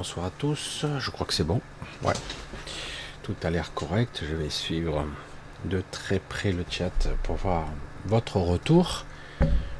[0.00, 0.86] Bonsoir à tous.
[0.98, 1.60] Je crois que c'est bon.
[2.02, 2.14] Ouais.
[3.22, 4.24] Tout a l'air correct.
[4.26, 5.04] Je vais suivre
[5.66, 7.66] de très près le chat pour voir
[8.06, 9.04] votre retour.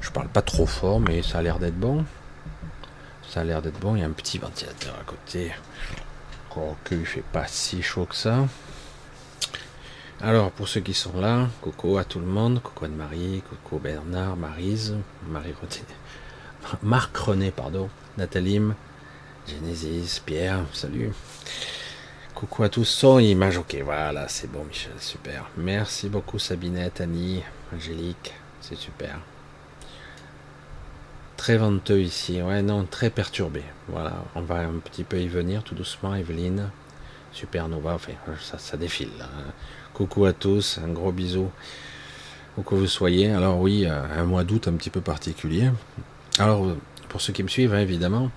[0.02, 2.04] Je parle pas trop fort, mais ça a l'air d'être bon.
[3.30, 3.96] Ça a l'air d'être bon.
[3.96, 5.54] Il y a un petit ventilateur à côté.
[6.50, 8.46] Quoique il fait pas si chaud que ça.
[10.20, 14.36] Alors, pour ceux qui sont là, coucou à tout le monde, coucou Anne-Marie, coucou Bernard,
[14.36, 15.82] Marise, Marie René,
[16.82, 17.88] Marc René, pardon,
[18.18, 18.60] Nathalie,
[19.50, 21.10] Genesis, Pierre, salut.
[22.34, 25.50] Coucou à tous, son image, ok, voilà, c'est bon Michel, super.
[25.56, 27.42] Merci beaucoup Sabinette, Annie,
[27.74, 29.18] Angélique, c'est super.
[31.36, 33.62] Très venteux ici, ouais, non, très perturbé.
[33.88, 36.70] Voilà, on va un petit peu y venir tout doucement, Evelyne.
[37.32, 38.12] Supernova, enfin,
[38.58, 39.08] ça, défile.
[39.94, 41.50] Coucou à tous, un gros bisou.
[42.56, 43.30] Où que vous soyez.
[43.30, 45.70] Alors oui, un mois d'août un petit peu particulier.
[46.38, 46.76] Alors,
[47.08, 48.30] pour ceux qui me suivent, hein, évidemment,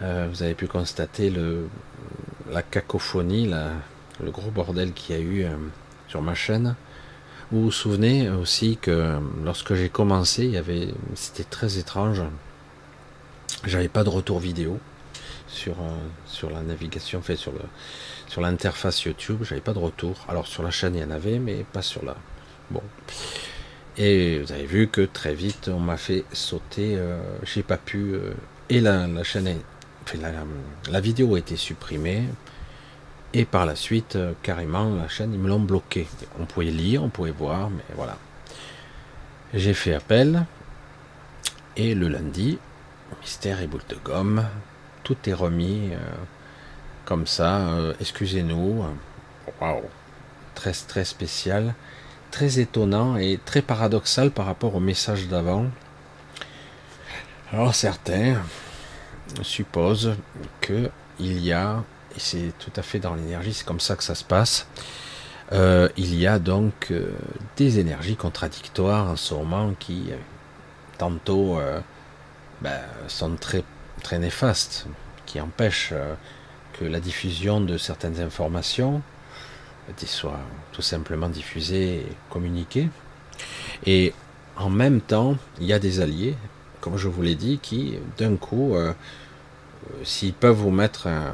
[0.00, 1.68] euh, vous avez pu constater le,
[2.50, 3.50] la cacophonie,
[4.22, 5.50] le gros bordel qu'il y a eu euh,
[6.08, 6.74] sur ma chaîne.
[7.50, 10.60] Vous vous souvenez aussi que lorsque j'ai commencé,
[11.14, 12.22] c'était très étrange.
[13.64, 14.80] J'avais pas de retour vidéo
[15.46, 17.52] sur, euh, sur la navigation, fait sur
[18.26, 20.24] sur l'interface YouTube, j'avais pas de retour.
[20.26, 22.16] Alors sur la chaîne, il y en avait, mais pas sur la.
[22.70, 22.82] Bon.
[23.98, 26.98] Et vous avez vu que très vite, on m'a fait sauter.
[27.42, 28.14] j'ai pas pu.
[28.70, 29.58] et la, la chaîne
[30.90, 32.24] la, vidéo a été supprimée
[33.34, 36.06] et par la suite, euh, carrément, la chaîne, ils me l'ont bloqué.
[36.38, 38.18] On pouvait lire, on pouvait voir, mais voilà.
[39.54, 40.44] J'ai fait appel
[41.76, 42.58] et le lundi,
[43.20, 44.46] mystère et boule de gomme,
[45.04, 45.98] tout est remis euh,
[47.04, 47.68] comme ça.
[47.68, 48.84] Euh, excusez-nous.
[49.60, 49.82] Waouh,
[50.54, 51.74] très très spécial,
[52.30, 55.66] très étonnant et très paradoxal par rapport au message d'avant.
[57.52, 58.36] Alors certains,
[59.42, 60.14] suppose
[60.60, 61.82] que il y a,
[62.16, 64.66] et c'est tout à fait dans l'énergie, c'est comme ça que ça se passe,
[65.52, 67.12] euh, il y a donc euh,
[67.56, 70.16] des énergies contradictoires en ce moment qui, euh,
[70.96, 71.58] tantôt,
[72.60, 73.64] ben, sont très,
[74.02, 74.86] très néfastes,
[75.26, 75.94] qui empêchent
[76.74, 79.02] que la diffusion de certaines informations
[80.06, 80.40] soit
[80.72, 82.88] tout simplement diffusée et communiquée.
[83.84, 84.14] Et
[84.56, 86.36] en même temps, il y a des alliés,
[86.80, 88.74] comme je vous l'ai dit, qui d'un coup
[90.04, 91.32] s'ils peuvent vous mettre un,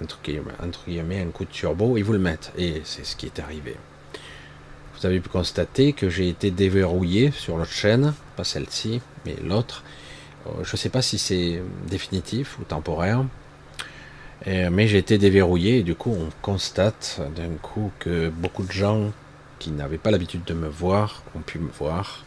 [0.00, 2.52] un coup de turbo, ils vous le mettent.
[2.56, 3.76] Et c'est ce qui est arrivé.
[4.98, 9.82] Vous avez pu constater que j'ai été déverrouillé sur l'autre chaîne, pas celle-ci, mais l'autre.
[10.46, 13.24] Euh, je ne sais pas si c'est définitif ou temporaire,
[14.46, 19.10] mais j'ai été déverrouillé et du coup on constate d'un coup que beaucoup de gens
[19.58, 22.24] qui n'avaient pas l'habitude de me voir ont pu me voir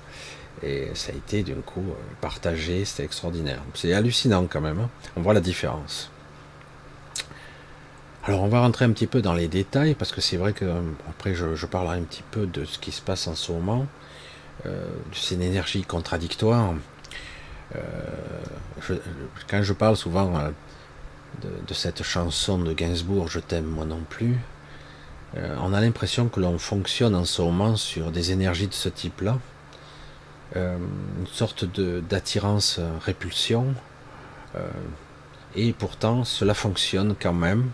[0.63, 3.61] et ça a été d'un coup euh, partagé, c'était extraordinaire.
[3.73, 4.89] C'est hallucinant quand même, hein.
[5.15, 6.09] on voit la différence.
[8.23, 10.65] Alors on va rentrer un petit peu dans les détails, parce que c'est vrai que
[10.65, 13.85] euh, après je, parlerai un petit peu de ce qui se passe en ce moment.
[14.65, 16.73] Euh, c'est une énergie contradictoire.
[19.47, 20.33] quand je parle souvent
[21.41, 24.35] de, cette chanson de Gainsbourg, Je t'aime moi non plus,
[25.35, 29.37] on a l'impression que l'on fonctionne en ce moment sur des énergies de ce type-là
[30.55, 30.77] euh,
[31.19, 33.75] une sorte d'attirance-répulsion.
[34.55, 34.69] Euh, euh,
[35.55, 37.69] et pourtant, cela fonctionne quand même,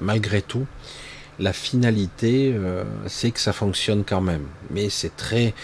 [0.00, 0.66] malgré tout.
[1.38, 2.54] La finalité,
[3.06, 4.46] c'est que ça fonctionne quand même.
[4.70, 5.54] Mais c'est très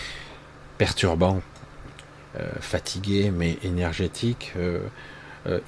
[0.79, 1.43] perturbant,
[2.61, 4.55] fatigué, mais énergétique.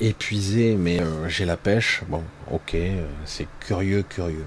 [0.00, 2.02] épuisé, mais j'ai la pêche.
[2.08, 2.76] Bon, ok,
[3.26, 4.46] c'est curieux, curieux.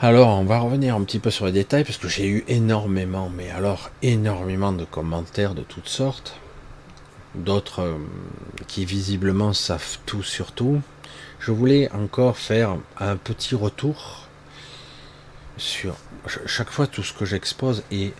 [0.00, 3.28] Alors, on va revenir un petit peu sur les détails, parce que j'ai eu énormément,
[3.34, 6.36] mais alors énormément de commentaires de toutes sortes.
[7.34, 7.96] D'autres euh,
[8.68, 10.80] qui visiblement savent tout sur tout.
[11.40, 14.28] Je voulais encore faire un petit retour
[15.56, 15.96] sur
[16.46, 18.14] chaque fois tout ce que j'expose est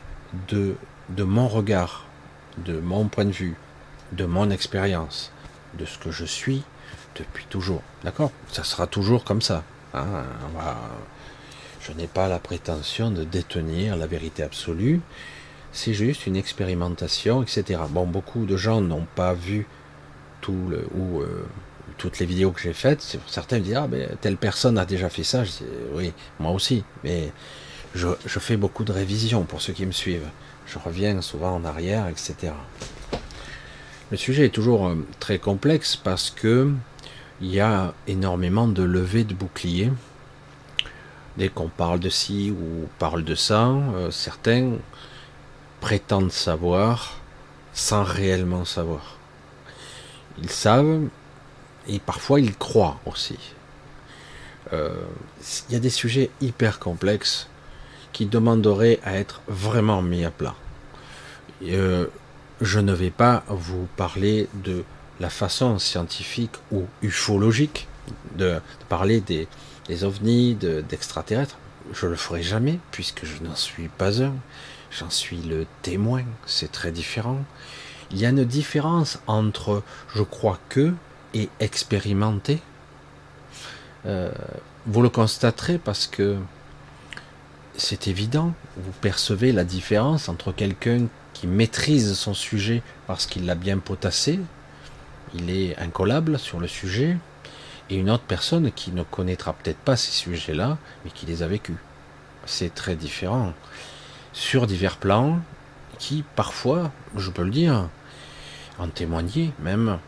[0.48, 0.74] de,
[1.16, 2.06] mon regard,
[2.56, 3.54] de mon point de vue,
[4.10, 5.30] de mon expérience,
[5.78, 6.64] de ce que je suis
[7.14, 7.82] depuis toujours.
[8.02, 8.32] D'accord?
[8.50, 9.62] Ça sera toujours comme ça.
[9.94, 10.24] Hein
[11.88, 15.00] je n'ai pas la prétention de détenir la vérité absolue.
[15.72, 17.80] C'est juste une expérimentation, etc.
[17.88, 19.66] Bon, beaucoup de gens n'ont pas vu
[20.40, 21.46] tout le, ou euh,
[21.96, 23.18] toutes les vidéos que j'ai faites.
[23.26, 25.44] Certains me disent ah ben telle personne a déjà fait ça.
[25.94, 26.84] Oui, moi aussi.
[27.04, 27.32] Mais
[27.94, 30.28] je, fais beaucoup de révisions pour ceux qui me suivent.
[30.66, 32.52] Je reviens souvent en arrière, etc.
[34.10, 36.70] Le sujet est toujours euh, très complexe parce que
[37.40, 39.92] il y a énormément de levées de boucliers
[41.38, 44.72] Dès qu'on parle de ci ou parle de ça, euh, certains
[45.80, 47.14] prétendent savoir
[47.72, 49.18] sans réellement savoir.
[50.42, 51.02] Ils savent
[51.86, 53.38] et parfois ils croient aussi.
[54.72, 55.04] Euh,
[55.68, 57.48] il y a des sujets hyper complexes
[58.12, 60.56] qui demanderaient à être vraiment mis à plat.
[61.62, 62.06] Euh,
[62.60, 64.82] je ne vais pas vous parler de
[65.20, 67.86] la façon scientifique ou ufologique
[68.36, 69.46] de, parler des,
[70.04, 71.56] ovnis, d'extraterrestres.
[71.92, 74.34] je le ferai jamais puisque je n'en suis pas un.
[74.90, 76.24] J'en suis le témoin.
[76.46, 77.44] C'est très différent.
[78.10, 79.82] Il y a une différence entre
[80.14, 80.94] je crois que
[81.34, 82.60] et expérimenter.
[84.06, 84.32] Euh,
[84.86, 86.36] vous le constaterez parce que
[87.76, 93.54] c'est évident, vous percevez la différence entre quelqu'un qui maîtrise son sujet parce qu'il l'a
[93.54, 94.40] bien potassé,
[95.34, 97.16] il est incollable sur le sujet,
[97.90, 101.48] et une autre personne qui ne connaîtra peut-être pas ces sujets-là, mais qui les a
[101.48, 101.76] vécus.
[102.46, 103.52] C'est très différent.
[104.32, 105.40] Sur divers plans,
[105.98, 107.88] qui parfois, je peux le dire,
[108.78, 109.98] en témoigner même,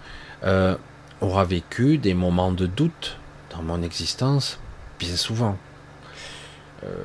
[0.44, 0.76] euh,
[1.20, 3.16] aura vécu des moments de doute
[3.50, 4.58] dans mon existence
[4.98, 5.56] bien souvent.
[6.84, 7.04] Euh,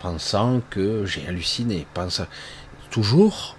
[0.00, 1.86] pensant que j'ai halluciné.
[1.94, 2.22] Pense,
[2.90, 3.56] toujours,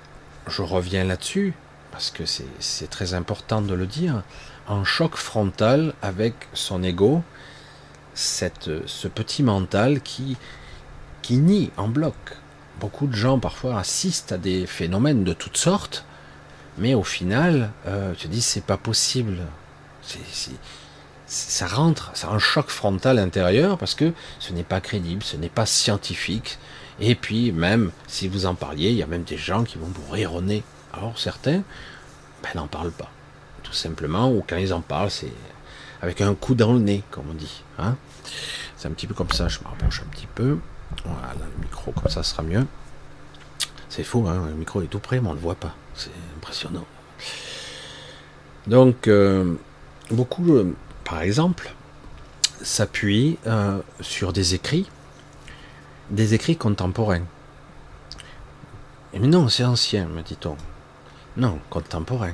[0.47, 1.53] je reviens là-dessus,
[1.91, 4.23] parce que c'est très important de le dire,
[4.67, 7.23] en choc frontal avec son ego,
[8.13, 10.37] ce petit mental qui,
[11.21, 12.15] qui nie en bloc.
[12.79, 16.05] Beaucoup de gens parfois assistent à des phénomènes de toutes sortes,
[16.77, 19.39] mais au final, euh, se disent c'est pas possible.
[21.25, 25.49] ça rentre, c'est un choc frontal intérieur parce que ce n'est pas crédible, ce n'est
[25.49, 26.59] pas scientifique.
[26.99, 29.87] Et puis même, si vous en parliez, il y a même des gens qui vont
[29.87, 30.63] vous rire au nez.
[30.93, 31.63] Alors certains,
[32.43, 33.11] ben, n'en parlent pas.
[33.67, 35.33] Tout simplement, ou quand ils en parlent, c'est
[36.01, 37.63] avec un coup dans le nez, comme on dit.
[37.77, 37.97] Hein
[38.77, 40.57] c'est un petit peu comme ça, je me rapproche un petit peu.
[41.03, 42.65] Voilà, le micro, comme ça sera mieux.
[43.89, 45.75] C'est faux, hein, le micro est tout près, mais on ne le voit pas.
[45.95, 46.85] C'est impressionnant.
[48.67, 49.55] Donc, euh,
[50.11, 50.55] beaucoup,
[51.03, 51.73] par exemple,
[52.61, 54.89] s'appuient euh, sur des écrits,
[56.09, 57.25] des écrits contemporains.
[59.13, 60.55] Mais non, c'est ancien, me dit-on.
[61.35, 62.33] Non, contemporain.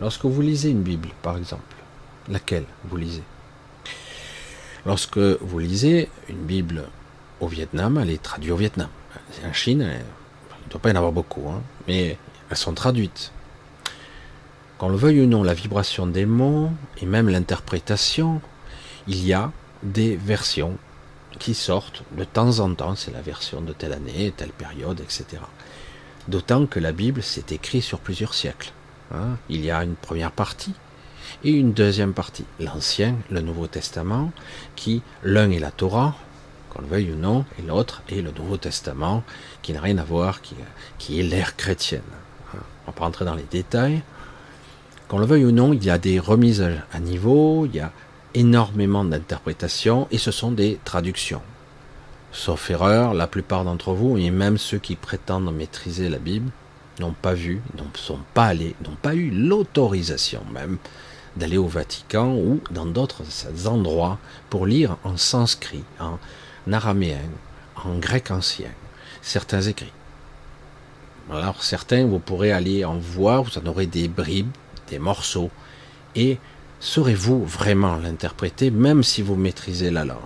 [0.00, 1.74] Lorsque vous lisez une Bible, par exemple,
[2.28, 3.22] laquelle vous lisez?
[4.86, 6.84] Lorsque vous lisez une Bible
[7.40, 8.88] au Vietnam, elle est traduite au Vietnam.
[9.44, 12.16] En Chine, il ne doit pas y en avoir beaucoup, hein, mais
[12.48, 13.32] elles sont traduites.
[14.78, 18.40] Qu'on le veuille ou non, la vibration des mots et même l'interprétation,
[19.08, 19.50] il y a
[19.82, 20.78] des versions
[21.40, 25.42] qui sortent de temps en temps, c'est la version de telle année, telle période, etc.
[26.28, 28.72] D'autant que la Bible s'est écrite sur plusieurs siècles.
[29.12, 29.36] Hein.
[29.48, 30.74] Il y a une première partie
[31.44, 34.32] et une deuxième partie, l'Ancien, le Nouveau Testament,
[34.76, 36.16] qui l'un est la Torah,
[36.70, 39.22] qu'on le veuille ou non, et l'autre est le Nouveau Testament,
[39.62, 42.02] qui n'a rien à voir, qui, est l'ère chrétienne.
[42.54, 44.02] On va pas rentrer dans les détails.
[45.08, 47.92] Qu'on le veuille ou non, il y a des remises à niveau, il y a
[48.34, 51.42] énormément d'interprétations, et ce sont des traductions.
[52.32, 56.50] Sauf erreur, la plupart d'entre vous, et même ceux qui prétendent maîtriser la Bible,
[57.00, 60.78] n'ont pas vu, ne sont pas n'ont pas eu l'autorisation même
[61.36, 63.22] d'aller au Vatican ou dans d'autres
[63.66, 64.18] endroits
[64.50, 66.18] pour lire en sanskrit, en
[66.72, 67.18] araméen,
[67.84, 68.70] en grec ancien,
[69.22, 69.92] certains écrits.
[71.30, 74.50] Alors certains, vous pourrez aller en voir, vous en aurez des bribes,
[74.88, 75.50] des morceaux,
[76.16, 76.38] et
[76.80, 80.18] saurez-vous vraiment l'interpréter, même si vous maîtrisez la langue?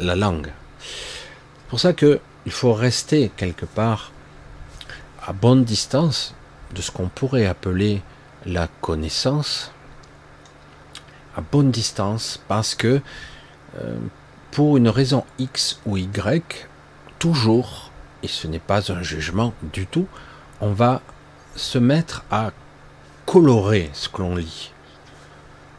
[0.00, 0.52] La langue.
[0.78, 4.12] C'est pour ça que il faut rester quelque part
[5.26, 6.34] à bonne distance
[6.74, 8.02] de ce qu'on pourrait appeler
[8.44, 9.70] la connaissance,
[11.36, 13.00] à bonne distance, parce que
[13.78, 13.98] euh,
[14.50, 16.68] pour une raison X ou Y,
[17.18, 17.90] toujours,
[18.22, 20.06] et ce n'est pas un jugement du tout,
[20.60, 21.00] on va
[21.56, 22.52] se mettre à
[23.24, 24.72] colorer ce que l'on lit.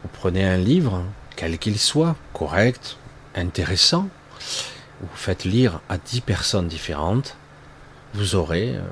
[0.02, 1.04] Vous prenez un livre,
[1.36, 2.96] quel qu'il soit, correct,
[3.34, 4.08] intéressant,
[5.00, 7.36] vous faites lire à dix personnes différentes,
[8.14, 8.82] vous aurez euh,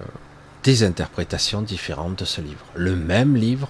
[0.64, 2.64] des interprétations différentes de ce livre.
[2.74, 3.68] Le même livre,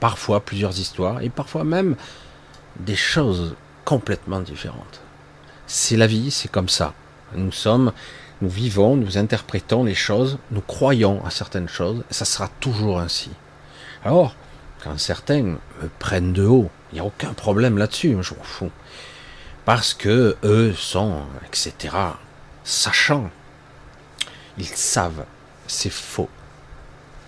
[0.00, 1.96] parfois plusieurs histoires, et parfois même
[2.78, 3.54] des choses
[3.84, 5.00] complètement différentes.
[5.66, 6.94] C'est la vie, c'est comme ça.
[7.34, 7.92] Nous sommes,
[8.40, 12.98] nous vivons, nous interprétons les choses, nous croyons à certaines choses, et ça sera toujours
[12.98, 13.30] ainsi.
[14.02, 14.34] Alors,
[14.82, 15.58] quand certains me
[15.98, 18.70] prennent de haut, il n'y a aucun problème là-dessus, je m'en fous.
[19.66, 21.94] Parce que eux sont, etc.,
[22.64, 23.30] sachant,
[24.56, 25.26] ils savent,
[25.70, 26.28] c'est faux.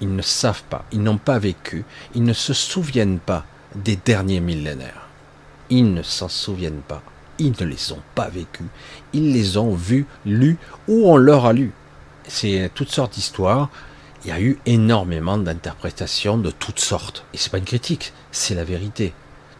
[0.00, 1.84] Ils ne savent pas, ils n'ont pas vécu,
[2.14, 3.44] ils ne se souviennent pas
[3.75, 5.08] des derniers millénaires.
[5.70, 7.02] Ils ne s'en souviennent pas
[7.38, 8.66] ils ne les ont pas vécus,
[9.12, 10.58] ils les ont vus, lus,
[10.88, 11.72] ou on leur a lu.
[12.28, 13.68] C'est toutes sortes d'histoires.
[14.25, 17.25] Il y a eu énormément d'interprétations de toutes sortes.
[17.34, 19.12] Et c'est pas une critique, c'est la vérité.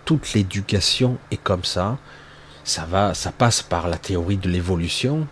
[0.05, 1.99] toute l'éducation est comme ça.
[2.65, 5.27] Ça va, ça passe par la théorie de l'évolution,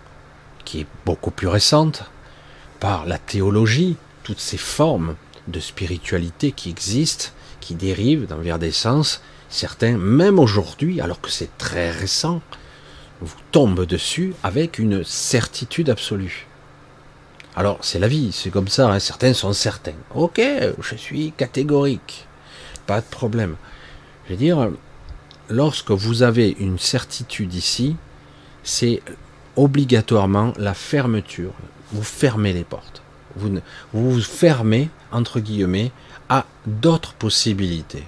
[0.64, 2.04] qui est beaucoup plus récente,
[2.80, 5.14] par la théologie, toutes ces formes
[5.49, 7.28] de spiritualité qui existent,
[7.60, 9.22] qui dérivent vers des sens.
[9.49, 12.40] Certains, même aujourd'hui, alors que c'est très récent,
[13.20, 16.46] vous tombent dessus avec une certitude absolue.
[17.56, 18.99] Alors, c'est la vie, c'est comme ça, hein.
[19.00, 19.99] certains sont certains.
[20.14, 20.40] Ok,
[20.80, 22.26] je suis catégorique,
[22.87, 23.56] pas de problème.
[24.25, 24.70] Je veux dire,
[25.49, 27.96] lorsque vous avez une certitude ici,
[28.62, 29.02] c'est
[29.56, 31.52] obligatoirement la fermeture.
[31.92, 33.02] Vous fermez les portes.
[33.37, 33.59] Vous,
[33.92, 35.92] vous fermez, entre guillemets,
[36.28, 38.04] à d'autres possibilités.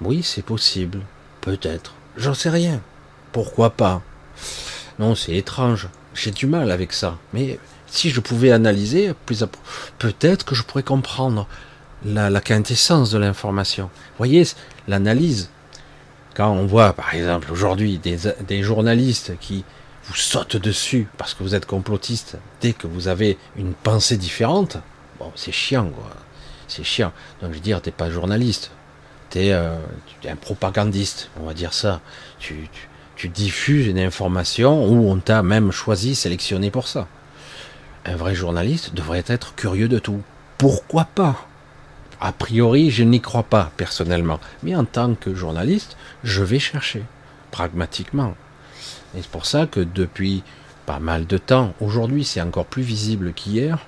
[0.00, 1.00] Oui, c'est possible.
[1.40, 1.94] Peut-être.
[2.16, 2.80] J'en sais rien.
[3.32, 4.02] Pourquoi pas?
[4.98, 5.88] Non, c'est étrange.
[6.14, 7.16] J'ai du mal avec ça.
[7.32, 9.12] Mais si je pouvais analyser,
[9.98, 11.46] peut-être que je pourrais comprendre
[12.04, 13.90] la, quintessence de l'information.
[14.18, 14.44] Voyez,
[14.88, 15.50] l'analyse,
[16.34, 19.64] quand on voit par exemple aujourd'hui des, journalistes qui
[20.10, 24.78] vous sautent dessus parce que vous êtes complotiste dès que vous avez une pensée différente,
[25.20, 26.10] bon, c'est chiant, quoi.
[26.66, 27.12] C'est chiant.
[27.40, 28.72] Donc je veux dire, t'es pas journaliste,
[29.28, 29.76] t'es euh,
[30.28, 32.00] un propagandiste, on va dire ça.
[32.40, 32.68] Tu,
[33.14, 37.06] tu diffuses une information où on t'a même choisi, sélectionné pour ça.
[38.04, 40.22] Un vrai journaliste devrait être curieux de tout.
[40.58, 41.46] Pourquoi pas?
[42.20, 44.40] A priori, je n'y crois pas personnellement.
[44.64, 47.04] Mais en tant que journaliste, je vais chercher,
[47.52, 48.34] pragmatiquement.
[49.14, 50.42] Et c'est pour ça que depuis
[50.86, 53.78] pas mal de temps, aujourd'hui c'est encore plus visible qu'hier,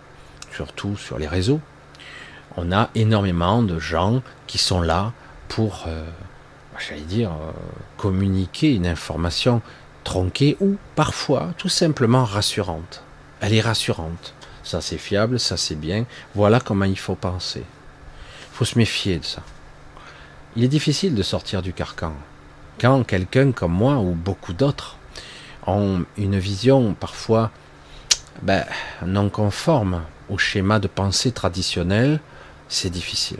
[0.54, 1.60] surtout sur les réseaux,
[2.56, 5.12] on a énormément de gens qui sont là
[5.48, 6.04] pour, euh,
[6.78, 7.52] j'allais dire, euh,
[7.96, 9.62] communiquer une information
[10.04, 13.02] tronquée ou parfois tout simplement rassurante
[13.42, 14.34] elle est rassurante.
[14.62, 16.06] Ça c'est fiable, ça c'est bien.
[16.34, 17.64] Voilà comment il faut penser.
[17.64, 19.42] Il faut se méfier de ça.
[20.54, 22.14] Il est difficile de sortir du carcan.
[22.80, 24.96] Quand quelqu'un comme moi ou beaucoup d'autres
[25.66, 27.50] ont une vision parfois
[28.42, 28.64] ben,
[29.06, 32.20] non conforme au schéma de pensée traditionnel,
[32.68, 33.38] c'est difficile.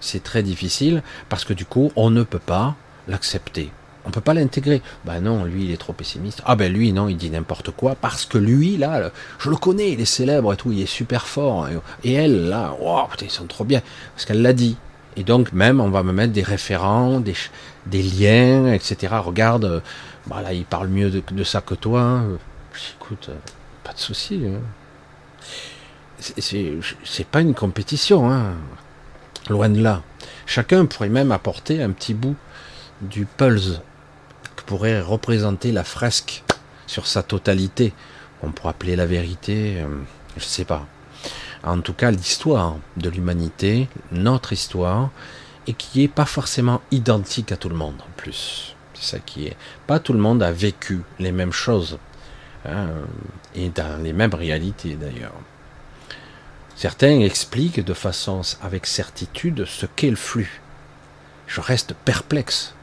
[0.00, 2.74] C'est très difficile parce que du coup, on ne peut pas
[3.06, 3.70] l'accepter.
[4.06, 4.80] On peut pas l'intégrer.
[5.04, 6.42] Ben non, lui il est trop pessimiste.
[6.46, 9.92] Ah ben lui non, il dit n'importe quoi parce que lui là, je le connais,
[9.92, 11.68] il est célèbre et tout, il est super fort.
[12.02, 13.82] Et elle là, wow, putain, ils sont trop bien
[14.14, 14.76] parce qu'elle l'a dit.
[15.16, 19.14] Et donc même on va me mettre des référents, des, liens, etc.
[19.24, 19.82] Regarde,
[20.26, 22.22] voilà, bah il parle mieux de, ça que toi.
[23.00, 23.36] Écoute, euh,
[23.84, 24.42] pas de souci.
[24.46, 24.60] Hein.
[26.18, 28.52] C'est pas une compétition, hein.
[29.48, 30.02] loin de là.
[30.46, 32.36] Chacun pourrait même apporter un petit bout
[33.00, 33.80] du pulse
[34.70, 36.44] pourrait représenter la fresque
[36.86, 37.92] sur sa totalité.
[38.44, 39.88] On pourrait appeler la vérité, euh,
[40.36, 40.86] je sais pas.
[41.62, 45.10] En tout cas, l'histoire de l'humanité, notre histoire,
[45.66, 48.74] et qui est pas forcément identique à tout le monde en plus.
[48.94, 49.56] C'est ça qui est.
[49.86, 51.98] Pas tout le monde a vécu les mêmes choses,
[52.66, 52.88] hein,
[53.54, 55.34] et dans les mêmes réalités d'ailleurs.
[56.76, 60.62] Certains expliquent de façon avec certitude ce qu'est le flux.
[61.46, 62.74] Je reste perplexe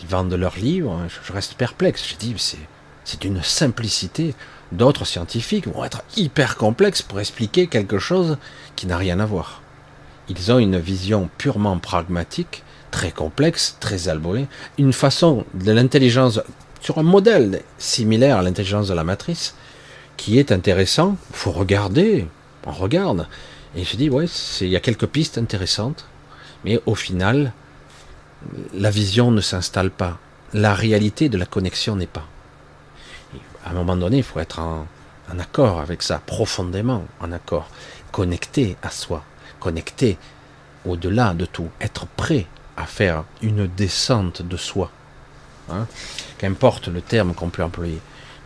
[0.00, 2.06] ils vendent leurs livres, hein, je reste perplexe.
[2.08, 2.58] Je dis, c'est,
[3.04, 4.34] c'est d'une simplicité.
[4.72, 8.36] D'autres scientifiques vont être hyper complexes pour expliquer quelque chose
[8.74, 9.62] qui n'a rien à voir.
[10.28, 14.46] Ils ont une vision purement pragmatique, très complexe, très alborée,
[14.78, 16.40] une façon de l'intelligence
[16.80, 19.54] sur un modèle similaire à l'intelligence de la matrice,
[20.16, 21.16] qui est intéressant.
[21.30, 22.26] Il faut regarder,
[22.66, 23.28] on regarde.
[23.76, 24.26] Et je dis, ouais,
[24.60, 26.06] il y a quelques pistes intéressantes,
[26.64, 27.52] mais au final,
[28.74, 30.18] la vision ne s'installe pas.
[30.52, 32.26] La réalité de la connexion n'est pas.
[33.66, 34.86] À un moment donné, il faut être en,
[35.40, 37.68] accord avec ça, profondément en accord,
[38.12, 39.24] connecté à soi,
[39.58, 40.18] connecté
[40.86, 42.46] au-delà de tout, être prêt
[42.76, 44.92] à faire une descente de soi.
[45.68, 45.88] Hein.
[46.38, 48.00] Qu'importe le terme qu'on peut employer.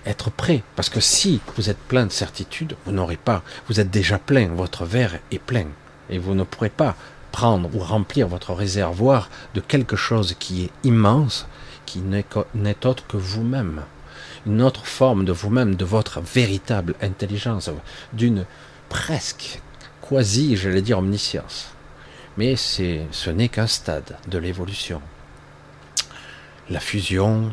[0.06, 3.90] Être prêt, parce que si vous êtes plein de certitude, vous n'aurez pas, vous êtes
[3.90, 5.66] déjà plein, votre verre est plein,
[6.08, 6.96] et vous ne pourrez pas
[7.30, 11.46] prendre ou remplir votre réservoir de quelque chose qui est immense,
[11.84, 13.82] qui n'est autre que vous-même.
[14.47, 17.70] Une autre forme de vous-même, de votre véritable intelligence,
[18.12, 18.47] d'une
[18.88, 19.61] presque,
[20.00, 21.68] quasi, j'allais dire, omniscience.
[22.36, 25.02] Mais c'est, ce n'est qu'un stade de l'évolution.
[26.71, 27.52] La fusion,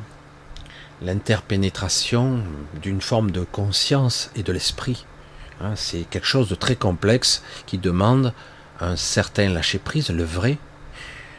[1.01, 2.39] l'interpénétration
[2.81, 5.05] d'une forme de conscience et de l'esprit.
[5.61, 8.33] Hein, c'est quelque chose de très complexe qui demande
[8.79, 10.57] un certain lâcher-prise, le vrai.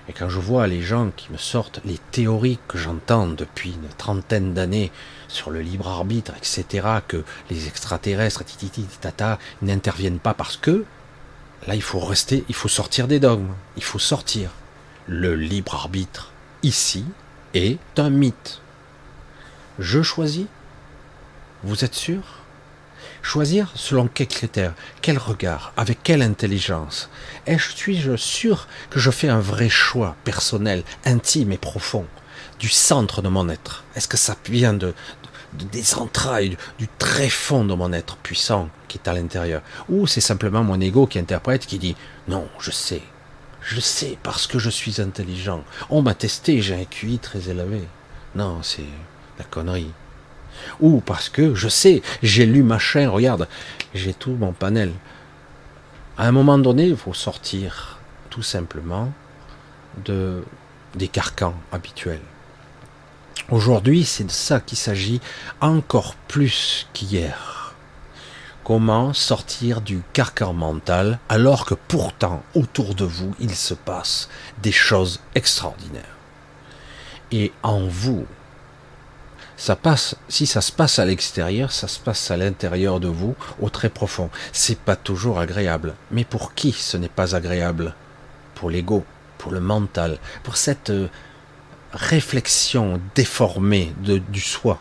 [0.09, 3.89] Et quand je vois les gens qui me sortent les théories que j'entends depuis une
[3.97, 4.91] trentaine d'années
[5.29, 8.43] sur le libre arbitre, etc., que les extraterrestres,
[9.01, 10.85] tata, n'interviennent pas parce que,
[11.67, 14.51] là, il faut rester, il faut sortir des dogmes, il faut sortir.
[15.07, 17.05] Le libre arbitre, ici
[17.55, 18.61] est un mythe.
[19.79, 20.47] Je choisis?
[21.63, 22.23] Vous êtes sûr?
[23.23, 27.11] Choisir selon quels critères, quel regard, avec quelle intelligence?
[27.47, 32.07] Est-ce suis-je sûr que je fais un vrai choix personnel, intime et profond
[32.59, 33.85] du centre de mon être?
[33.97, 34.95] Est-ce que ça vient de,
[35.55, 40.21] des entrailles, du, très fond de mon être puissant qui est à l'intérieur Ou c'est
[40.21, 41.97] simplement mon ego qui interprète, qui dit
[42.29, 43.03] non, je sais,
[43.63, 45.65] je sais parce que je suis intelligent.
[45.91, 47.83] On m'a testé, j'ai un QI très élevé.
[48.35, 48.85] Non, c'est
[49.39, 49.93] la connerie.
[50.81, 53.49] Ou parce que je sais, j'ai lu machin, regarde,
[53.95, 54.93] j'ai tout mon panel.
[56.17, 57.99] À un moment donné, il faut sortir
[58.31, 59.13] tout simplement
[60.05, 60.43] de,
[60.95, 62.21] des carcans habituels.
[63.51, 65.23] Aujourd'hui, c'est de ça qu'il s'agit
[65.63, 67.75] encore plus qu'hier.
[68.63, 74.29] Comment sortir du carcan mental alors que pourtant autour de vous il se passe
[74.63, 76.17] des choses extraordinaires.
[77.33, 78.27] Et en vous,
[79.57, 83.35] ça passe, si ça se passe à l'extérieur, ça se passe à l'intérieur de vous,
[83.61, 84.29] au très profond.
[84.53, 85.95] C'est pas toujours agréable.
[86.11, 87.95] Mais pour qui ce n'est pas agréable?
[88.55, 89.05] Pour l'ego,
[89.39, 91.09] pour le mental, pour cette euh,
[91.93, 94.79] réflexion déformée de, du soi.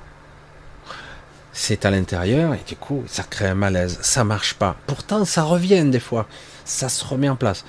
[1.53, 3.97] C'est à l'intérieur et du coup, ça crée un malaise.
[4.01, 4.77] Ça marche pas.
[4.85, 6.27] Pourtant, ça revient des fois.
[6.65, 7.65] Ça se remet en place.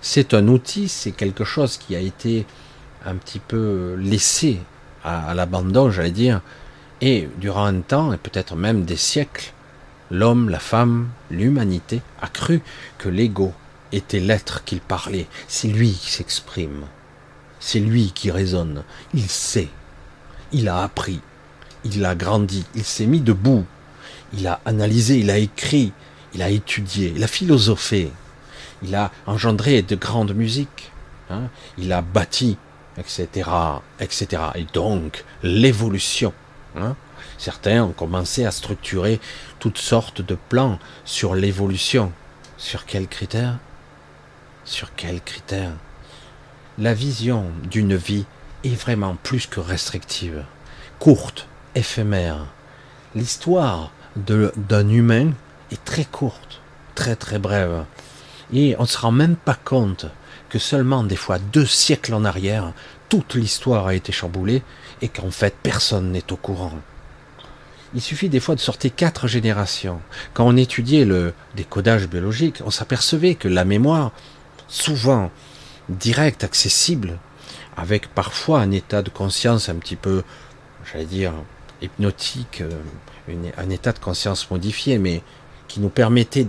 [0.00, 2.46] C'est un outil, c'est quelque chose qui a été
[3.04, 4.60] un petit peu laissé
[5.02, 6.42] à, l'abandon, j'allais dire.
[7.00, 9.52] Et durant un temps, et peut-être même des siècles,
[10.10, 12.62] l'homme, la femme, l'humanité a cru
[12.98, 13.52] que l'ego
[13.92, 15.26] était l'être qu'il parlait.
[15.48, 16.84] C'est lui qui s'exprime.
[17.60, 18.84] C'est lui qui raisonne.
[19.14, 19.68] Il sait.
[20.52, 21.20] Il a appris.
[21.84, 22.64] Il a grandi.
[22.74, 23.64] Il s'est mis debout.
[24.32, 25.92] Il a analysé, il a écrit,
[26.34, 28.10] il a étudié, il a philosophé.
[28.82, 30.90] Il a engendré de grandes musiques.
[31.30, 31.48] Hein.
[31.78, 32.56] Il a bâti
[32.98, 33.50] etc.,
[34.00, 34.42] etc.
[34.54, 36.32] Et donc, l'évolution.
[36.76, 36.96] Hein.
[37.38, 39.20] Certains ont commencé à structurer
[39.58, 42.12] toutes sortes de plans sur l'évolution.
[42.56, 43.58] Sur quels critères?
[44.64, 45.72] Sur quels critères?
[46.76, 48.24] La vision d'une vie
[48.64, 50.44] est vraiment plus que restrictive,
[50.98, 52.46] courte, éphémère.
[53.14, 55.30] L'histoire d'un humain
[55.70, 56.60] est très courte,
[56.96, 57.84] très très brève.
[58.52, 60.06] Et on ne se rend même pas compte
[60.48, 62.72] que seulement des fois deux siècles en arrière,
[63.08, 64.64] toute l'histoire a été chamboulée
[65.00, 66.80] et qu'en fait personne n'est au courant.
[67.94, 70.00] Il suffit des fois de sortir quatre générations.
[70.32, 74.10] Quand on étudiait le décodage biologique, on s'apercevait que la mémoire,
[74.66, 75.30] souvent
[75.88, 77.18] directe, accessible,
[77.76, 80.22] avec parfois un état de conscience un petit peu,
[80.90, 81.32] j'allais dire,
[81.82, 82.80] hypnotique, euh,
[83.56, 85.22] un état de conscience modifié, mais
[85.68, 86.46] qui nous permettait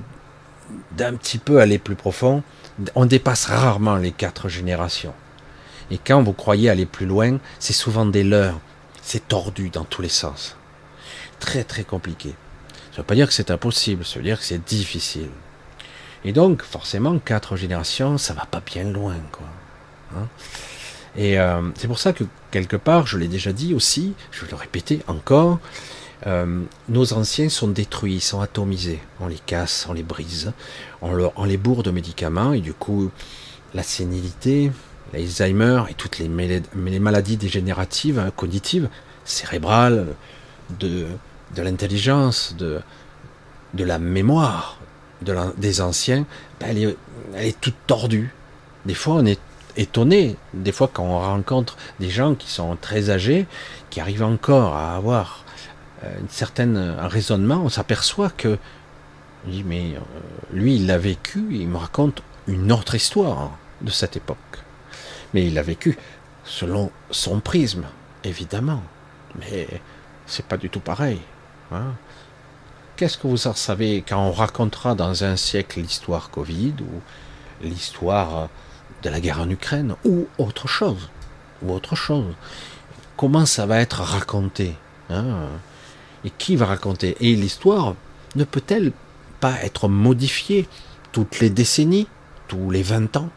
[0.92, 2.44] d'un petit peu aller plus profond,
[2.96, 5.14] on dépasse rarement les quatre générations.
[5.92, 8.60] Et quand vous croyez aller plus loin, c'est souvent des leurs.
[9.02, 10.58] C'est tordu dans tous les sens.
[11.40, 12.30] Très très compliqué.
[12.92, 15.30] Ça ne veut pas dire que c'est impossible, ça veut dire que c'est difficile.
[16.26, 19.16] Et donc, forcément, quatre générations, ça va pas bien loin.
[20.16, 20.28] Hein.
[21.16, 24.50] et euh, c'est pour ça que quelque part, je l'ai déjà dit aussi, je vais
[24.50, 25.60] le répéter encore,
[26.26, 29.02] euh, nos anciens sont détruits, sont atomisés.
[29.20, 30.52] On les casse, on les brise,
[31.04, 33.12] on, les bourre de médicaments et du coup,
[33.76, 34.72] la sénilité,
[35.14, 38.90] l'Alzheimer et toutes les, maladies dégénératives, hein, cognitives,
[39.26, 40.08] cérébrales,
[40.80, 41.06] de,
[41.56, 42.82] l'intelligence, de
[43.78, 44.80] la mémoire
[45.22, 46.26] de des anciens,
[46.60, 46.98] ben, elle,
[47.36, 48.34] est, toute tordue.
[48.86, 49.40] Des fois, on est
[49.78, 53.46] étonné, des fois quand on rencontre des gens qui sont très âgés,
[53.90, 55.44] qui arrivent encore à avoir
[56.04, 58.58] euh, un certain raisonnement, on s'aperçoit que
[59.66, 60.00] mais euh,
[60.54, 63.52] lui il l'a vécu, il me raconte une autre histoire
[63.82, 64.38] de cette époque.
[65.34, 65.98] Mais il l'a vécu
[66.44, 67.86] selon son prisme,
[68.24, 68.84] évidemment.
[69.40, 69.68] Mais
[70.26, 71.20] c'est pas du tout pareil.
[71.72, 71.94] Hein.
[72.96, 77.02] Qu'est-ce que vous en savez quand on racontera dans un siècle l'histoire Covid ou
[77.62, 78.48] l'histoire
[79.04, 81.10] de la guerre en Ukraine ou autre chose
[81.62, 82.34] ou autre chose?
[83.18, 84.76] Comment ça va être raconté
[85.10, 85.48] hein?
[86.24, 87.18] Et qui va raconter?
[87.20, 87.96] Et l'histoire
[88.38, 88.94] ne peut-elle
[89.42, 90.66] pas être modifiée
[91.12, 92.08] toutes les décennies,
[92.48, 93.30] tous les 20 ans?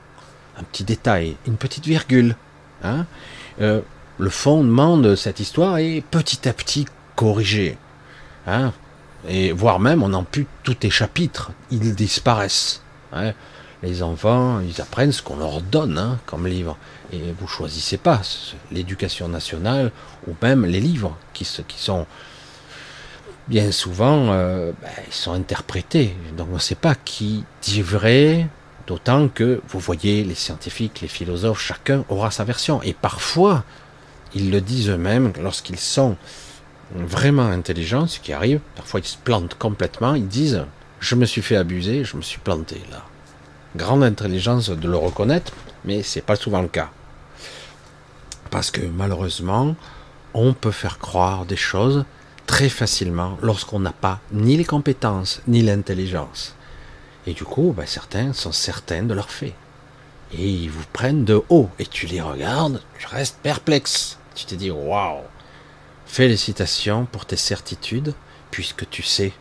[0.56, 2.36] Un petit détail, une petite virgule.
[2.84, 3.06] Hein?
[3.60, 3.80] Euh,
[4.18, 7.76] le fondement de cette histoire est petit à petit corrigé.
[8.46, 8.72] Hein?
[9.26, 12.82] Et voire même on ampute tous les chapitres, ils disparaissent.
[13.12, 13.32] Hein
[13.82, 16.76] les enfants, ils apprennent ce qu'on leur donne hein, comme livre.
[17.12, 18.20] Et vous choisissez pas
[18.72, 19.92] l'éducation nationale
[20.26, 22.06] ou même les livres qui, qui sont
[23.46, 26.14] bien souvent, euh, ben, ils sont interprétés.
[26.36, 28.48] Donc on ne sait pas qui dit vrai
[28.86, 32.80] D'autant que vous voyez, les scientifiques, les philosophes, chacun aura sa version.
[32.82, 33.64] Et parfois,
[34.34, 36.16] ils le disent eux-mêmes lorsqu'ils sont
[36.94, 40.64] vraiment intelligents, ce qui arrive, parfois ils se plantent complètement, ils disent
[41.00, 43.04] Je me suis fait abuser, je me suis planté là.
[43.76, 45.52] Grande intelligence de le reconnaître,
[45.84, 46.90] mais c'est pas souvent le cas.
[48.50, 49.76] Parce que malheureusement,
[50.34, 52.04] on peut faire croire des choses
[52.46, 56.54] très facilement lorsqu'on n'a pas ni les compétences ni l'intelligence.
[57.26, 59.54] Et du coup, ben, certains sont certains de leurs faits.
[60.32, 61.68] Et ils vous prennent de haut.
[61.78, 64.18] Et tu les regardes, tu restes perplexe.
[64.34, 65.20] Tu te dis, waouh,
[66.08, 68.14] félicitations pour tes certitudes,
[68.50, 69.32] puisque tu sais.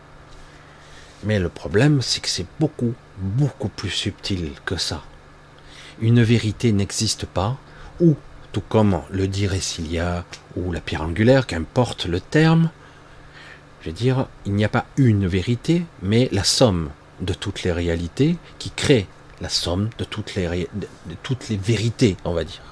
[1.24, 5.04] Mais le problème, c'est que c'est beaucoup, beaucoup plus subtil que ça.
[6.00, 7.58] Une vérité n'existe pas,
[8.00, 8.16] ou,
[8.52, 10.26] tout comme le dirait Cilia,
[10.56, 12.70] ou la pierre angulaire, qu'importe le terme,
[13.82, 16.90] je veux dire, il n'y a pas une vérité, mais la somme
[17.22, 19.08] de toutes les réalités, qui crée
[19.42, 22.67] la somme de toutes les vérités, on va dire.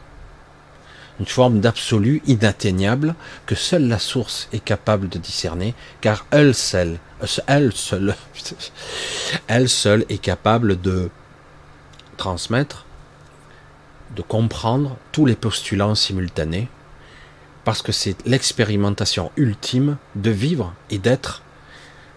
[1.20, 7.00] Une forme d'absolu inatteignable que seule la source est capable de discerner, car elle seule,
[7.48, 8.16] elle seule,
[9.48, 11.10] elle seule est capable de
[12.18, 12.86] transmettre,
[14.16, 16.68] de comprendre tous les postulants simultanés,
[17.64, 21.42] parce que c'est l'expérimentation ultime de vivre et d'être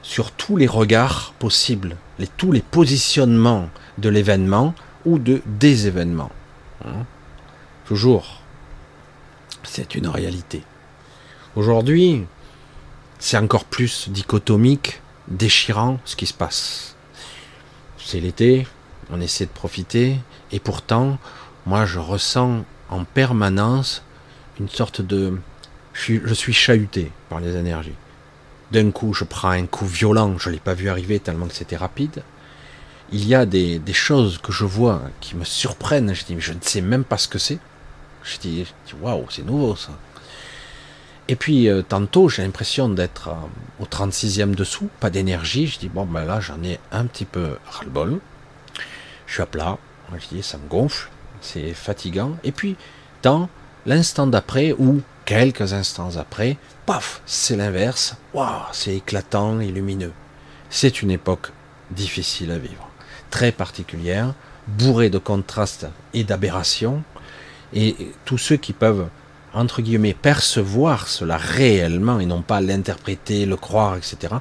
[0.03, 6.31] sur tous les regards possibles, les, tous les positionnements de l'événement ou de des événements.
[6.85, 7.05] Hein.
[7.87, 8.43] Toujours,
[9.79, 10.65] c'est une réalité.
[11.55, 12.25] Aujourd'hui,
[13.21, 16.97] c'est encore plus dichotomique, déchirant ce qui se passe.
[17.97, 18.67] C'est l'été,
[19.11, 20.17] on essaie de profiter,
[20.51, 21.19] et pourtant,
[21.65, 24.03] moi je ressens en permanence
[24.59, 25.39] une sorte de...
[25.93, 27.95] Je suis chahuté par les énergies.
[28.73, 31.55] D'un coup, je prends un coup violent, je ne l'ai pas vu arriver tellement que
[31.55, 32.25] c'était rapide.
[33.13, 36.13] Il y a des, choses que je vois qui me surprennent.
[36.15, 37.59] Je dis, mais je ne sais même pas ce que c'est.
[38.29, 38.67] Je dis,
[39.01, 39.93] waouh, c'est nouveau ça.
[41.29, 45.67] Et puis, euh, tantôt, j'ai l'impression d'être euh, au 36e dessous, pas d'énergie.
[45.67, 48.19] Je dis, bon, ben là, j'en ai un petit peu ras-le-bol.
[49.27, 49.79] Je suis à plat.
[50.17, 51.11] Je dis, ça me gonfle.
[51.41, 52.37] C'est fatigant.
[52.45, 52.77] Et puis,
[53.23, 53.49] dans
[53.87, 58.17] l'instant d'après, ou quelques instants après, paf, c'est l'inverse.
[58.33, 60.13] Waouh, c'est éclatant et lumineux.
[60.71, 61.53] C'est une époque
[61.91, 62.89] difficile à vivre,
[63.31, 64.35] très particulière,
[64.67, 67.03] bourrée de contrastes et d'aberrations.
[67.73, 69.09] Et tous ceux qui peuvent,
[69.53, 74.35] entre guillemets, percevoir cela réellement et non pas l'interpréter, le croire, etc.,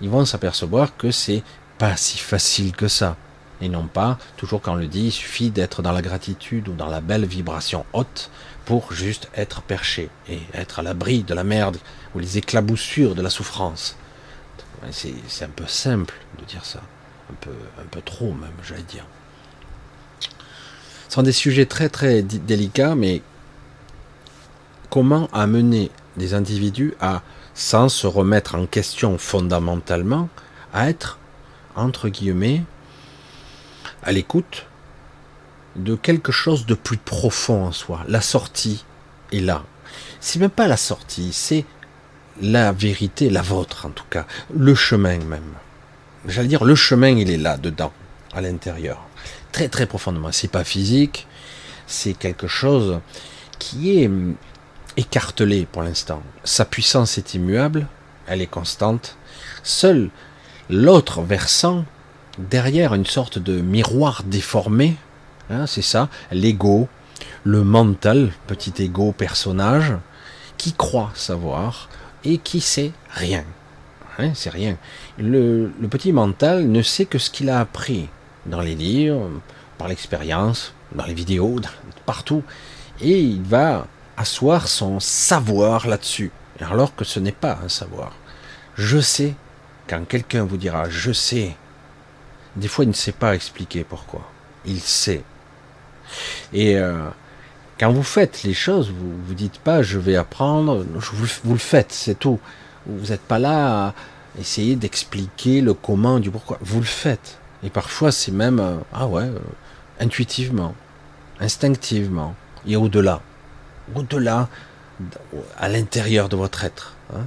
[0.00, 1.42] ils vont s'apercevoir que c'est
[1.78, 3.16] pas si facile que ça.
[3.62, 6.74] Et non pas, toujours quand on le dit, il suffit d'être dans la gratitude ou
[6.74, 8.30] dans la belle vibration haute
[8.66, 11.78] pour juste être perché et être à l'abri de la merde
[12.14, 13.96] ou les éclaboussures de la souffrance.
[14.90, 16.80] C'est un peu simple de dire ça,
[17.30, 19.06] un peu, un peu trop même, j'allais dire.
[21.08, 23.22] Ce sont des sujets très très délicats, mais
[24.90, 27.22] comment amener des individus à,
[27.54, 30.28] sans se remettre en question fondamentalement,
[30.72, 31.18] à être,
[31.74, 32.62] entre guillemets,
[34.02, 34.66] à l'écoute
[35.76, 38.00] de quelque chose de plus profond en soi?
[38.08, 38.84] La sortie
[39.32, 39.64] est là.
[40.20, 41.64] C'est même pas la sortie, c'est
[42.40, 45.54] la vérité, la vôtre en tout cas, le chemin même.
[46.26, 47.92] J'allais dire le chemin, il est là dedans,
[48.34, 49.06] à l'intérieur,
[49.56, 50.32] très très profondément.
[50.32, 51.26] C'est pas physique,
[51.86, 53.00] c'est quelque chose
[53.58, 54.34] qui est hum,
[54.98, 56.22] écartelé pour l'instant.
[56.44, 57.86] Sa puissance est immuable,
[58.26, 59.16] elle est constante.
[59.62, 60.10] Seul
[60.68, 61.86] l'autre versant,
[62.38, 64.96] derrière une sorte de miroir déformé,
[65.48, 66.88] Hein, c'est ça, l'ego,
[67.44, 69.94] le mental, petit ego personnage,
[70.58, 71.88] qui croit savoir
[72.24, 73.44] et qui sait rien.
[74.18, 74.76] Hein, c'est rien.
[75.18, 78.08] Le, petit mental ne sait que ce qu'il a appris
[78.46, 79.30] dans les livres,
[79.78, 81.60] par l'expérience, dans les vidéos,
[82.04, 82.42] partout.
[83.00, 86.30] Et il va asseoir son savoir là-dessus.
[86.60, 88.12] Alors que ce n'est pas un savoir.
[88.76, 89.34] Je sais,
[89.88, 91.54] quand quelqu'un vous dira je sais,
[92.56, 94.22] des fois il ne sait pas expliquer pourquoi.
[94.64, 95.22] Il sait.
[96.52, 97.08] Et euh,
[97.78, 101.58] quand vous faites les choses, vous vous dites pas je vais apprendre, vous, vous le
[101.58, 102.40] faites, c'est tout.
[102.86, 103.94] Vous n'êtes pas là à
[104.40, 106.58] essayer d'expliquer le comment du pourquoi.
[106.62, 107.38] Vous le faites.
[107.66, 109.38] Et parfois c'est même euh, ah ouais, euh,
[110.00, 110.74] intuitivement,
[111.40, 112.34] instinctivement
[112.66, 113.20] et au-delà,
[113.94, 114.48] au-delà,
[115.58, 116.94] à l'intérieur de votre être.
[117.14, 117.26] Hein.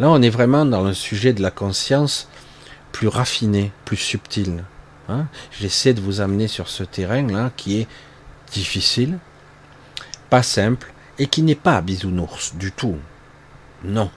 [0.00, 2.28] Là, on est vraiment dans le sujet de la conscience
[2.90, 4.64] plus raffinée, plus subtile.
[5.08, 5.26] Hein.
[5.50, 7.88] J'essaie de vous amener sur ce terrain là qui est
[8.52, 9.18] difficile,
[10.30, 12.96] pas simple, et qui n'est pas bisounours du tout.
[13.84, 14.10] Non,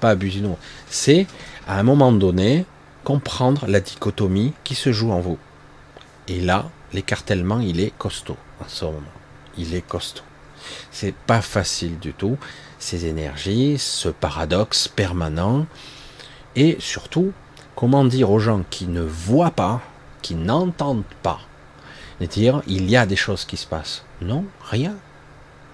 [0.00, 0.58] pas bisounours.
[0.88, 1.26] C'est,
[1.66, 2.64] à un moment donné,
[3.04, 5.38] comprendre la dichotomie qui se joue en vous.
[6.26, 9.00] Et là, l'écartèlement, il est costaud en ce moment.
[9.58, 10.24] Il est costaud.
[10.90, 12.38] C'est pas facile du tout.
[12.78, 15.66] Ces énergies, ce paradoxe permanent.
[16.56, 17.32] Et surtout,
[17.76, 19.82] comment dire aux gens qui ne voient pas,
[20.22, 21.40] qui n'entendent pas,
[22.20, 24.04] et dire il y a des choses qui se passent.
[24.20, 24.94] Non, rien.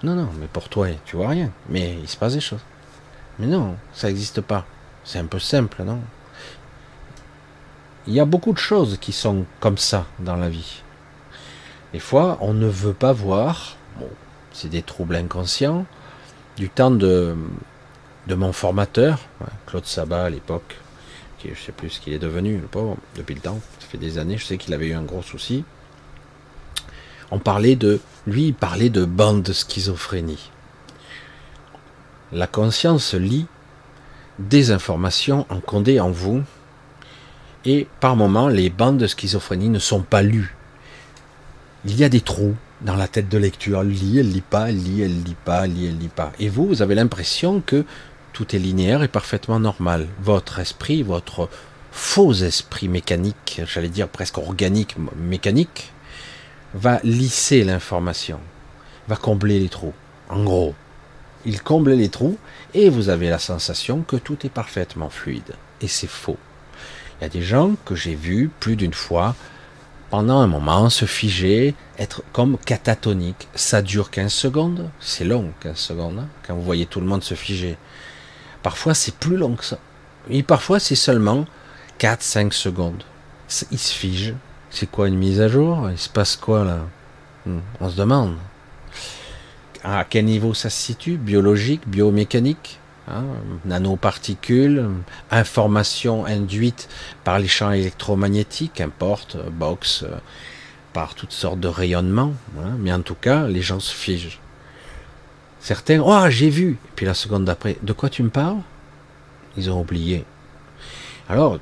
[0.03, 1.51] Non, non, mais pour toi, tu vois rien.
[1.69, 2.65] Mais il se passe des choses.
[3.39, 4.65] Mais non, ça n'existe pas.
[5.05, 6.01] C'est un peu simple, non?
[8.07, 10.83] Il y a beaucoup de choses qui sont comme ça dans la vie.
[11.93, 14.09] Des fois, on ne veut pas voir, bon,
[14.53, 15.85] c'est des troubles inconscients,
[16.57, 17.37] du temps de,
[18.29, 19.19] mon formateur,
[19.67, 20.77] Claude Sabat à l'époque,
[21.39, 23.99] qui je sais plus ce qu'il est devenu, le pauvre, depuis le temps, ça fait
[23.99, 25.65] des années, je sais qu'il avait eu un gros souci.
[27.31, 30.51] On parlait de, lui, il parlait de bande de schizophrénie.
[32.33, 33.47] La conscience lit
[34.39, 36.43] des informations encodées en vous,
[37.65, 40.55] et par moments, les bandes de schizophrénie ne sont pas lues
[41.85, 43.81] il y a des trous dans la tête de lecture.
[43.81, 46.33] Elle lit, elle lit pas, elle lit, elle lit pas, elle lit, elle lit pas.
[46.39, 47.85] Et vous, vous avez l'impression que
[48.33, 50.07] tout est linéaire et parfaitement normal.
[50.23, 51.49] Votre esprit, votre
[51.93, 55.93] faux esprit mécanique, j'allais dire presque organique, mécanique,
[56.75, 58.39] va lisser l'information,
[59.09, 59.95] va combler les trous.
[60.29, 60.75] En gros,
[61.45, 62.39] il comble les trous
[62.75, 65.55] et vous avez la sensation que tout est parfaitement fluide.
[65.81, 66.39] Et c'est faux.
[67.21, 69.35] Il y a des gens que j'ai vus plus d'une fois
[70.11, 73.47] pendant un moment, se figer, être comme catatonique.
[73.55, 77.23] Ça dure 15 secondes, c'est long 15 secondes, hein, quand vous voyez tout le monde
[77.23, 77.77] se figer.
[78.63, 79.79] Parfois c'est plus long que ça.
[80.29, 81.47] Et parfois c'est seulement
[82.01, 83.05] 4-5 secondes.
[83.71, 84.35] Il se fige.
[84.71, 85.91] C'est quoi une mise à jour?
[85.91, 86.79] Il se passe quoi là?
[87.47, 88.37] Hmm, On se demande.
[89.85, 91.17] À quel niveau ça se situe?
[91.17, 92.80] Biologique, biomécanique?
[93.11, 93.25] Hein,
[93.65, 94.89] nanoparticules,
[95.33, 96.89] informations induites
[97.25, 100.17] par les champs électromagnétiques, importe, box, euh,
[100.93, 104.39] par toutes sortes de rayonnements, hein, mais en tout cas, les gens se figent.
[105.59, 108.59] Certains, oh, j'ai vu, et puis la seconde d'après, de quoi tu me parles?
[109.57, 110.25] Ils ont oublié.
[111.29, 111.59] Alors,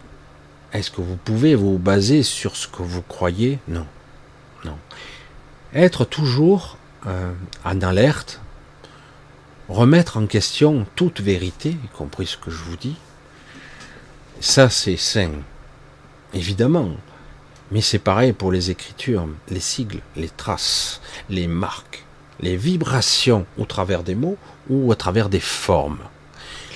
[0.73, 3.59] est-ce que vous pouvez vous baser sur ce que vous croyez?
[3.69, 3.87] Non.
[4.65, 4.77] Non.
[5.73, 7.33] Être toujours euh,
[7.65, 8.41] en alerte,
[9.69, 12.97] remettre en question toute vérité, y compris ce que je vous dis,
[14.41, 15.31] ça c'est sain,
[16.35, 16.91] évidemment.
[17.71, 22.05] Mais c'est pareil pour les écritures, les sigles, les traces, les marques,
[22.41, 24.39] les vibrations au travers des mots
[24.71, 26.01] ou au travers des formes.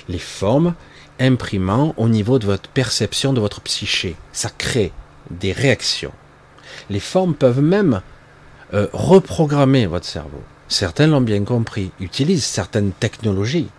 [0.07, 0.75] Les formes
[1.19, 4.15] imprimant au niveau de votre perception de votre psyché.
[4.33, 4.91] Ça crée
[5.31, 6.11] des réactions.
[6.89, 8.01] Les formes peuvent même
[8.73, 13.69] euh, reprogrammer votre cerveau certains l'ont bien compris, utilisent certaines technologies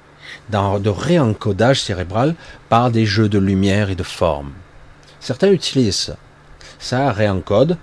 [0.50, 2.34] de réencodage cérébral
[2.68, 4.52] par des jeux de lumière et de forme.
[5.20, 6.16] Certains utilisent ça.
[6.78, 7.78] Ça réencode,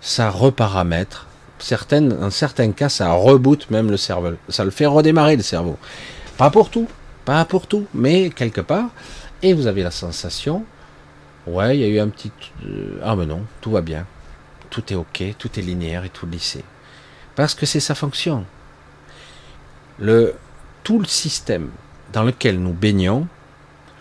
[0.00, 1.26] ça reparamètre.
[1.58, 4.32] Certaines, certains cas, ça reboot même le cerveau.
[4.48, 5.78] Ça le fait redémarrer le cerveau.
[6.36, 6.88] Pas pour tout,
[7.24, 8.90] pas pour tout, mais quelque part.
[9.42, 10.64] Et vous avez la sensation,
[11.46, 12.32] ouais, il y a eu un petit...
[12.66, 14.06] Euh, ah mais non, tout va bien.
[14.68, 16.62] Tout est ok, tout est linéaire et tout lissé.
[17.40, 18.44] Parce que c'est sa fonction.
[19.98, 20.34] Le,
[20.84, 21.70] tout le système
[22.12, 23.28] dans lequel nous baignons,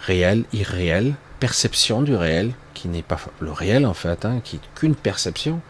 [0.02, 4.62] réel, irréel, perception du réel, qui n'est pas le réel en fait, hein, qui n'est
[4.76, 5.62] qu'une perception,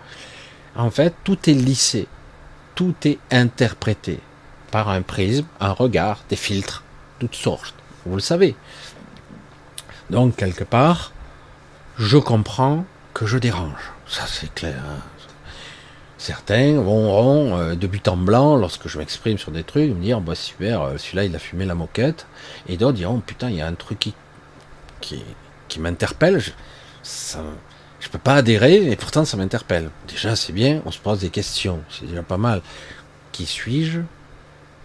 [0.76, 2.08] en fait, tout est lissé,
[2.74, 4.20] tout est interprété
[4.72, 6.82] par un prisme, un regard, des filtres,
[7.20, 7.76] toutes sortes.
[8.04, 8.56] Vous le savez.
[10.10, 11.12] Donc, quelque part,
[12.00, 13.92] je comprends que je dérange.
[14.08, 14.82] Ça, c'est clair.
[14.90, 15.04] Hein.
[16.20, 20.20] Certains vont euh, de but en blanc lorsque je m'exprime sur des trucs, me dire
[20.20, 22.28] bah super, euh, celui-là il a fumé la moquette,
[22.68, 24.14] et d'autres diront putain il y a un truc qui
[25.02, 25.24] qui,
[25.70, 26.52] qui m'interpelle, je,
[27.04, 27.42] ça,
[28.02, 29.90] je peux pas adhérer et pourtant ça m'interpelle.
[30.08, 32.62] Déjà c'est bien, on se pose des questions, c'est déjà pas mal.
[33.32, 34.02] Qui suis-je?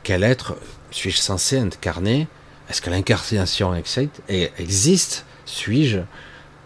[0.05, 0.57] Quel être?
[0.91, 2.29] Suis-je censé incarner?
[2.69, 3.75] Est-ce que l'incarnation
[4.29, 5.25] existe?
[5.47, 5.99] Suis-je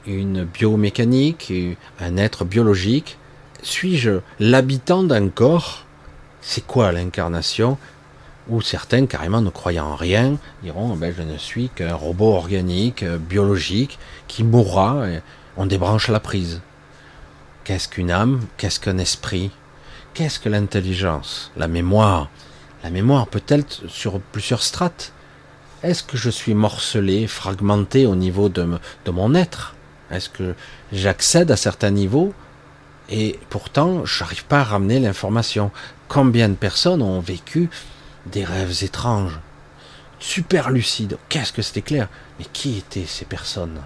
[0.07, 1.53] une biomécanique,
[2.01, 3.18] un être biologique?
[3.63, 5.85] Suis-je l'habitant d'un corps?
[6.41, 7.79] C'est quoi l'incarnation?
[8.49, 13.03] Ou certains, carrément ne croyant en rien, diront ben, Je ne suis qu'un robot organique,
[13.03, 15.05] euh, biologique, qui mourra,
[15.57, 16.61] on débranche la prise.
[17.65, 18.41] Qu'est-ce qu'une âme?
[18.57, 19.51] Qu'est-ce qu'un esprit?
[20.15, 21.53] Qu'est-ce que l'intelligence?
[21.57, 22.31] La mémoire?
[22.83, 25.13] La mémoire peut-elle sur plusieurs strates?
[25.83, 28.67] Est-ce que je suis morcelé, fragmenté au niveau de
[29.11, 29.75] mon être?
[30.11, 30.55] Est-ce que
[30.93, 32.33] j'accède à certains niveaux?
[33.09, 35.71] Et pourtant, j'arrive pas à ramener l'information.
[36.09, 37.71] Combien de personnes ont vécu
[38.27, 39.39] des rêves étranges,
[40.19, 42.09] super lucides Qu'est-ce que c'était clair?
[42.39, 43.81] Mais qui étaient ces personnes?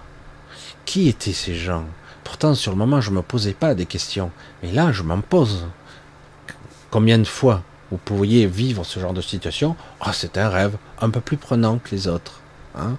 [0.85, 1.85] Qui étaient ces gens?
[2.23, 4.31] Pourtant, sur le moment, je ne me posais pas des questions.
[4.61, 5.67] Mais là, je m'en pose.
[6.89, 9.75] Combien de fois vous pourriez vivre ce genre de situation?
[10.01, 12.41] Ah, c'est un rêve un peu plus prenant que les autres.
[12.75, 12.97] Hein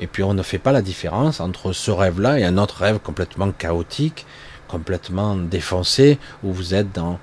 [0.00, 2.98] et puis on ne fait pas la différence entre ce rêve-là et un autre rêve
[2.98, 4.26] complètement chaotique,
[4.68, 7.18] complètement défoncé, où vous êtes dans,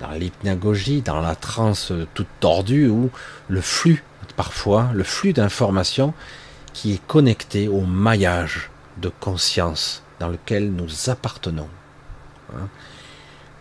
[0.00, 3.10] dans l'hypnagogie, dans la transe toute tordue, où
[3.48, 4.02] le flux,
[4.36, 6.14] parfois, le flux d'informations
[6.72, 11.68] qui est connecté au maillage de conscience dans lequel nous appartenons.
[12.54, 12.68] Hein.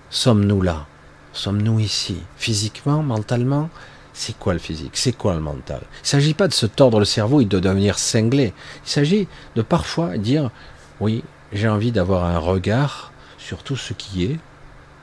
[0.10, 0.86] Sommes-nous là?
[1.34, 2.18] Sommes-nous ici?
[2.38, 3.70] Physiquement, mentalement?
[4.14, 4.96] C'est quoi le physique?
[4.96, 5.82] C'est quoi le mental?
[5.82, 8.54] Il ne s'agit pas de se tordre le cerveau et de devenir cinglé.
[8.86, 10.52] Il s'agit de parfois dire,
[11.02, 13.12] oui, j'ai envie d'avoir un regard
[13.46, 14.40] sur tout ce qui est.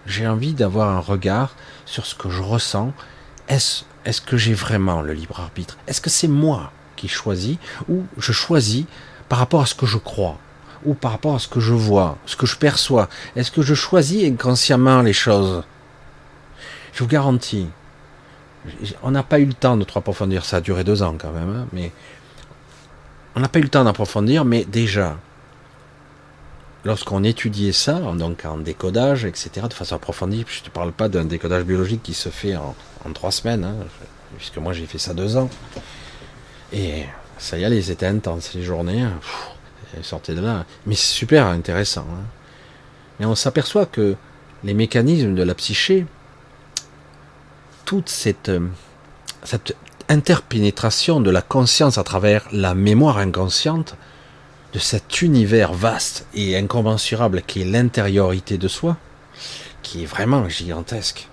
[0.04, 1.54] J'ai envie d'avoir un regard
[1.86, 2.92] sur ce que je ressens.
[3.48, 5.78] Est-ce est que j'ai vraiment le libre arbitre?
[5.86, 7.56] Est-ce que c'est moi qui choisis
[7.88, 8.84] ou je choisis
[9.28, 10.38] par rapport à ce que je crois
[10.84, 13.08] ou par rapport à ce que je vois, ce que je perçois?
[13.36, 15.62] Est-ce que je choisis inconsciemment les choses?
[16.92, 17.68] Je vous garantis,
[19.04, 21.30] on n'a pas eu le temps de trop approfondir, ça a duré deux ans quand
[21.30, 21.92] même, hein, mais
[23.36, 25.16] on n'a pas eu le temps d'approfondir, mais déjà,
[26.84, 31.08] lorsqu'on étudiait ça, donc en décodage, etc., de façon approfondie, je ne te parle pas
[31.08, 32.74] d'un décodage biologique qui se fait en,
[33.14, 33.74] trois semaines, hein,
[34.36, 35.50] puisque moi j'ai fait ça deux ans,
[36.72, 37.04] et
[37.38, 39.20] ça y est, c'était intense, les journées, hein,
[40.02, 42.06] sortaient de là, mais c'est super intéressant.
[42.10, 42.24] Hein.
[43.20, 44.16] Mais on s'aperçoit que
[44.64, 46.06] les mécanismes de la psyché,
[47.84, 48.68] toute cette, euh,
[49.42, 49.76] cette
[50.08, 53.96] interpénétration de la conscience à travers la mémoire inconsciente,
[54.72, 58.96] de cet univers vaste et incommensurable qui est l'intériorité de soi,
[59.82, 61.28] qui est vraiment gigantesque,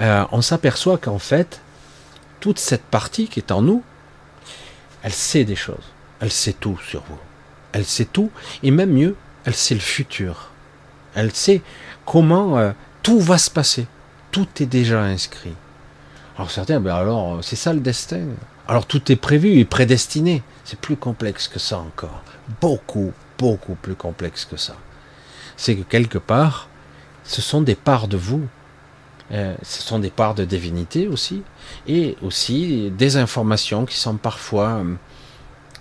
[0.00, 1.60] euh, on s'aperçoit qu'en fait,
[2.40, 3.82] toute cette partie qui est en nous,
[5.02, 7.18] elle sait des choses, elle sait tout sur vous,
[7.72, 8.30] elle sait tout,
[8.62, 10.50] et même mieux, elle sait le futur,
[11.14, 11.62] elle sait
[12.06, 13.86] comment euh, tout va se passer,
[14.30, 15.54] tout est déjà inscrit.
[16.42, 18.22] Alors certains, ben alors c'est ça le destin.
[18.66, 20.42] Alors tout est prévu et prédestiné.
[20.64, 22.20] C'est plus complexe que ça encore.
[22.60, 24.74] Beaucoup, beaucoup plus complexe que ça.
[25.56, 26.68] C'est que quelque part,
[27.22, 28.42] ce sont des parts de vous.
[29.30, 31.44] Euh, ce sont des parts de divinité aussi.
[31.86, 34.96] Et aussi des informations qui sont parfois, euh,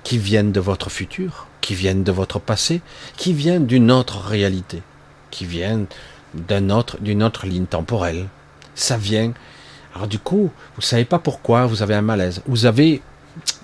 [0.03, 2.81] qui viennent de votre futur, qui viennent de votre passé,
[3.17, 4.83] qui viennent d'une autre réalité,
[5.31, 5.87] qui viennent
[6.35, 8.27] d'un autre, d'une autre ligne temporelle.
[8.75, 9.33] Ça vient.
[9.95, 12.41] Alors du coup, vous savez pas pourquoi vous avez un malaise.
[12.45, 13.01] Vous avez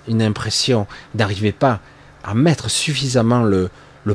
[0.07, 1.79] une impression d'arriver pas
[2.23, 3.69] à mettre suffisamment le,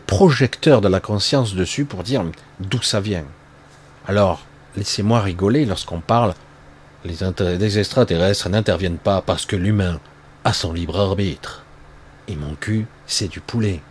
[0.06, 2.24] projecteur de la conscience dessus pour dire
[2.60, 3.24] d'où ça vient.
[4.06, 4.40] Alors,
[4.74, 6.34] laissez-moi rigoler lorsqu'on parle
[7.04, 7.16] les,
[7.58, 10.00] les extraterrestres n'interviennent pas parce que l'humain
[10.44, 11.64] a son libre arbitre.
[12.28, 13.82] Et mon cul, c'est du poulet.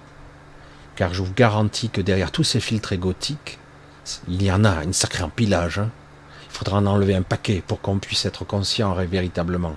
[0.95, 3.59] Car je vous garantis que derrière tous ces filtres égotiques,
[4.27, 5.79] il y en a une sacrée empilage.
[5.79, 5.89] Hein.
[6.51, 9.73] Il faudra en enlever un paquet pour qu'on puisse être conscient véritablement.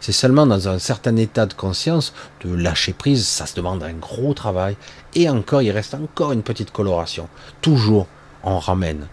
[0.00, 2.12] C'est seulement dans un certain état de conscience
[2.44, 4.76] de lâcher prise, ça se demande un gros travail,
[5.14, 7.28] et encore, il reste encore une petite coloration.
[7.60, 8.06] Toujours,
[8.42, 9.06] on ramène.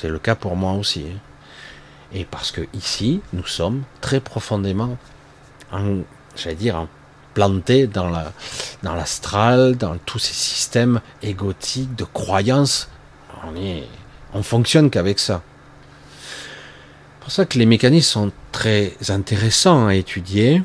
[0.00, 1.06] C'est le cas pour moi aussi.
[1.08, 1.18] Hein.
[2.12, 4.96] Et parce que ici, nous sommes très profondément,
[6.36, 6.86] j'allais dire,
[7.34, 8.32] plantés dans la,
[8.82, 12.88] dans l'astral, dans tous ces systèmes égotiques de croyances.
[13.44, 13.84] On est,
[14.32, 15.42] on fonctionne qu'avec ça
[17.24, 20.62] pour ça que les mécanismes sont très intéressants à étudier.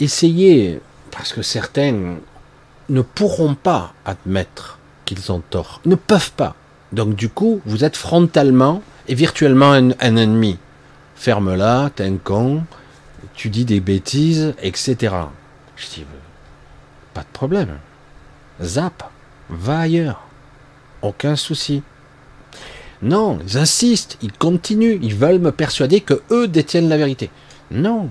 [0.00, 0.80] Essayez,
[1.12, 2.16] parce que certains
[2.88, 6.56] ne pourront pas admettre qu'ils ont tort, ne peuvent pas.
[6.90, 10.58] Donc du coup, vous êtes frontalement et virtuellement un, ennemi.
[11.14, 12.64] Ferme-la, t'es un con,
[13.34, 15.14] tu dis des bêtises, etc.
[15.76, 16.04] Je dis,
[17.14, 17.78] pas de problème.
[18.60, 19.08] Zap,
[19.50, 20.22] va ailleurs.
[21.00, 21.84] Aucun souci.
[23.02, 27.30] Non, ils insistent, ils continuent, ils veulent me persuader que eux détiennent la vérité.
[27.70, 28.10] Non,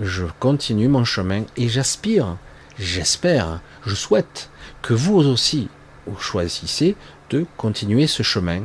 [0.00, 2.36] je continue mon chemin et j'aspire,
[2.78, 4.48] j'espère, je souhaite
[4.82, 5.68] que vous aussi
[6.06, 6.96] vous choisissez
[7.30, 8.62] de continuer ce chemin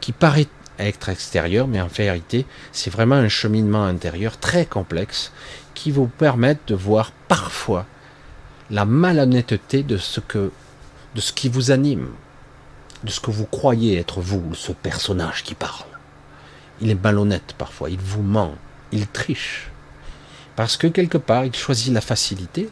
[0.00, 0.46] qui paraît
[0.78, 5.32] être extérieur, mais en vérité, c'est vraiment un cheminement intérieur très complexe
[5.74, 7.86] qui vous permet de voir parfois
[8.70, 10.50] la malhonnêteté de ce que
[11.14, 12.08] de ce qui vous anime,
[13.04, 15.86] de ce que vous croyez être vous, ce personnage qui parle.
[16.80, 18.54] Il est malhonnête parfois, il vous ment,
[18.92, 19.70] il triche.
[20.56, 22.68] Parce que quelque part, il choisit la facilité.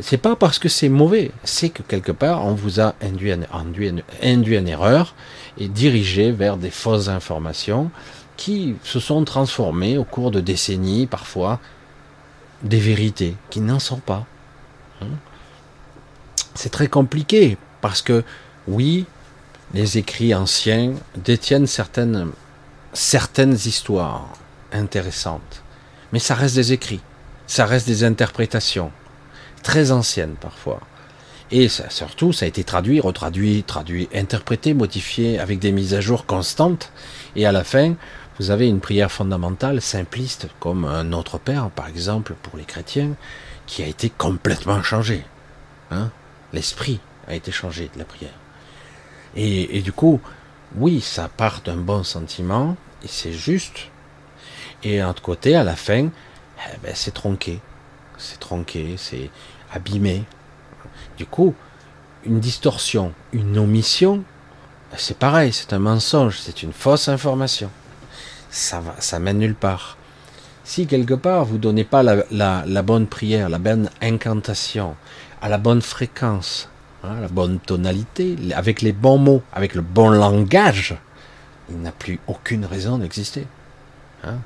[0.00, 3.92] C'est pas parce que c'est mauvais, c'est que quelque part, on vous a induit, induit,
[4.22, 5.14] induit en erreur
[5.58, 7.90] et dirigé vers des fausses informations
[8.36, 11.58] qui se sont transformées au cours de décennies, parfois,
[12.62, 14.24] des vérités qui n'en sont pas.
[15.02, 15.06] Hein.
[16.54, 18.24] C'est très compliqué Parce que,
[18.68, 19.04] oui,
[19.76, 22.32] les écrits anciens détiennent certaines,
[23.52, 24.32] histoires
[24.72, 25.62] intéressantes.
[26.12, 27.02] Mais ça reste des écrits,
[27.46, 28.90] ça reste des interprétations,
[29.62, 30.80] très anciennes parfois.
[31.50, 36.24] Et surtout, ça a été traduit, retraduit, traduit, interprété, modifié, avec des mises à jour
[36.24, 36.90] constantes.
[37.36, 37.96] Et à la fin,
[38.38, 43.10] vous avez une prière fondamentale, simpliste, comme un autre Père, par exemple, pour les chrétiens,
[43.66, 45.22] qui a été complètement changé.
[45.90, 46.10] Hein
[46.54, 46.98] L'esprit
[47.28, 48.45] a été changé de la prière.
[49.36, 50.20] Et, du coup,
[50.76, 53.88] oui, ça part d'un bon sentiment, et c'est juste.
[54.82, 57.60] Et d'un autre côté, à la fin, eh ben, c'est tronqué.
[58.16, 59.30] C'est tronqué, c'est
[59.72, 60.24] abîmé.
[61.18, 61.54] Du coup,
[62.24, 64.24] une distorsion, une omission,
[64.90, 67.70] ben, c'est pareil, c'est un mensonge, c'est une fausse information.
[68.48, 69.98] Ça va, ça mène nulle part.
[70.64, 74.96] Si quelque part vous donnez pas la bonne prière, la bonne incantation,
[75.42, 76.70] à la bonne fréquence,
[77.06, 80.96] Hein, la bonne tonalité, avec les bons mots, avec le bon langage,
[81.70, 83.46] il n'a plus aucune raison d'exister.
[84.24, 84.38] Hein.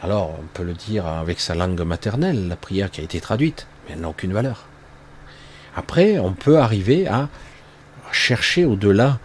[0.00, 3.66] Alors, on peut le dire avec sa langue maternelle, la prière qui a été traduite,
[3.84, 4.66] mais elle n'a aucune valeur.
[5.74, 7.28] Après, on peut arriver à
[8.12, 9.18] chercher au-delà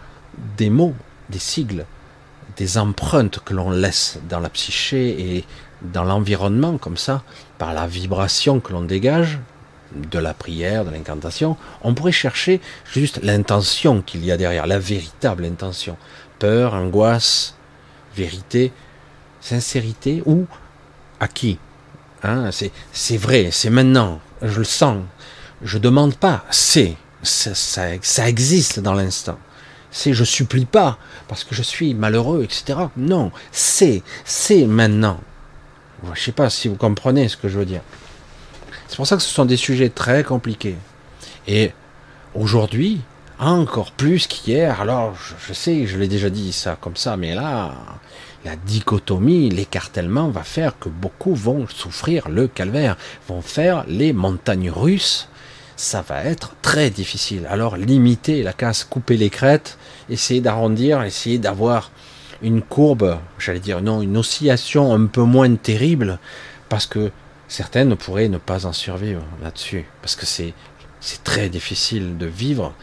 [0.56, 0.94] des mots,
[1.28, 1.86] des sigles,
[2.56, 5.44] des empreintes que l'on laisse dans la psyché et
[5.82, 7.22] dans l'environnement, comme ça,
[7.58, 9.38] par la vibration que l'on dégage,
[10.10, 12.60] de la prière, de l'incantation, on pourrait chercher
[12.92, 15.96] juste l'intention qu'il y a derrière, la véritable intention.
[16.38, 17.54] Peur, angoisse,
[18.14, 18.72] vérité,
[19.40, 20.46] sincérité ou
[21.20, 21.58] à qui
[22.22, 22.50] hein,
[22.92, 25.02] C'est vrai, c'est maintenant, je le sens.
[25.62, 29.38] Je demande pas, c'est, ça, ça, existe dans l'instant.
[29.90, 32.78] C'est je supplie pas parce que je suis malheureux, etc.
[32.96, 35.20] Non, c'est, c'est maintenant.
[36.12, 37.80] Je sais pas si vous comprenez ce que je veux dire.
[38.88, 40.76] C'est pour ça que ce sont des sujets très compliqués.
[41.48, 41.72] Et
[42.34, 43.00] aujourd'hui,
[43.38, 45.14] encore plus qu'hier, alors
[45.46, 47.72] je, sais, je l'ai déjà dit ça comme ça, mais là,
[48.44, 52.96] la dichotomie, l'écartèlement va faire que beaucoup vont souffrir le calvaire,
[53.28, 55.28] vont faire les montagnes russes.
[55.76, 57.46] Ça va être très difficile.
[57.50, 59.76] Alors limiter la casse, couper les crêtes,
[60.08, 61.90] essayer d'arrondir, essayer d'avoir
[62.40, 66.18] une courbe, j'allais dire non, une oscillation un peu moins terrible,
[66.68, 67.10] parce que
[67.48, 70.54] certaines pourraient ne pas en survivre là-dessus, parce que c'est
[71.24, 72.74] très difficile de vivre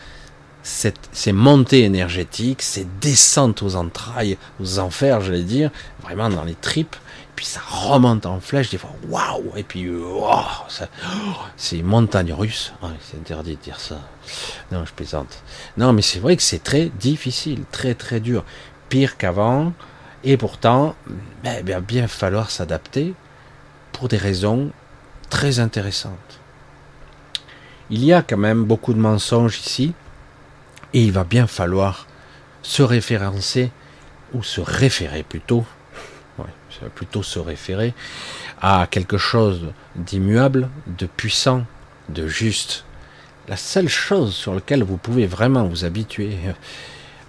[0.63, 6.55] cette, ces montées énergétiques, ces descentes aux entrailles, aux enfers, j'allais dire, vraiment dans les
[6.55, 6.95] tripes,
[7.35, 10.41] puis ça remonte en flèche, des fois, waouh, et puis, oh,
[11.57, 13.99] c'est montagne russe, c'est interdit de dire ça,
[14.71, 15.43] non, je plaisante,
[15.75, 18.45] non, mais c'est vrai que c'est très difficile, très très dur,
[18.87, 19.73] pire qu'avant,
[20.23, 20.95] et pourtant,
[21.43, 23.13] ben, bien, bien falloir s'adapter,
[23.93, 24.71] pour des raisons
[25.29, 26.39] très intéressantes.
[27.89, 29.93] Il y a quand même beaucoup de mensonges ici,
[30.93, 32.07] et il va bien falloir
[32.61, 33.71] se référencer,
[34.33, 35.65] ou se référer plutôt,
[36.95, 37.93] plutôt se référer
[38.61, 41.65] à quelque chose d'immuable, de puissant,
[42.09, 42.85] de juste.
[43.47, 46.37] La seule chose sur laquelle vous pouvez vraiment vous habituer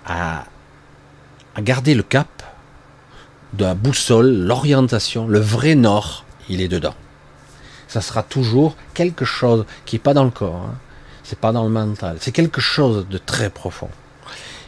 [0.06, 0.44] à,
[1.54, 2.28] à garder le cap,
[3.52, 6.95] de la boussole, l'orientation, le vrai nord, il est dedans.
[7.88, 10.74] Ça sera toujours quelque chose qui n'est pas dans le corps, hein.
[11.22, 13.90] c'est pas dans le mental, c'est quelque chose de très profond.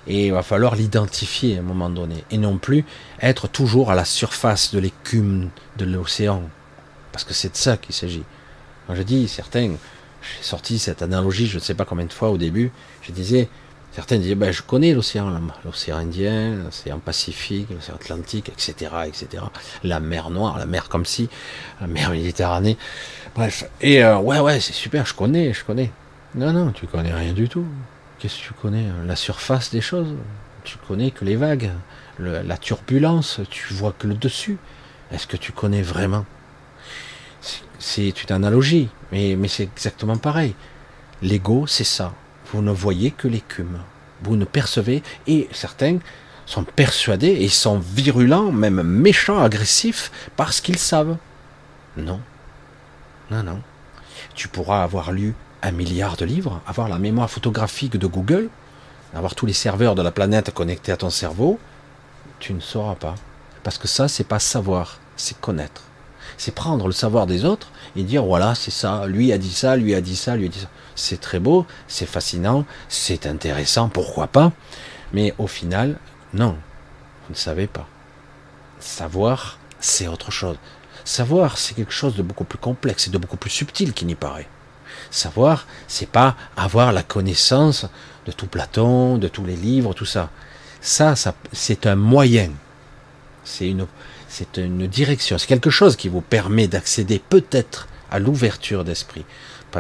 [0.06, 2.84] Et il va falloir l'identifier à un moment donné, et non plus
[3.20, 6.42] être toujours à la surface de l'écume de l'océan,
[7.12, 8.24] parce que c'est de ça qu'il s'agit.
[8.86, 9.72] Quand je dis certains,
[10.22, 12.70] j'ai sorti cette analogie, je ne sais pas combien de fois au début,
[13.02, 13.48] je disais,
[13.96, 15.32] Certains disent, ben, je connais l'océan,
[15.64, 19.44] l'océan Indien, l'océan Pacifique, l'océan Atlantique, etc., etc.
[19.84, 21.30] La mer Noire, la mer comme si,
[21.80, 22.76] la mer Méditerranée.
[23.34, 23.64] Bref.
[23.80, 25.90] Et euh, ouais, ouais, c'est super, je connais, je connais.
[26.34, 27.64] Non, non, tu connais rien du tout.
[28.18, 30.14] Qu'est-ce que tu connais La surface des choses.
[30.62, 31.70] Tu connais que les vagues,
[32.18, 34.58] la turbulence, tu vois que le dessus.
[35.10, 36.26] Est-ce que tu connais vraiment?
[37.78, 40.54] C'est une analogie, mais c'est exactement pareil.
[41.22, 42.12] L'ego, c'est ça
[42.56, 43.80] vous ne voyez que l'écume.
[44.22, 45.98] Vous ne percevez, et certains
[46.46, 51.18] sont persuadés et sont virulents, même méchants, agressifs, parce qu'ils savent.
[51.98, 52.18] Non.
[53.30, 53.60] Non, non.
[54.34, 58.48] Tu pourras avoir lu un milliard de livres, avoir la mémoire photographique de Google,
[59.12, 61.60] avoir tous les serveurs de la planète connectés à ton cerveau,
[62.40, 63.16] tu ne sauras pas.
[63.64, 65.82] Parce que ça, c'est pas savoir, c'est connaître.
[66.38, 69.76] C'est prendre le savoir des autres et dire voilà, c'est ça, lui a dit ça,
[69.76, 73.88] lui a dit ça, lui a dit ça c'est très beau, c'est fascinant, c'est intéressant,
[73.88, 74.52] pourquoi pas,
[75.12, 75.98] mais au final,
[76.34, 76.56] non,
[77.26, 77.86] vous ne savez pas.
[78.80, 80.56] Savoir, c'est autre chose.
[81.04, 84.14] Savoir, c'est quelque chose de beaucoup plus complexe et de beaucoup plus subtil qui n'y
[84.14, 84.48] paraît.
[85.10, 87.86] Savoir, c'est pas avoir la connaissance
[88.26, 90.30] de tout Platon, de tous les livres, tout ça.
[90.80, 92.50] Ça, ça c'est un moyen.
[93.44, 93.86] C'est une,
[94.36, 95.38] c'est une direction.
[95.38, 99.24] C'est quelque chose qui vous permet d'accéder peut-être à l'ouverture d'esprit.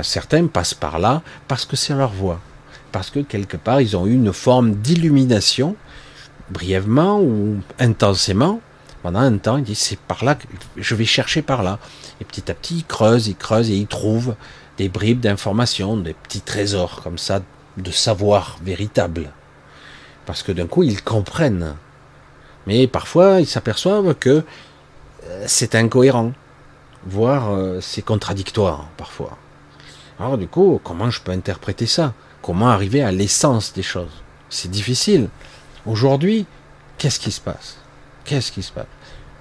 [0.02, 2.40] Certains passent par là parce que c'est leur voie.
[2.90, 5.76] Parce que quelque part, ils ont eu une forme d'illumination,
[6.48, 8.60] brièvement ou intensément.
[9.02, 10.46] Pendant un temps, ils disent c'est par là que
[10.76, 11.78] je vais chercher par là.
[12.22, 14.36] Et petit à petit, ils creusent, ils creusent et ils trouvent
[14.78, 17.42] des bribes d'informations, des petits trésors comme ça
[17.76, 19.30] de savoir véritable.
[20.24, 21.76] Parce que d'un coup, ils comprennent.
[22.66, 24.42] Mais parfois, ils s'aperçoivent que
[25.24, 26.32] euh, c'est incohérent,
[27.06, 29.38] voire euh, c'est contradictoire parfois.
[30.18, 32.14] Alors du coup, comment je peux interpréter ça?
[32.42, 34.22] Comment arriver à l'essence des choses?
[34.48, 35.28] C'est difficile.
[35.84, 36.46] Aujourd'hui,
[36.98, 37.76] qu'est-ce qui se passe?
[38.24, 38.86] Qu'est-ce qui se passe?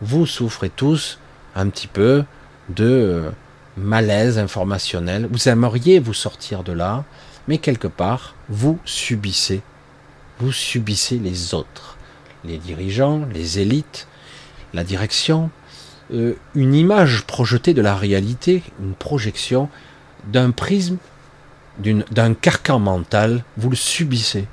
[0.01, 1.19] Vous souffrez tous
[1.55, 2.23] un petit peu
[2.69, 3.31] de euh,
[3.77, 5.27] malaise informationnel.
[5.31, 7.03] Vous aimeriez vous sortir de là,
[7.47, 9.61] mais quelque part, vous subissez.
[10.39, 11.94] Vous subissez les autres,
[12.47, 14.07] les dirigeants, les élites,
[14.73, 15.49] la direction,
[16.13, 19.69] euh, une image projetée de la réalité, une projection
[20.25, 20.97] d'un prisme,
[21.79, 24.47] d'un carcan mental, vous le subissez.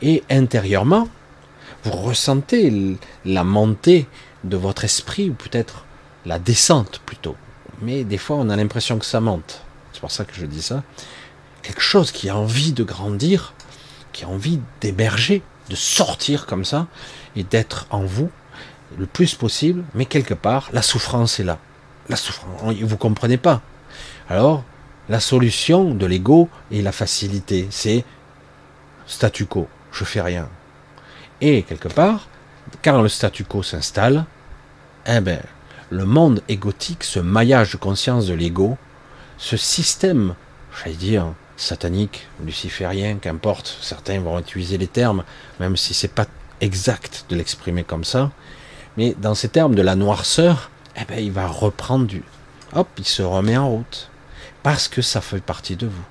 [0.00, 1.08] Et intérieurement,
[1.84, 4.06] vous ressentez la montée
[4.44, 5.84] de votre esprit, ou peut-être
[6.24, 7.36] la descente plutôt.
[7.82, 9.62] Mais des fois, on a l'impression que ça monte.
[9.92, 10.82] C'est pour ça que je dis ça
[11.62, 13.54] quelque chose qui a envie de grandir,
[14.12, 16.86] qui a envie d'émerger, de sortir comme ça,
[17.36, 18.30] et d'être en vous
[18.98, 21.58] le plus possible, mais quelque part, la souffrance est là.
[22.08, 23.62] La souffrance, vous comprenez pas.
[24.28, 24.64] Alors,
[25.08, 28.04] la solution de l'ego et la facilité, c'est
[29.06, 30.48] statu quo, je fais rien.
[31.40, 32.28] Et quelque part,
[32.82, 34.24] quand le statu quo s'installe,
[35.06, 35.40] eh ben,
[35.90, 38.76] le monde égotique, ce maillage de conscience de l'ego,
[39.38, 40.34] ce système,
[40.78, 41.26] j'allais dire,
[41.60, 45.24] satanique, luciférien, qu'importe, certains vont utiliser les termes,
[45.58, 46.26] même si c'est pas
[46.60, 48.30] exact de l'exprimer comme ça,
[48.96, 52.22] mais dans ces termes de la noirceur, eh ben, il va reprendre du,
[52.74, 54.10] hop, il se remet en route,
[54.62, 56.04] parce que ça fait partie de vous.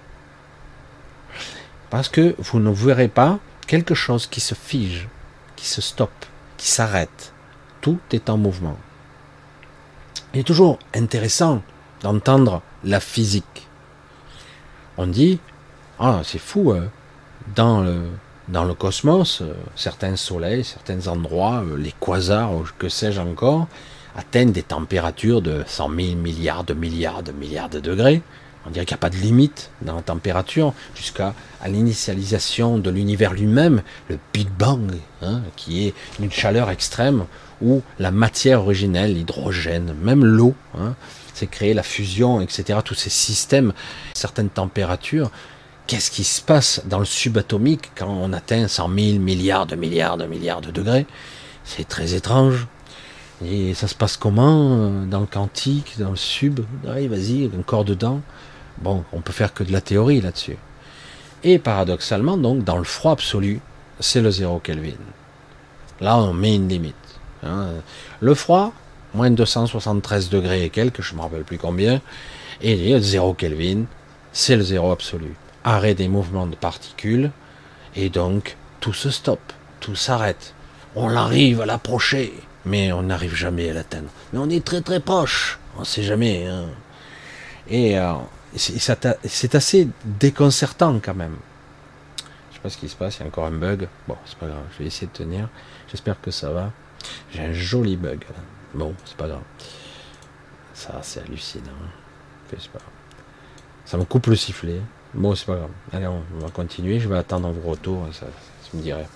[1.89, 5.07] Parce que vous ne verrez pas quelque chose qui se fige,
[5.55, 6.25] qui se stoppe,
[6.57, 7.33] qui s'arrête.
[7.81, 8.77] Tout est en mouvement.
[10.33, 11.61] Il est toujours intéressant
[12.01, 13.68] d'entendre la physique
[14.99, 15.39] on dit,
[15.97, 16.87] ah, c'est fou, euh,
[17.55, 18.01] dans le,
[18.49, 23.67] dans le cosmos, euh, certains soleils, certains endroits, euh, les quasars, que sais-je encore,
[24.17, 28.21] atteignent des températures de 100 000 milliards de milliards de milliards de degrés.
[28.65, 31.33] On dirait qu'il n'y a pas de limite dans la température, jusqu'à
[31.65, 34.91] l'initialisation de l'univers lui-même, le Big Bang,
[35.21, 37.25] hein, qui est une chaleur extrême,
[37.61, 40.95] où la matière originelle, l'hydrogène, même l'eau, hein,
[41.33, 42.79] c'est créer la fusion, etc.
[42.83, 43.73] Tous ces systèmes,
[44.13, 45.31] certaines températures.
[45.87, 50.17] Qu'est-ce qui se passe dans le subatomique quand on atteint 100 000 milliards de milliards
[50.17, 51.07] de milliards de degrés?
[51.63, 52.67] C'est très étrange.
[53.43, 56.59] Et ça se passe comment euh, dans le quantique, dans le sub?
[56.87, 58.21] Allez, vas-y, encore dedans.
[58.81, 60.57] Bon, on peut faire que de la théorie là-dessus.
[61.43, 63.59] Et paradoxalement, donc, dans le froid absolu,
[63.99, 64.97] c'est le zéro Kelvin.
[66.01, 66.95] Là, on met une limite.
[67.43, 67.67] Hein.
[68.19, 68.73] Le froid,
[69.13, 72.01] moins de 273 degrés et quelques, je ne me rappelle plus combien,
[72.61, 73.83] et le zéro Kelvin,
[74.31, 75.33] c'est le zéro absolu.
[75.63, 77.31] Arrêt des mouvements de particules,
[77.95, 80.53] et donc tout se stoppe, tout s'arrête.
[80.95, 82.33] On arrive à l'approcher,
[82.65, 84.09] mais on n'arrive jamais à l'atteindre.
[84.31, 86.47] Mais on est très très proche, on ne sait jamais.
[86.47, 86.65] Hein.
[87.69, 88.13] Et euh,
[88.55, 91.35] c'est assez déconcertant quand même.
[92.49, 93.87] Je sais pas ce qui se passe, il y a encore un bug.
[94.07, 95.49] Bon, c'est pas grave, je vais essayer de tenir.
[95.89, 96.71] J'espère que ça va.
[97.31, 98.23] J'ai un joli bug.
[98.73, 99.41] Bon, c'est pas grave.
[100.73, 101.71] Ça, c'est hallucinant.
[102.49, 102.57] Pas
[103.85, 104.81] ça me coupe le sifflet.
[105.13, 105.69] Bon, c'est pas grave.
[105.91, 106.99] Allez, on va continuer.
[106.99, 108.07] Je vais attendre vos retours.
[108.11, 108.27] Ça,
[108.61, 109.07] ça me dirait.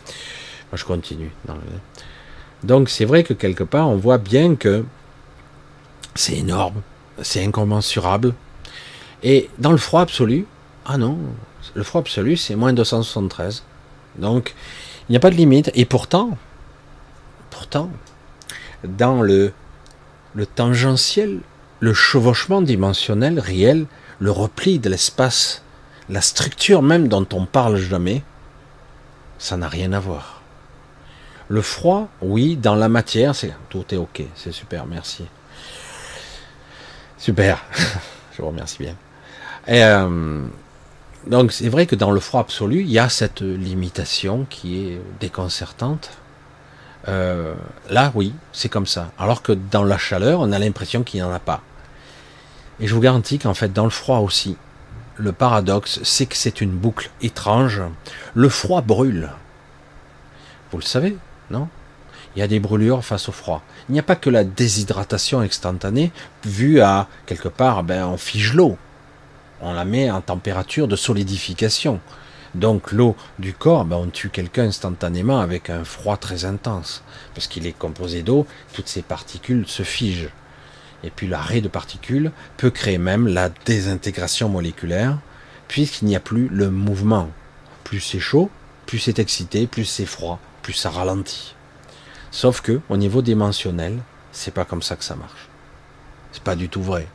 [0.74, 1.32] Je continue.
[2.64, 4.84] Donc, c'est vrai que quelque part, on voit bien que
[6.16, 6.82] c'est énorme.
[7.22, 8.34] C'est incommensurable.
[9.24, 10.46] Et dans le froid absolu,
[10.86, 11.18] ah non,
[11.74, 13.64] le froid absolu, c'est moins 273.
[14.18, 14.54] Donc,
[15.08, 15.72] il n'y a pas de limite.
[15.74, 16.38] Et pourtant,
[17.50, 17.90] pourtant,
[18.84, 19.54] dans le,
[20.34, 21.40] le tangentiel,
[21.80, 23.86] le chevauchement dimensionnel réel,
[24.20, 25.64] le repli de l'espace,
[26.10, 28.24] la structure même dont on parle jamais,
[29.38, 30.42] ça n'a rien à voir.
[31.48, 35.26] Le froid, oui, dans la matière, c'est tout est ok, c'est super, merci.
[37.18, 37.64] Super,
[38.34, 38.96] je vous remercie bien.
[39.70, 40.46] Euh,
[41.28, 45.02] donc c'est vrai que dans le froid absolu, il y a cette limitation qui est
[45.20, 46.12] déconcertante.
[47.08, 47.54] Euh,
[47.90, 49.12] là, oui, c'est comme ça.
[49.18, 51.62] Alors que dans la chaleur, on a l'impression qu'il n'y en a pas.
[52.80, 54.58] Et je vous garantis qu'en fait, dans le froid aussi,
[55.16, 57.82] le paradoxe, c'est que c'est une boucle étrange.
[58.34, 59.30] Le froid brûle.
[60.72, 61.16] Vous le savez,
[61.52, 61.68] non?
[62.36, 63.62] Il y a des brûlures face au froid.
[63.90, 66.12] Il n'y a pas que la déshydratation instantanée,
[66.46, 68.78] vue à quelque part, ben, on fige l'eau.
[69.66, 72.02] On la met en température de solidification.
[72.54, 77.02] Donc l'eau du corps, ben, on tue quelqu'un instantanément avec un froid très intense.
[77.34, 80.30] Parce qu'il est composé d'eau, toutes ces particules se figent.
[81.06, 85.18] Et puis l'arrêt de particules peut créer même la désintégration moléculaire,
[85.70, 87.30] puisqu'il n'y a plus le mouvement.
[87.86, 88.50] Plus c'est chaud,
[88.86, 91.56] plus c'est excité, plus c'est froid, plus ça ralentit.
[92.32, 94.00] Sauf que au niveau dimensionnel,
[94.34, 95.48] c'est pas comme ça que ça marche.
[96.34, 97.08] C'est pas du tout vrai.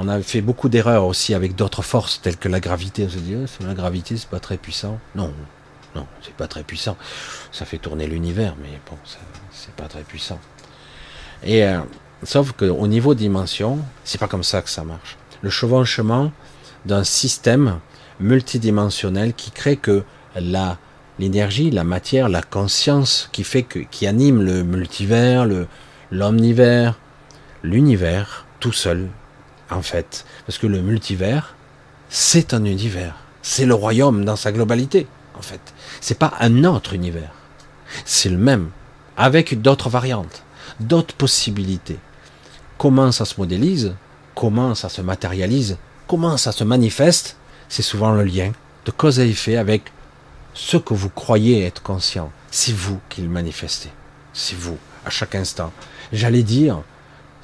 [0.00, 3.04] On a fait beaucoup d'erreurs aussi avec d'autres forces telles que la gravité.
[3.06, 5.00] On se dit, oh, la gravité, c'est pas très puissant.
[5.16, 5.32] Non,
[5.96, 6.96] non, c'est pas très puissant.
[7.50, 8.96] Ça fait tourner l'univers, mais bon,
[9.50, 10.38] c'est pas très puissant.
[11.42, 11.80] Et euh,
[12.24, 15.16] Sauf qu'au niveau dimension, c'est pas comme ça que ça marche.
[15.40, 16.32] Le chevauchement
[16.84, 17.78] d'un système
[18.18, 20.02] multidimensionnel qui crée que
[20.34, 20.78] la
[21.20, 25.68] l'énergie, la matière, la conscience qui fait que qui anime le multivers, le
[26.10, 26.98] l'omnivers,
[27.62, 29.08] l'univers tout seul
[29.70, 31.54] en fait, parce que le multivers
[32.10, 35.06] c'est un univers, c'est le royaume dans sa globalité
[35.38, 35.60] en fait.
[36.00, 37.32] C'est pas un autre univers,
[38.04, 38.70] c'est le même
[39.16, 40.42] avec d'autres variantes,
[40.80, 41.98] d'autres possibilités
[42.78, 43.94] comment ça se modélise,
[44.34, 47.36] comment ça se matérialise, comment ça se manifeste,
[47.68, 48.52] c'est souvent le lien
[48.86, 49.82] de cause à effet avec
[50.54, 52.30] ce que vous croyez être conscient.
[52.50, 53.90] C'est vous qui le manifestez.
[54.32, 55.72] C'est vous, à chaque instant.
[56.12, 56.80] J'allais dire,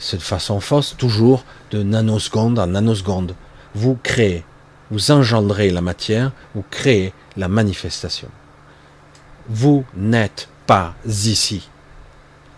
[0.04, 3.34] c'est de façon fausse, toujours de nanoseconde en nanoseconde.
[3.74, 4.44] Vous créez,
[4.90, 8.28] vous engendrez la matière, vous créez la manifestation.
[9.48, 11.70] Vous n'êtes pas ici.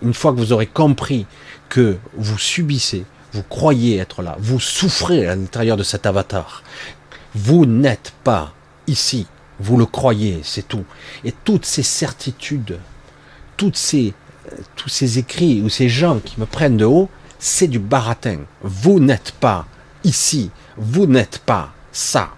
[0.02, 1.24] Une fois que vous aurez compris
[1.68, 6.64] que vous subissez, vous croyez être là, vous souffrez à l'intérieur de cet avatar.
[7.36, 8.54] Vous n'êtes pas
[8.88, 9.28] ici,
[9.60, 10.84] vous le croyez, c'est tout.
[11.24, 12.80] Et toutes ces certitudes,
[13.56, 14.14] toutes ces,
[14.52, 17.08] euh, tous ces écrits ou ces gens qui me prennent de haut,
[17.38, 18.38] c'est du baratin.
[18.62, 19.66] Vous n'êtes pas
[20.04, 22.30] ici, vous n'êtes pas ça.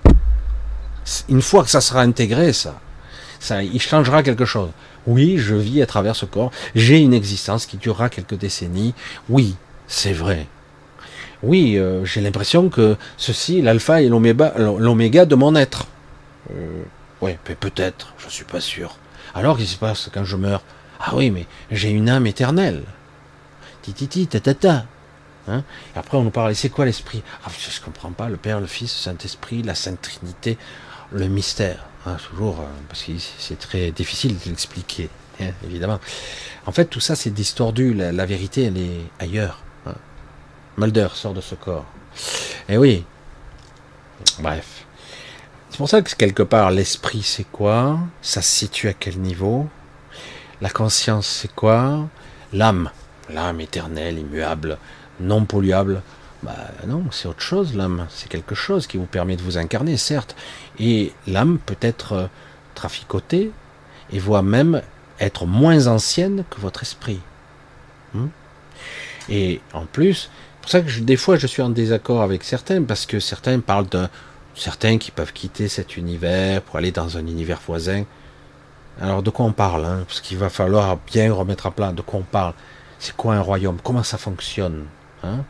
[1.28, 2.80] Une fois que ça sera intégré, ça,
[3.40, 4.70] ça, il changera quelque chose.
[5.06, 6.50] Oui, je vis à travers ce corps.
[6.74, 8.94] J'ai une existence qui durera quelques décennies.
[9.28, 10.46] Oui, c'est vrai.
[11.42, 15.86] Oui, euh, j'ai l'impression que ceci, l'alpha et l'oméga de mon être.
[16.50, 16.82] Euh,
[17.20, 18.96] oui, peut-être, je suis pas sûr.
[19.34, 20.62] Alors, qu'est-ce qui se passe quand je meurs?
[21.00, 22.82] Ah oui, mais j'ai une âme éternelle.
[23.88, 24.84] Tititi, tatata.
[25.48, 25.64] Hein?
[25.94, 27.22] Et après, on nous parle, c'est quoi l'esprit?
[27.44, 30.58] Ah, je ne comprends pas, le Père, le Fils, le Saint-Esprit, la Sainte Trinité,
[31.10, 31.86] le mystère.
[32.04, 35.08] Hein, toujours, euh, parce que c'est très difficile de l'expliquer,
[35.40, 36.00] hein, évidemment.
[36.66, 37.94] En fait, tout ça, c'est distordu.
[37.94, 39.62] La, vérité, elle est ailleurs.
[39.86, 39.94] Hein.
[40.76, 41.86] Mulder sort de ce corps.
[42.68, 43.04] Eh oui.
[44.40, 44.84] Bref.
[45.70, 47.98] C'est pour ça que quelque part, l'esprit, c'est quoi?
[48.20, 49.66] Ça se situe à quel niveau?
[50.60, 52.06] La conscience, c'est quoi?
[52.52, 52.90] L'âme.
[53.30, 54.78] L'âme éternelle, immuable,
[55.20, 56.02] non polluable.
[56.42, 56.56] Bah
[56.86, 58.06] non, c'est autre chose l'âme.
[58.10, 60.36] C'est quelque chose qui vous permet de vous incarner, certes.
[60.78, 62.26] Et l'âme peut être euh,
[62.74, 63.50] traficotée
[64.12, 64.82] et voit même
[65.20, 67.20] être moins ancienne que votre esprit.
[68.14, 68.28] Hmm?
[69.28, 72.82] et en plus, c'est pour ça que des fois je suis en désaccord avec certains,
[72.82, 74.08] parce que certains parlent de
[74.54, 78.04] certains qui peuvent quitter cet univers pour aller dans un univers voisin.
[79.00, 80.04] Alors de quoi on parle hein?
[80.06, 82.54] Parce qu'il va falloir bien remettre à plat de quoi on parle.
[82.98, 83.78] C'est quoi un royaume?
[83.82, 84.86] Comment ça fonctionne
[85.22, 85.44] hein?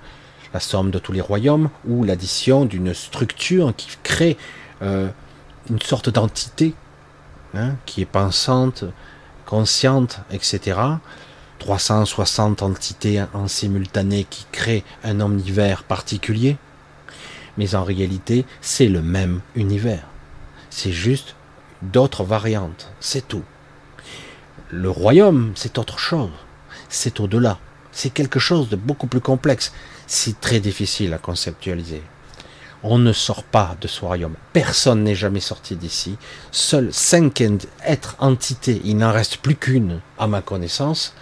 [0.55, 4.37] La somme de tous les royaumes ou l'addition d'une structure qui crée
[4.83, 5.09] euh,
[5.69, 6.75] une sorte d'entité
[7.55, 8.85] hein, qui est pensante,
[9.45, 10.79] consciente, etc.
[11.59, 16.57] 360 entités en simultané qui créent un omnivers particulier.
[17.57, 20.05] Mais en réalité, c'est le même univers.
[20.71, 21.35] C'est juste
[21.83, 22.91] d'autres variantes.
[23.01, 23.43] C'est tout.
[24.71, 26.31] Le royaume, c'est autre chose.
[26.89, 27.59] C'est au-delà.
[27.93, 29.73] C'est quelque chose de beaucoup plus complexe.
[30.07, 32.03] C'est très difficile à conceptualiser.
[32.83, 34.37] On ne sort pas de ce royaume.
[34.53, 36.17] Personne n'est jamais sorti d'ici.
[36.53, 37.43] Seuls cinq
[37.85, 41.13] êtres entités, il n'en reste plus qu'une à ma connaissance,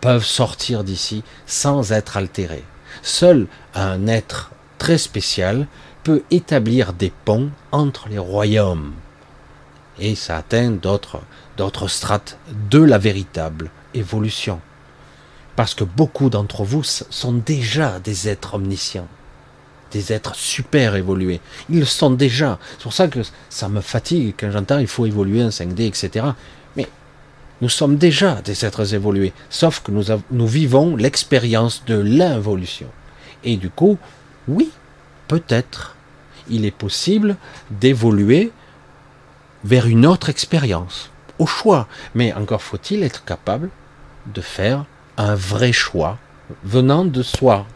[0.00, 2.64] peuvent sortir d'ici sans être altérés.
[3.02, 5.68] Seul un être très spécial
[6.02, 8.92] peut établir des ponts entre les royaumes.
[9.98, 11.20] Et ça atteint d'autres,
[11.88, 12.38] strates
[12.70, 14.60] de la véritable évolution.
[15.56, 19.08] Parce que beaucoup d'entre vous sont déjà des êtres omniscients
[19.94, 21.40] des êtres super évolués.
[21.70, 22.58] Ils le sont déjà.
[22.72, 26.26] C'est pour ça que ça me fatigue quand j'entends il faut évoluer en 5D, etc.
[26.76, 26.88] Mais
[27.62, 29.32] nous sommes déjà des êtres évolués.
[29.48, 32.88] Sauf que nous, nous vivons l'expérience de l'involution.
[33.44, 33.96] Et du coup,
[34.48, 34.70] oui,
[35.28, 35.94] peut-être,
[36.50, 37.36] il est possible
[37.70, 38.50] d'évoluer
[39.62, 41.86] vers une autre expérience, au choix.
[42.14, 43.70] Mais encore faut-il être capable
[44.26, 44.84] de faire
[45.16, 46.18] un vrai choix
[46.64, 47.66] venant de soi,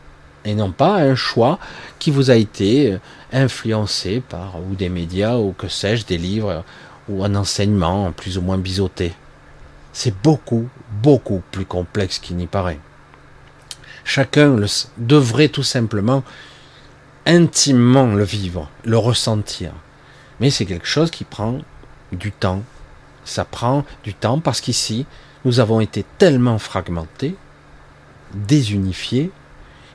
[0.45, 1.59] et non pas un choix
[1.99, 2.99] qui vous a été
[3.33, 6.65] influencé par ou des médias ou que sais-je, des livres
[7.09, 9.15] ou un enseignement plus ou moins biseauté.
[9.93, 10.69] C'est beaucoup,
[11.03, 12.79] beaucoup plus complexe qu'il n'y paraît.
[14.05, 14.57] Chacun
[14.97, 16.23] devrait tout simplement
[17.27, 19.73] intimement le vivre, le ressentir.
[20.41, 21.59] Mais c'est quelque chose qui prend
[22.13, 22.63] du temps.
[23.25, 25.05] Ça prend du temps parce qu'ici,
[25.45, 27.37] nous avons été tellement fragmentés,
[28.35, 29.31] désunifiés,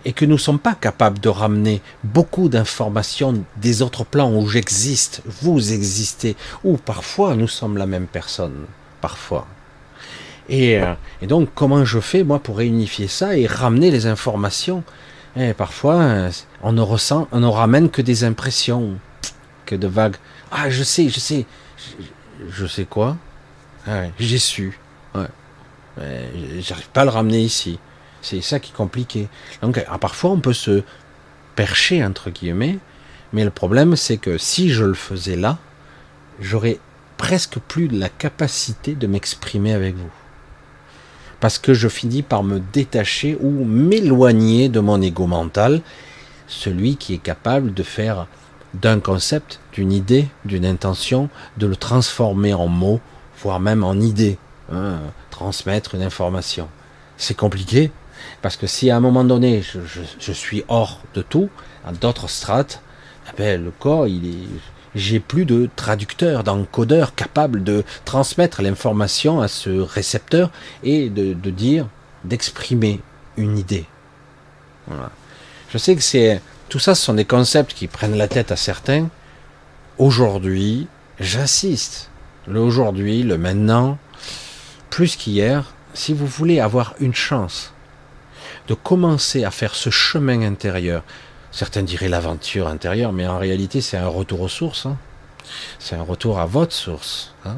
[0.06, 4.48] et que nous ne sommes pas capables de ramener beaucoup d'informations des autres plans où
[4.48, 8.66] j'existe, vous existez, ou parfois nous sommes la même personne,
[9.02, 9.48] parfois.
[10.50, 14.84] Et, euh, donc comment je fais moi pour réunifier ça et ramener les informations?
[15.36, 16.30] Et eh, Parfois
[16.62, 18.98] on ne ressent, on ne ramène que des impressions,
[19.66, 20.18] que de vagues.
[20.52, 21.46] Ah je sais, je sais,
[22.50, 23.18] je, sais quoi?
[23.88, 24.78] Ah J'ai su.
[25.16, 25.28] Ouais.
[26.60, 27.80] J'arrive pas à le ramener ici.
[28.22, 29.28] C'est ça qui est compliqué.
[29.62, 30.84] Donc ah, parfois on peut se
[31.56, 32.80] percher entre guillemets,
[33.34, 35.58] mais le problème c'est que si je le faisais là,
[36.40, 36.80] j'aurais
[37.18, 40.12] presque plus la capacité de m'exprimer avec vous.
[41.40, 45.82] Parce que je finis par me détacher ou m'éloigner de mon ego mental,
[46.48, 48.28] celui qui est capable de faire
[48.74, 53.02] d'un concept, d'une idée, d'une intention, de le transformer en mots,
[53.42, 54.38] voire même en idée,
[54.72, 55.00] hein,
[55.30, 56.68] transmettre une information.
[57.18, 57.92] C'est compliqué,
[58.42, 61.50] parce que si à un moment donné, je, suis hors de tout,
[61.86, 62.82] à d'autres strates,
[63.28, 64.08] eh ben, le corps,
[64.96, 70.52] j'ai plus de traducteur, d'encodeur capable de transmettre l'information à ce récepteur
[70.84, 71.88] et de, dire,
[72.24, 73.02] d'exprimer
[73.38, 73.86] une idée.
[75.70, 78.56] Je sais que c'est tout ça, ce sont des concepts qui prennent la tête à
[78.56, 79.08] certains.
[79.98, 80.88] Aujourd'hui,
[81.20, 82.10] j'assiste.
[82.48, 83.98] Le aujourd'hui, le maintenant,
[84.94, 87.74] plus qu'hier, si vous voulez avoir une chance
[88.68, 91.02] de commencer à faire ce chemin intérieur,
[91.52, 94.96] certains diraient l'aventure intérieure, mais en réalité c'est un retour aux sources, hein.
[95.80, 97.34] c'est un retour à votre source.
[97.44, 97.56] Hein.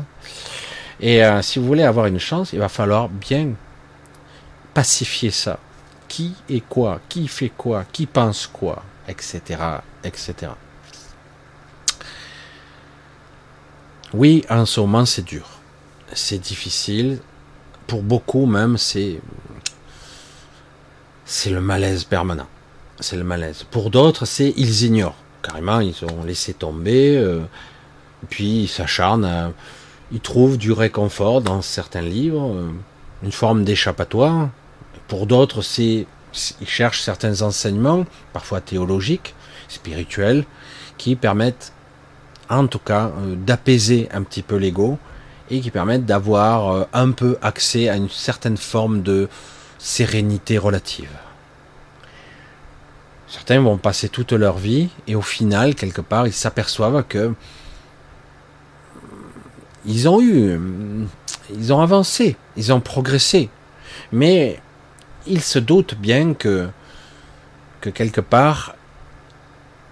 [1.01, 3.49] Et euh, si vous voulez avoir une chance, il va falloir bien
[4.73, 5.59] pacifier ça.
[6.07, 7.01] Qui est quoi?
[7.09, 7.83] Qui fait quoi?
[7.91, 8.81] Qui pense quoi?
[9.09, 9.41] Etc.
[10.05, 10.53] Etc.
[14.13, 15.54] Oui, en ce moment c'est dur.
[16.15, 17.19] C'est difficile.
[17.87, 19.19] Pour beaucoup même, c'est
[21.25, 22.47] c'est le malaise permanent.
[23.01, 23.65] C'est le malaise.
[23.69, 25.17] Pour d'autres, c'est ils ignorent.
[25.41, 27.41] Carrément, ils ont laissé tomber, euh,
[28.29, 29.53] puis ils s'acharnent,
[30.11, 32.71] ils trouvent du réconfort dans certains livres, euh,
[33.21, 34.49] une forme d'échappatoire.
[35.07, 36.07] Pour d'autres, c'est
[36.61, 39.35] ils cherchent certains enseignements, parfois théologiques,
[39.67, 40.45] spirituels,
[40.97, 41.73] qui permettent,
[42.49, 44.97] en tout cas, euh, d'apaiser un petit peu l'ego
[45.49, 49.29] et qui permettent d'avoir un peu accès à une certaine forme de
[49.77, 51.11] sérénité relative.
[53.27, 57.33] Certains vont passer toute leur vie et au final, quelque part, ils s'aperçoivent que
[59.85, 60.59] ils ont eu,
[61.53, 63.49] ils ont avancé, ils ont progressé,
[64.11, 64.59] mais
[65.27, 66.69] ils se doutent bien que,
[67.81, 68.75] que quelque part,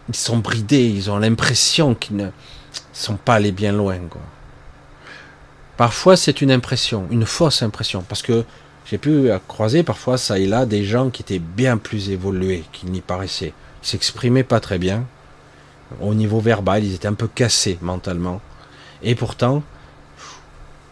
[0.09, 2.29] ils sont bridés, ils ont l'impression qu'ils ne
[2.91, 3.99] sont pas allés bien loin.
[5.77, 8.45] Parfois, c'est une impression, une fausse impression, parce que
[8.85, 12.91] j'ai pu croiser parfois ça et là des gens qui étaient bien plus évolués qu'il
[12.91, 13.53] n'y paraissait.
[13.83, 15.05] Ils s'exprimaient pas très bien.
[16.01, 18.41] Au niveau verbal, ils étaient un peu cassés mentalement.
[19.01, 19.63] Et pourtant,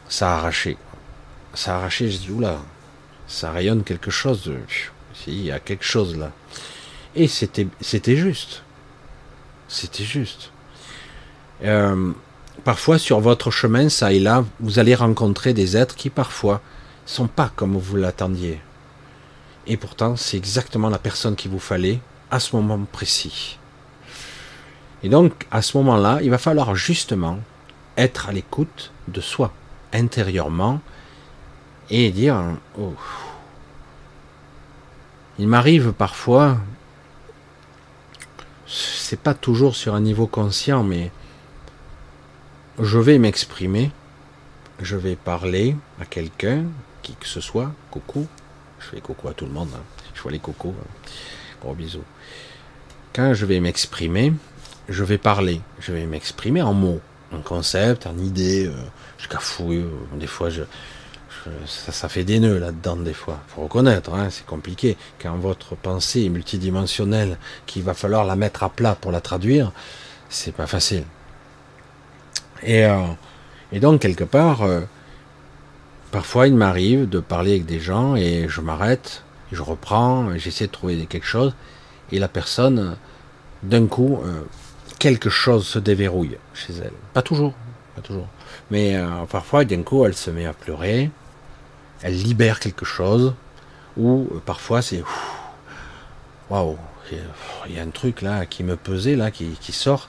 [0.10, 0.78] ça a arraché.
[1.54, 2.58] Ça a arraché, je dis, oula,
[3.28, 4.52] ça rayonne quelque chose.
[5.28, 6.32] Il y a quelque chose là.
[7.16, 8.64] Et c'était, c'était juste.
[9.68, 10.52] C'était juste.
[11.64, 12.12] Euh,
[12.64, 16.62] parfois, sur votre chemin, ça et là, vous allez rencontrer des êtres qui parfois
[17.06, 18.60] sont pas comme vous l'attendiez.
[19.68, 22.00] Et pourtant, c'est exactement la personne qu'il vous fallait
[22.30, 23.58] à ce moment précis.
[25.04, 27.40] Et donc, à ce moment-là, il va falloir justement
[27.98, 29.52] être à l'écoute de soi,
[29.94, 30.80] intérieurement,
[31.90, 32.42] et dire,
[32.80, 32.94] oh.
[35.38, 36.58] il m'arrive parfois,
[38.66, 41.12] c'est pas toujours sur un niveau conscient, mais
[42.82, 43.92] je vais m'exprimer,
[44.82, 46.64] je vais parler à quelqu'un,
[47.04, 48.28] qui que ce soit, coucou,
[48.80, 49.84] je fais coucou à tout le monde, hein.
[50.16, 51.10] je vois les cocos, hein.
[51.62, 52.04] gros bisous.
[53.14, 54.34] Quand je vais m'exprimer,
[54.90, 57.02] je vais parler, je vais m'exprimer en mots,
[57.32, 58.74] en concept, en idée, euh,
[59.20, 60.50] je cafouille, euh, des fois
[61.66, 66.24] ça, fait des nœuds là-dedans des fois, faut reconnaître, hein, c'est compliqué, quand votre pensée
[66.24, 69.72] est multidimensionnelle, qu'il va falloir la mettre à plat pour la traduire,
[70.30, 71.04] C'est pas facile.
[72.64, 73.06] Et, euh,
[73.72, 74.82] et donc, quelque part, euh,
[76.12, 80.72] parfois il m'arrive de parler avec des gens et je m'arrête, je reprends, j'essaie de
[80.72, 81.56] trouver quelque chose,
[82.12, 82.98] et la personne,
[83.64, 84.44] d'un coup, euh,
[85.00, 86.94] quelque chose se déverrouille chez elle.
[87.14, 87.54] Pas toujours,
[87.96, 88.28] pas toujours.
[88.70, 88.96] Mais
[89.30, 91.10] parfois, d'un coup, elle se met à pleurer,
[92.02, 93.34] elle libère quelque chose,
[93.98, 95.04] ou parfois c'est
[96.50, 96.78] waouh,
[97.68, 100.08] il y a un truc là qui me pesait là, qui, qui sort.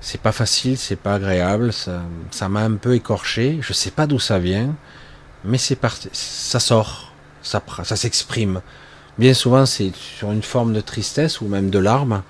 [0.00, 3.58] C'est pas facile, c'est pas agréable, ça, m'a un peu écorché.
[3.60, 4.74] Je sais pas d'où ça vient,
[5.44, 8.62] mais c'est parti, ça sort, ça, s'exprime.
[9.18, 12.22] Bien souvent, c'est sur une forme de tristesse ou même de larmes,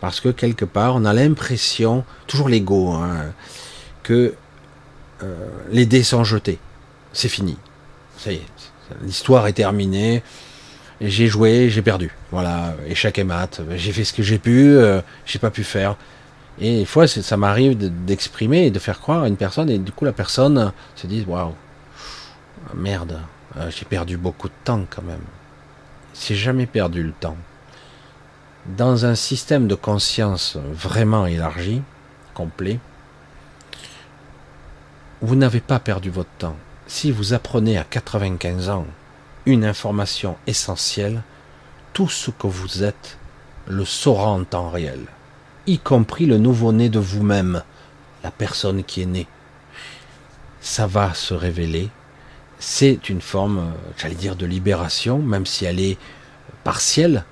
[0.00, 3.32] parce que quelque part, on a l'impression, toujours l'ego, hein,
[4.04, 4.34] que
[5.24, 6.60] euh, les dés sont jetés.
[7.12, 7.56] C'est fini.
[8.16, 8.42] Ça y est,
[9.02, 10.22] l'histoire est terminée.
[11.00, 12.12] J'ai joué, j'ai perdu.
[12.32, 13.60] Voilà, échec et mat.
[13.76, 15.96] J'ai fait ce que j'ai pu, euh, j'ai pas pu faire.
[16.60, 19.92] Et des fois, ça m'arrive d'exprimer et de faire croire à une personne, et du
[19.92, 21.54] coup, la personne se dit Waouh,
[22.74, 23.20] merde,
[23.56, 25.22] euh, j'ai perdu beaucoup de temps quand même.
[26.20, 27.36] J'ai jamais perdu le temps.
[28.66, 31.80] Dans un système de conscience vraiment élargi,
[32.34, 32.80] complet,
[35.22, 36.56] vous n'avez pas perdu votre temps.
[36.86, 38.86] Si vous apprenez à 95 ans
[39.46, 41.22] une information essentielle,
[41.92, 43.18] tout ce que vous êtes
[43.66, 45.06] le saura en temps réel
[45.68, 47.62] y compris le nouveau-né de vous-même,
[48.24, 49.26] la personne qui est née.
[50.60, 51.90] Ça va se révéler.
[52.58, 55.98] C'est une forme, euh, j'allais dire, de libération, même si elle est
[56.64, 57.24] partielle.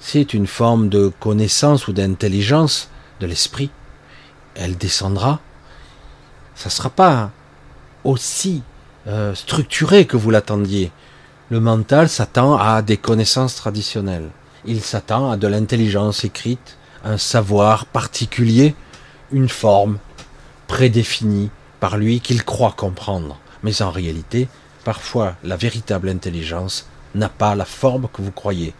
[0.00, 2.88] C'est une forme de connaissance ou d'intelligence
[3.20, 3.70] de l'esprit.
[4.54, 5.40] Elle descendra.
[6.54, 7.30] Ça ne sera pas
[8.02, 8.62] aussi
[9.06, 10.90] euh, structuré que vous l'attendiez.
[11.50, 14.30] Le mental s'attend à des connaissances traditionnelles.
[14.64, 16.76] Il s'attend à de l'intelligence écrite,
[17.06, 18.74] un savoir particulier,
[19.30, 19.98] une forme
[20.66, 23.38] prédéfinie par lui qu'il croit comprendre.
[23.62, 24.48] Mais en réalité,
[24.84, 28.74] parfois la véritable intelligence n'a pas la forme que vous croyez.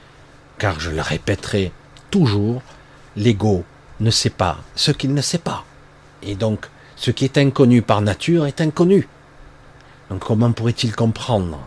[0.59, 1.72] Car je le répéterai
[2.11, 2.62] toujours,
[3.14, 3.64] l'ego
[4.01, 5.64] ne sait pas ce qu'il ne sait pas.
[6.22, 6.66] Et donc,
[6.97, 9.09] ce qui est inconnu par nature est inconnu.
[10.11, 11.61] Donc comment pourrait-il comprendre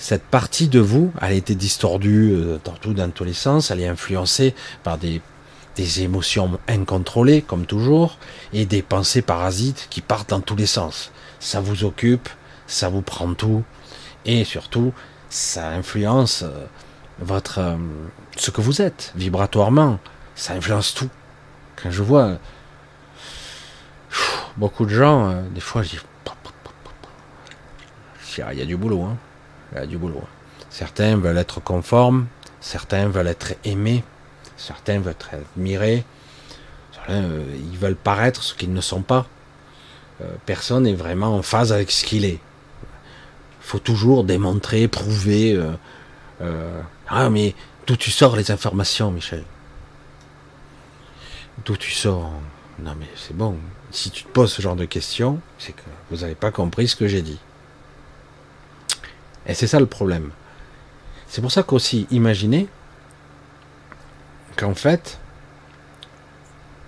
[0.00, 3.86] cette partie de vous, elle a été distordue euh, dans, tous les sens, elle est
[3.86, 5.20] influencée par des,
[5.76, 8.16] des émotions incontrôlées, comme toujours,
[8.54, 11.12] et des pensées parasites qui partent dans tous les sens.
[11.38, 12.30] Ça vous occupe,
[12.66, 13.62] ça vous prend tout,
[14.24, 14.94] et surtout,
[15.28, 16.64] ça influence euh,
[17.20, 17.76] votre euh,
[18.38, 19.98] ce que vous êtes vibratoirement.
[20.34, 21.10] Ça influence tout.
[21.76, 22.38] Quand je vois
[24.56, 25.98] beaucoup de gens, des fois, je dis,
[28.50, 29.02] il y a du boulot.
[29.02, 29.18] Hein.
[29.72, 30.22] Il y a du boulot.
[30.68, 32.26] Certains veulent être conformes,
[32.60, 34.04] certains veulent être aimés,
[34.56, 36.04] certains veulent être admirés,
[36.92, 39.26] certains, euh, ils veulent paraître ce qu'ils ne sont pas.
[40.20, 42.38] Euh, personne n'est vraiment en phase avec ce qu'il est.
[42.38, 45.60] Il faut toujours démontrer, prouver.
[46.40, 47.54] Euh, ah, mais
[47.86, 49.44] d'où tu sors les informations, Michel?
[51.64, 52.32] D'où tu sors?
[52.78, 53.56] Non, mais c'est bon.
[53.90, 56.96] Si tu te poses ce genre de questions, c'est que vous n'avez pas compris ce
[56.96, 57.38] que j'ai dit.
[59.50, 60.30] Et c'est ça le problème.
[61.26, 62.68] C'est pour ça qu'aussi, imaginez
[64.56, 65.18] qu'en fait,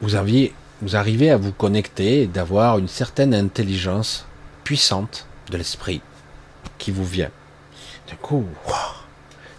[0.00, 4.26] vous, aviez, vous arrivez à vous connecter et d'avoir une certaine intelligence
[4.62, 6.02] puissante de l'esprit
[6.78, 7.32] qui vous vient.
[8.06, 8.46] Du coup,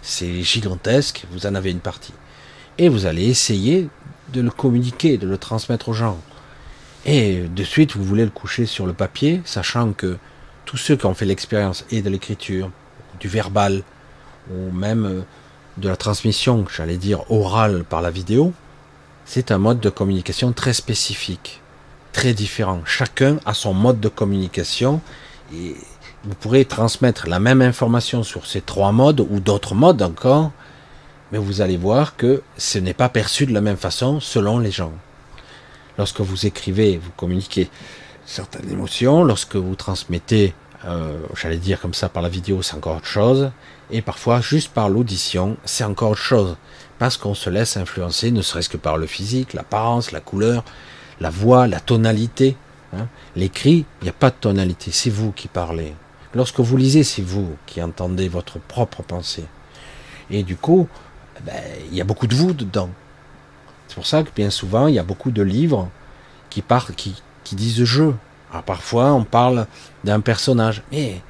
[0.00, 2.14] c'est gigantesque, vous en avez une partie.
[2.78, 3.90] Et vous allez essayer
[4.32, 6.18] de le communiquer, de le transmettre aux gens.
[7.04, 10.16] Et de suite, vous voulez le coucher sur le papier, sachant que
[10.64, 12.70] tous ceux qui ont fait l'expérience et de l'écriture,
[13.28, 13.82] verbal,
[14.50, 15.20] ou même euh,
[15.76, 18.52] de la transmission, j'allais dire orale par la vidéo,
[19.24, 21.60] c'est un mode de communication très spécifique,
[22.12, 22.82] très différent.
[22.84, 25.00] Chacun a son mode de communication
[25.52, 25.76] et
[26.24, 30.52] vous pourrez transmettre la même information sur ces trois modes ou d'autres modes encore,
[31.32, 34.70] mais vous allez voir que ce n'est pas perçu de la même façon selon les
[34.70, 34.92] gens.
[35.98, 37.70] Lorsque vous écrivez, vous communiquez
[38.26, 40.54] certaines émotions, lorsque vous transmettez
[40.86, 43.50] euh, j'allais dire comme ça par la vidéo, c'est encore autre chose.
[43.90, 46.56] Et parfois, juste par l'audition, c'est encore autre chose.
[46.98, 50.64] Parce qu'on se laisse influencer, ne serait-ce que par le physique, l'apparence, la couleur,
[51.20, 52.56] la voix, la tonalité.
[52.92, 53.08] Hein.
[53.36, 55.94] L'écrit, il n'y a pas de tonalité, c'est vous qui parlez.
[56.34, 59.44] Lorsque vous lisez, c'est vous qui entendez votre propre pensée.
[60.30, 60.88] Et du coup,
[61.44, 61.54] ben,
[61.90, 62.90] il y a beaucoup de vous dedans.
[63.88, 65.88] C'est pour ça que bien souvent, il y a beaucoup de livres
[66.50, 68.10] qui, partent, qui, qui disent je.
[68.54, 69.66] Alors parfois, on parle
[70.04, 71.20] d'un personnage, mais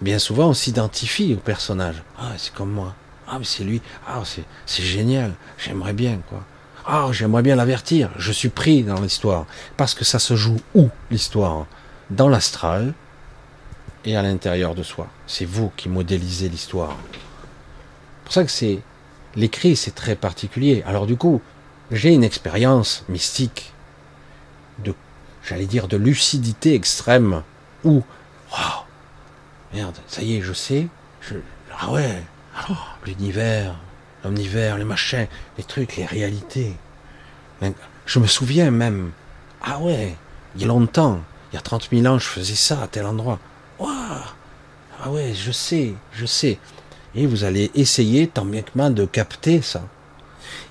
[0.00, 2.00] bien souvent, on s'identifie au personnage.
[2.16, 2.94] Ah, c'est comme moi.
[3.26, 3.82] Ah, mais c'est lui.
[4.06, 4.22] Ah,
[4.66, 5.32] c'est génial.
[5.58, 6.44] J'aimerais bien, quoi.
[6.86, 9.46] Ah, j'aimerais bien l'avertir, je suis pris dans l'histoire.
[9.76, 11.66] Parce que ça se joue où, l'histoire?
[12.08, 12.94] Dans l'astral
[14.04, 15.08] et à l'intérieur de soi.
[15.26, 16.96] C'est vous qui modélisez l'histoire.
[17.02, 18.80] C'est pour ça que.
[19.34, 20.84] L'écrit, c'est très particulier.
[20.86, 21.42] Alors, du coup,
[21.90, 23.72] j'ai une expérience mystique
[24.84, 24.94] de,
[25.44, 27.42] j'allais dire, de lucidité extrême
[27.84, 28.02] où,
[28.52, 28.84] waouh,
[29.72, 30.88] merde, ça y est, je sais,
[31.20, 31.36] je,
[31.78, 32.22] ah ouais,
[33.06, 33.76] l'univers,
[34.24, 35.26] l'omnivers, les machins,
[35.58, 36.76] les trucs, les réalités.
[38.06, 39.12] Je me souviens même,
[39.62, 40.16] ah ouais,
[40.54, 41.20] il y a longtemps,
[41.52, 43.38] il y a 30 000 ans, je faisais ça à tel endroit.
[45.02, 46.58] ah ouais, je sais, je sais.
[47.14, 49.82] Et vous allez essayer, tant bien que mal, de capter ça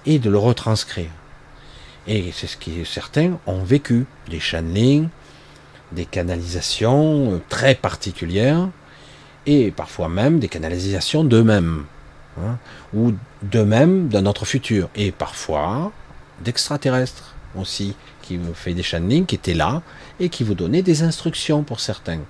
[0.06, 1.10] et de le retranscrire.
[2.10, 5.10] Et c'est ce qui certains ont vécu, des channelings,
[5.92, 8.68] des canalisations euh, très particulières,
[9.46, 11.86] et parfois même des canalisations d'eux-mêmes,
[12.42, 12.58] hein,
[12.96, 15.92] ou d'eux-mêmes dans notre futur, et parfois
[16.42, 19.84] d'extraterrestres aussi, qui vous fait des channelings, qui étaient là,
[20.20, 22.22] et qui vous donnaient des instructions pour certains.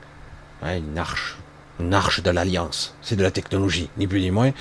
[0.61, 1.37] une arche,
[1.79, 4.51] une arche de l'alliance, c'est de la technologie, ni plus ni moins.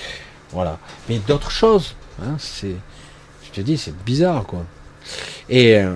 [0.52, 0.78] Voilà.
[1.08, 4.64] Mais d'autres choses, hein, je te dis, c'est bizarre, quoi.
[5.48, 5.94] Et euh,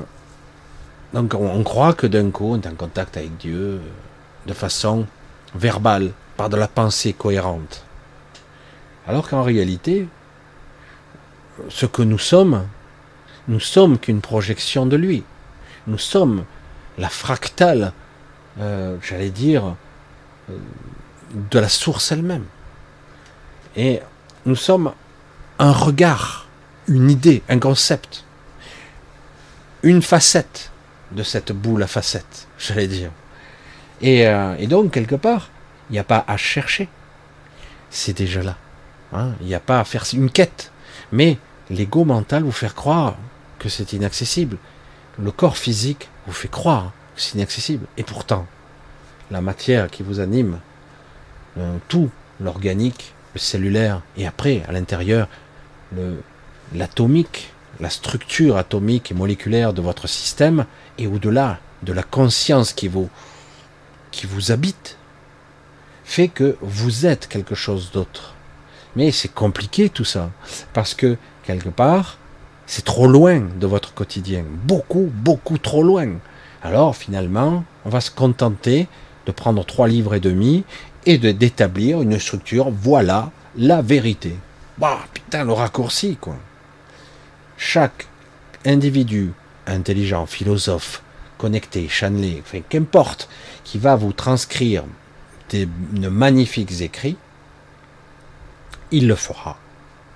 [1.13, 3.79] donc, on, croit que d'un coup, on est en contact avec Dieu euh,
[4.47, 5.07] de façon
[5.55, 7.85] verbale, par de la pensée cohérente.
[9.07, 10.09] Alors qu'en réalité,
[11.69, 12.67] ce que nous sommes,
[13.49, 15.25] nous sommes qu'une projection de lui.
[15.87, 16.45] Nous sommes
[16.97, 17.93] la fractale,
[18.61, 19.75] euh, j'allais dire,
[20.49, 22.45] de la source elle-même.
[23.77, 24.01] Et
[24.47, 24.93] nous sommes
[25.59, 26.47] un regard,
[26.89, 28.25] une idée, un concept,
[29.83, 30.71] une facette
[31.13, 33.11] de cette boule à facettes, j'allais dire.
[34.01, 35.51] Et, euh, et donc, quelque part,
[35.91, 36.89] il n'y a pas à chercher.
[37.91, 38.57] C'est déjà là.
[39.13, 39.33] Hein.
[39.41, 40.73] Il n'y a pas à faire une quête.
[41.13, 41.39] Mais
[41.71, 43.17] l'ego mental vous fait croire
[43.59, 44.57] que c'est inaccessible.
[45.19, 47.87] Le corps physique vous fait croire que c'est inaccessible.
[47.97, 48.47] Et pourtant,
[49.31, 50.59] la matière qui vous anime,
[51.59, 52.11] euh, tout,
[52.41, 55.29] l'organique, le cellulaire, et après, à l'intérieur,
[56.75, 60.67] l'atomique, la structure atomique et moléculaire de votre système,
[60.99, 63.09] et au-delà de la conscience qui vous,
[64.11, 64.97] qui vous habite,
[66.05, 68.35] fait que vous êtes quelque chose d'autre.
[68.95, 70.31] Mais c'est compliqué tout ça,
[70.73, 72.19] parce que quelque part,
[72.67, 76.09] c'est trop loin de votre quotidien, beaucoup, beaucoup trop loin.
[76.63, 78.87] Alors finalement, on va se contenter
[79.27, 80.65] de prendre trois livres et demi
[81.07, 82.71] et de d'établir une structure.
[82.71, 84.37] Voilà la vérité.
[84.79, 86.37] Bah putain, le raccourci quoi.
[87.65, 88.09] Chaque
[88.67, 89.33] individu
[89.69, 91.01] intelligent, philosophe,
[91.39, 93.29] connecté, channelé, enfin qu'importe,
[93.63, 94.83] qui va vous transcrire
[95.53, 97.17] de magnifiques écrits,
[98.91, 99.59] il le fera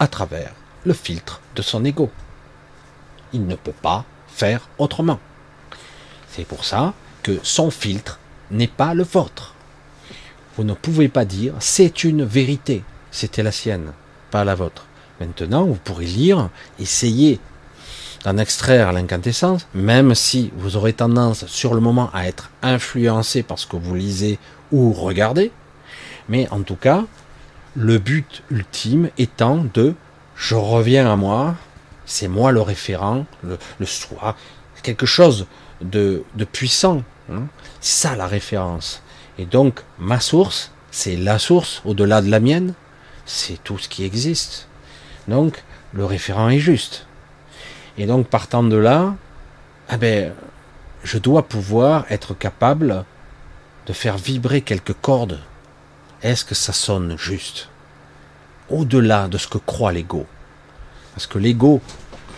[0.01, 2.11] à travers le filtre de son ego.
[3.33, 5.21] Il ne peut pas faire autrement.
[6.29, 8.19] C'est pour ça que son filtre
[8.51, 9.55] n'est pas le vôtre.
[10.57, 12.83] Vous ne pouvez pas dire c'est une vérité,
[13.13, 13.93] c'était la sienne,
[14.33, 14.86] pas la vôtre.
[15.21, 17.41] Maintenant, vous pourrez lire, essayer
[18.25, 23.59] d'en extraire l'incandescence, même si vous aurez tendance sur le moment à être influencé par
[23.59, 24.39] ce que vous lisez
[24.73, 25.53] ou regardez.
[26.29, 27.05] Mais en tout cas,
[27.75, 29.95] le but ultime étant de
[30.35, 31.55] je reviens à moi,
[32.05, 34.37] c'est moi le référent, le, soi,
[34.83, 35.47] quelque chose
[35.81, 37.03] de, puissant.
[37.31, 37.45] Hein.
[37.81, 39.03] ça la référence.
[39.39, 42.75] Et donc, ma source, c'est la source au-delà de la mienne,
[43.25, 44.69] c'est tout ce qui existe.
[45.29, 45.63] Donc,
[45.93, 47.07] le référent est juste.
[47.99, 49.15] Et donc, partant de là,
[49.93, 50.33] eh ben,
[51.03, 53.05] je dois pouvoir être capable
[53.87, 55.41] de faire vibrer quelques cordes.
[56.23, 57.69] Est-ce que ça sonne juste?
[58.69, 60.27] Au-delà de ce que croit l'ego.
[61.15, 61.81] Parce que l'ego,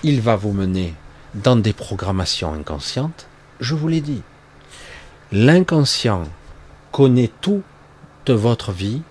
[0.03, 0.95] il va vous mener
[1.35, 3.27] dans des programmations inconscientes.
[3.61, 4.23] Je vous l'ai dit.
[5.33, 6.25] L'inconscient
[6.93, 7.63] connaît tout
[8.27, 9.03] de votre vie,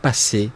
[0.00, 0.50] passée,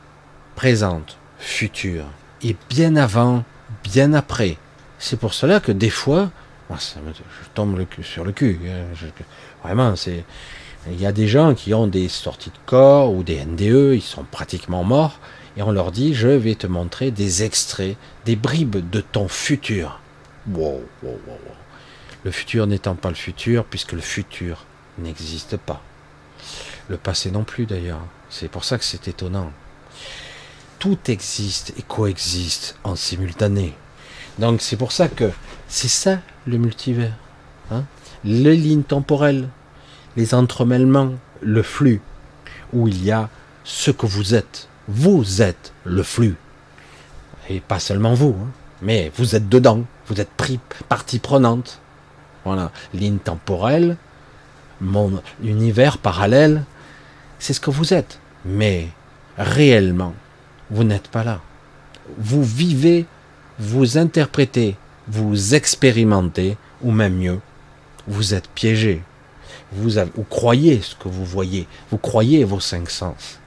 [0.56, 2.06] présente, future,
[2.42, 3.44] et bien avant,
[3.84, 4.56] bien après.
[4.98, 6.30] C'est pour cela que des fois,
[6.70, 8.58] je tombe sur le cul.
[8.66, 8.96] Hein,
[9.62, 10.24] vraiment, c'est.
[10.88, 14.02] Il y a des gens qui ont des sorties de corps ou des NDE, ils
[14.02, 15.18] sont pratiquement morts,
[15.56, 19.98] et on leur dit je vais te montrer des extraits, des bribes de ton futur.
[20.48, 21.38] Wow, wow, wow,
[22.22, 24.64] le futur n'étant pas le futur, puisque le futur
[24.98, 25.80] n'existe pas.
[26.88, 28.00] Le passé non plus d'ailleurs.
[28.30, 29.52] C'est pour ça que c'est étonnant.
[30.78, 33.74] Tout existe et coexiste en simultané.
[34.38, 35.30] Donc c'est pour ça que
[35.68, 37.14] c'est ça le multivers.
[37.70, 37.84] Hein
[38.26, 39.48] les lignes temporelles,
[40.16, 42.00] les entremêlements, le flux,
[42.72, 43.28] où il y a
[43.64, 44.68] ce que vous êtes.
[44.88, 46.36] Vous êtes le flux.
[47.48, 48.34] Et pas seulement vous.
[48.40, 48.48] Hein.
[48.82, 50.30] Mais vous êtes dedans, vous êtes
[50.88, 51.80] partie prenante.
[52.44, 53.96] Voilà, ligne temporelle,
[54.80, 56.64] mon univers parallèle,
[57.38, 58.20] c'est ce que vous êtes.
[58.44, 58.88] Mais
[59.36, 60.14] réellement,
[60.70, 61.40] vous n'êtes pas là.
[62.18, 63.06] Vous vivez,
[63.58, 64.76] vous interprétez,
[65.08, 67.40] vous expérimentez, ou même mieux,
[68.06, 69.02] vous êtes piégé.
[69.72, 73.40] Vous, croyez ce que vous voyez, vous croyez vos cinq sens.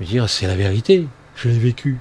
[0.00, 1.98] Je dire, c'est la vérité, je l'ai vécu.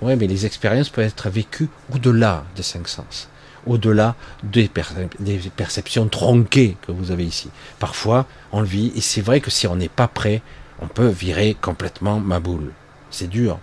[0.00, 3.28] Oui, mais les expériences peuvent être vécues au-delà des cinq sens,
[3.66, 4.70] au-delà des,
[5.18, 7.50] des, perceptions tronquées que vous avez ici.
[7.78, 10.40] Parfois, on le vit, et c'est vrai que si on n'est pas prêt,
[10.80, 12.72] on peut virer complètement ma boule.
[13.10, 13.58] C'est dur,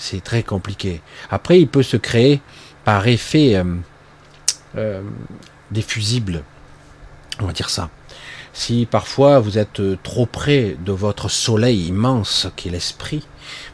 [0.00, 1.02] c'est très compliqué.
[1.30, 2.40] Après, il peut se créer
[2.84, 3.64] par effet euh,
[4.76, 5.02] euh,
[5.70, 6.42] des fusibles.
[7.38, 7.90] On va dire ça.
[8.54, 13.26] Si parfois vous êtes trop près de votre soleil immense qui est l'esprit,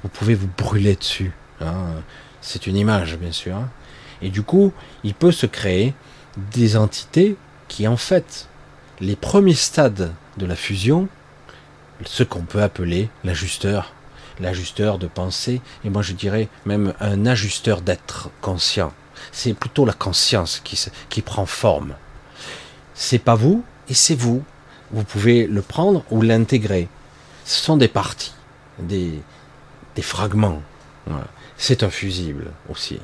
[0.03, 1.33] vous pouvez vous brûler dessus.
[1.61, 2.03] Hein.
[2.41, 3.55] C'est une image, bien sûr.
[3.55, 3.71] Hein.
[4.21, 4.73] Et du coup,
[5.05, 5.95] il peut se créer
[6.37, 7.37] des entités
[7.69, 8.49] qui, en fait,
[9.01, 11.09] les premiers stades de la fusion,
[12.05, 13.95] ce qu'on peut appeler l'ajusteur,
[14.41, 18.93] l'ajusteur de pensée, et moi je dirais même un ajusteur d'être conscient
[19.33, 21.95] c'est plutôt la conscience qui, qui prend forme.
[22.95, 24.43] C'est pas vous et c'est vous.
[24.93, 26.89] Vous pouvez le prendre ou l'intégrer.
[27.45, 28.35] Ce sont des parties,
[28.79, 29.21] des,
[29.95, 30.63] des fragments.
[31.57, 32.99] C'est un fusible aussi.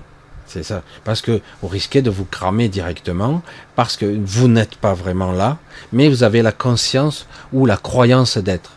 [0.47, 0.83] C'est ça.
[1.05, 3.43] Parce que vous risquez de vous cramer directement,
[3.75, 5.59] parce que vous n'êtes pas vraiment là,
[5.93, 8.73] mais vous avez la conscience ou la croyance d'être.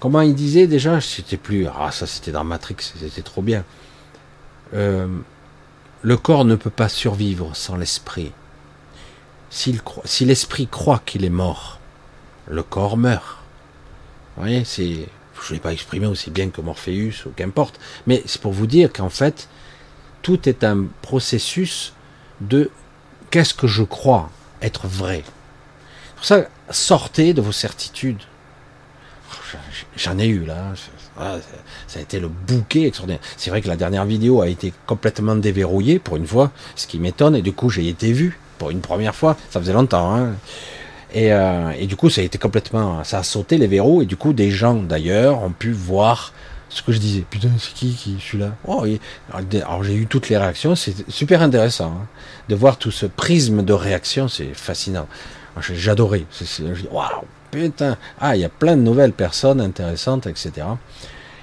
[0.00, 1.66] Comment il disait déjà C'était plus.
[1.66, 3.64] Ah, ça c'était dans Matrix, c'était trop bien.
[4.74, 5.08] Euh,
[6.02, 8.32] le corps ne peut pas survivre sans l'esprit.
[9.50, 11.80] Si l'esprit croit qu'il est mort,
[12.48, 13.38] le corps meurt.
[14.36, 15.08] Vous voyez, c'est,
[15.42, 18.66] je ne l'ai pas exprimé aussi bien que Morpheus ou qu'importe, mais c'est pour vous
[18.66, 19.48] dire qu'en fait,
[20.22, 21.94] tout est un processus
[22.40, 22.70] de
[23.30, 25.24] qu'est-ce que je crois être vrai.
[26.16, 28.22] Pour ça, sortez de vos certitudes.
[29.96, 30.72] J'en ai eu là.
[31.18, 31.36] Ah,
[31.86, 33.20] ça a été le bouquet extraordinaire.
[33.36, 36.98] C'est vrai que la dernière vidéo a été complètement déverrouillée pour une fois, ce qui
[36.98, 40.14] m'étonne, et du coup j'ai été vu pour une première fois, ça faisait longtemps.
[40.14, 40.34] Hein.
[41.14, 44.06] Et, euh, et, du coup ça a été complètement, ça a sauté les verrous, et
[44.06, 46.32] du coup des gens d'ailleurs ont pu voir
[46.68, 47.24] ce que je disais.
[47.28, 48.54] Putain, c'est qui qui suis là?
[48.66, 48.84] Oh,
[49.32, 52.06] Alors j'ai eu toutes les réactions, c'est super intéressant hein.
[52.48, 55.06] de voir tout ce prisme de réaction, c'est fascinant.
[55.60, 56.24] J'adorais.
[56.90, 57.24] Waouh,
[57.56, 60.66] putain, ah, il y a plein de nouvelles personnes intéressantes, etc.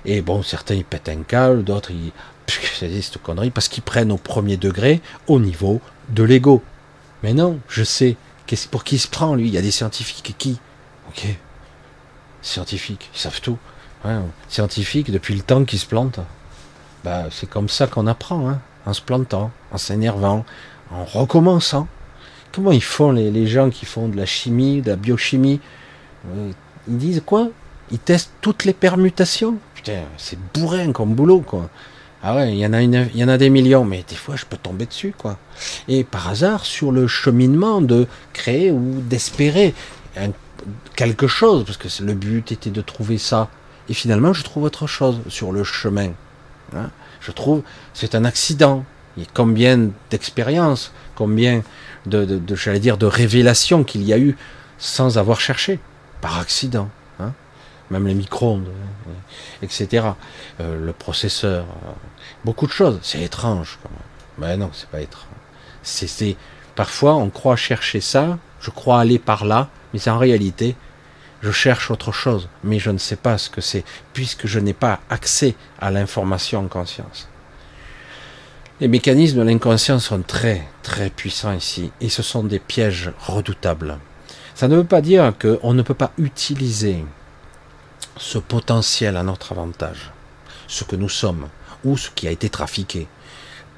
[0.06, 2.12] Et bon, certains ils pètent un câble, d'autres ils
[2.78, 6.62] c'est cette connerie parce qu'ils prennent au premier degré au niveau de l'ego.
[7.24, 8.18] Mais non, je sais.
[8.70, 10.60] Pour qui il se prend lui Il y a des scientifiques qui
[11.10, 11.26] Ok.
[12.42, 13.58] Scientifiques, ils savent tout.
[14.50, 16.20] scientifiques depuis le temps qu'ils se plantent.
[17.04, 20.46] Bah, c'est comme ça qu'on apprend, hein, en se plantant, en s'énervant,
[20.92, 21.88] en recommençant.
[22.52, 25.62] Comment ils font les gens qui font de la chimie, de la biochimie?
[26.88, 27.50] Ils disent quoi?
[27.92, 29.58] Ils testent toutes les permutations?
[29.76, 31.70] Putain, c'est bourrin comme boulot, quoi.
[32.26, 34.38] Ah ouais, il y en a une, y en a des millions, mais des fois
[34.38, 35.38] je peux tomber dessus, quoi.
[35.90, 39.74] Et par hasard, sur le cheminement de créer ou d'espérer
[40.96, 43.50] quelque chose, parce que le but était de trouver ça.
[43.90, 46.12] Et finalement, je trouve autre chose sur le chemin.
[46.74, 46.90] Hein.
[47.20, 47.62] je trouve,
[47.94, 48.86] c'est un accident.
[49.20, 51.62] A combien d'expériences, combien
[52.06, 54.38] de, de j'allais dire, de révélations qu'il y a eu
[54.80, 55.80] sans avoir cherché
[56.24, 56.90] par accident.
[57.20, 57.34] Hein
[57.92, 59.12] même les micro-ondes, hein,
[59.62, 60.08] etc.
[60.62, 61.92] Euh, le processeur, euh,
[62.46, 62.98] beaucoup de choses.
[63.04, 63.78] C'est étrange.
[63.84, 64.50] Quand même.
[64.50, 65.28] Mais non, c'est pas étrange.
[65.84, 66.38] C'est,
[66.76, 70.78] parfois on croit chercher ça, je crois aller par là, mais en réalité,
[71.42, 73.84] je cherche autre chose, mais je ne sais pas ce que c'est,
[74.14, 77.28] puisque je n'ai pas accès à l'information en conscience.
[78.80, 84.00] Les mécanismes de l'inconscient sont très, très puissants ici, et ce sont des pièges redoutables.
[84.64, 87.04] Ça ne veut pas dire qu'on ne peut pas utiliser
[88.16, 90.14] ce potentiel à notre avantage,
[90.70, 91.50] ce que nous sommes,
[91.84, 93.10] ou ce qui a été trafiqué.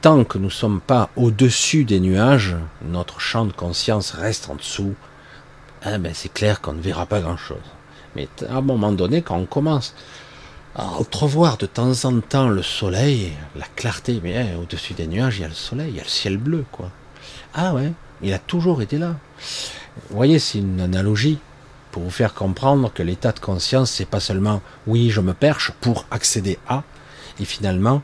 [0.01, 4.53] Tant que nous ne sommes pas au-dessus des nuages, notre champ de conscience reste en
[4.57, 4.93] dessous,
[5.87, 7.65] eh ben c'est clair qu'on ne verra pas grand-chose.
[8.15, 9.95] Mais à un moment donné, quand on commence
[10.75, 15.39] à entrevoir de temps en temps le soleil, la clarté, mais eh, au-dessus des nuages,
[15.39, 16.91] il y a le soleil, il y a le ciel bleu, quoi.
[17.55, 17.91] Ah ouais,
[18.21, 19.15] il a toujours été là.
[20.09, 21.39] Vous voyez, c'est une analogie
[21.91, 25.71] pour vous faire comprendre que l'état de conscience, c'est pas seulement oui, je me perche
[25.79, 26.83] pour accéder à,
[27.39, 28.01] et finalement,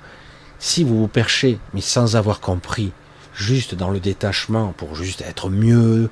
[0.59, 2.91] si vous vous perchez, mais sans avoir compris,
[3.33, 6.09] juste dans le détachement, pour juste être mieux,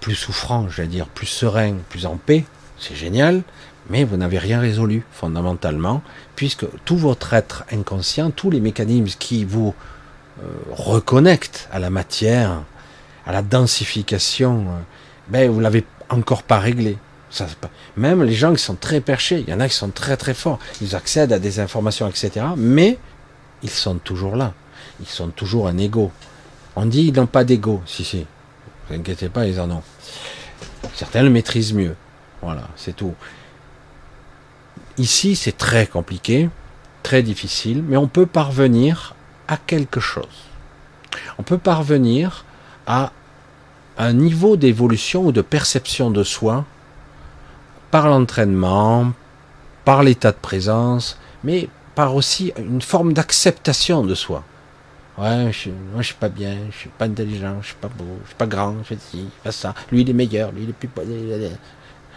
[0.00, 2.44] plus souffrant, j'allais dire, plus serein, plus en paix,
[2.78, 3.42] c'est génial,
[3.90, 6.02] mais vous n'avez rien résolu fondamentalement,
[6.36, 9.74] puisque tout votre être inconscient, tous les mécanismes qui vous
[10.42, 12.62] euh, reconnecte à la matière,
[13.26, 14.80] à la densification, euh,
[15.28, 16.96] ben vous l'avez encore pas réglé.
[17.28, 17.46] Ça,
[17.96, 20.32] même les gens qui sont très perchés, il y en a qui sont très très
[20.32, 22.46] forts, ils accèdent à des informations, etc.
[22.56, 22.98] Mais
[23.62, 24.54] ils sont toujours là.
[25.00, 26.12] Ils sont toujours un ego.
[26.76, 27.82] On dit ils n'ont pas d'ego.
[27.84, 28.18] Si, si.
[28.18, 28.24] Ne
[28.88, 29.82] vous inquiétez pas, ils en ont.
[30.94, 31.96] Certains le maîtrisent mieux.
[32.42, 33.14] Voilà, c'est tout.
[34.98, 36.48] Ici, c'est très compliqué,
[37.02, 39.14] très difficile, mais on peut parvenir
[39.48, 40.46] à quelque chose.
[41.38, 42.45] On peut parvenir
[42.86, 43.12] à
[43.98, 46.64] un niveau d'évolution ou de perception de soi
[47.90, 49.12] par l'entraînement,
[49.84, 54.44] par l'état de présence, mais par aussi une forme d'acceptation de soi.
[55.18, 58.18] Ouais, je, moi je suis pas bien, je suis pas intelligent, je suis pas beau,
[58.24, 59.74] je suis pas grand, je suis pas ça.
[59.90, 60.90] Lui il est meilleur, lui il est plus.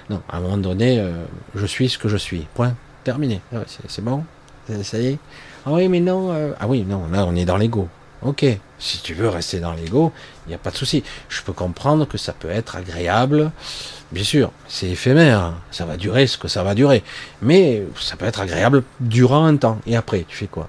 [0.10, 1.24] Non, à un moment donné, euh,
[1.56, 2.46] je suis ce que je suis.
[2.56, 2.74] Point.
[3.04, 3.41] Terminé.
[3.88, 4.26] C'est bon?
[4.84, 5.20] Ça y est?
[5.66, 6.34] Ah oui, mais non.
[6.34, 7.88] Euh, ah oui, non, là on est dans l'ego.
[8.22, 8.46] Ok,
[8.80, 10.12] si tu veux rester dans l'ego,
[10.46, 11.04] il n'y a pas de souci.
[11.30, 13.52] Je peux comprendre que ça peut être agréable.
[14.12, 15.54] Bien sûr, c'est éphémère.
[15.72, 17.04] Ça va durer ce que ça va durer.
[17.41, 19.80] Mais ça peut être agréable durant un temps.
[19.88, 20.68] Et après, tu fais quoi?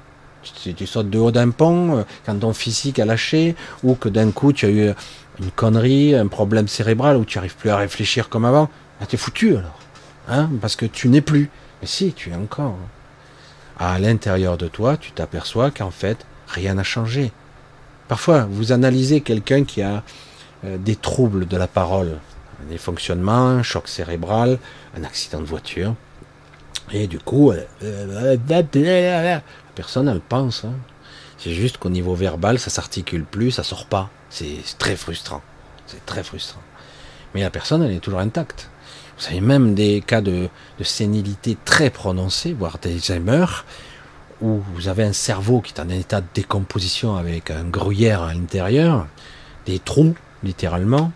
[0.63, 4.09] Tu, tu sautes de haut d'un pont euh, quand ton physique a lâché ou que
[4.09, 4.91] d'un coup tu as eu
[5.39, 8.71] une connerie, un problème cérébral où tu n'arrives plus à réfléchir comme avant.
[9.01, 9.79] Ah, t'es foutu alors.
[10.29, 10.49] Hein?
[10.61, 11.51] Parce que tu n'es plus.
[11.81, 12.77] Mais si, tu es encore.
[13.79, 17.33] À l'intérieur de toi, tu t'aperçois qu'en fait, rien n'a changé.
[18.11, 20.03] Parfois, vous analysez quelqu'un qui a
[20.65, 22.19] euh, des troubles de la parole,
[22.69, 24.59] des fonctionnements, un choc cérébral,
[24.99, 25.95] un accident de voiture.
[26.91, 29.43] Et du coup, euh, la
[29.77, 30.65] personne, elle pense.
[30.65, 30.73] Hein.
[31.39, 34.11] C'est juste qu'au niveau verbal, ça s'articule plus, ça sort pas.
[34.29, 35.43] C'est très frustrant.
[35.87, 36.63] C'est très frustrant.
[37.33, 38.71] Mais la personne, elle est toujours intacte.
[39.21, 40.49] Vous avez même des cas de,
[40.83, 43.47] sénilité très prononcés, voire d'Alzheimer,
[44.41, 48.35] où vous avez un cerveau qui est en état de décomposition avec un gruyère à
[48.35, 49.07] l'intérieur,
[49.67, 51.13] des trous, littéralement,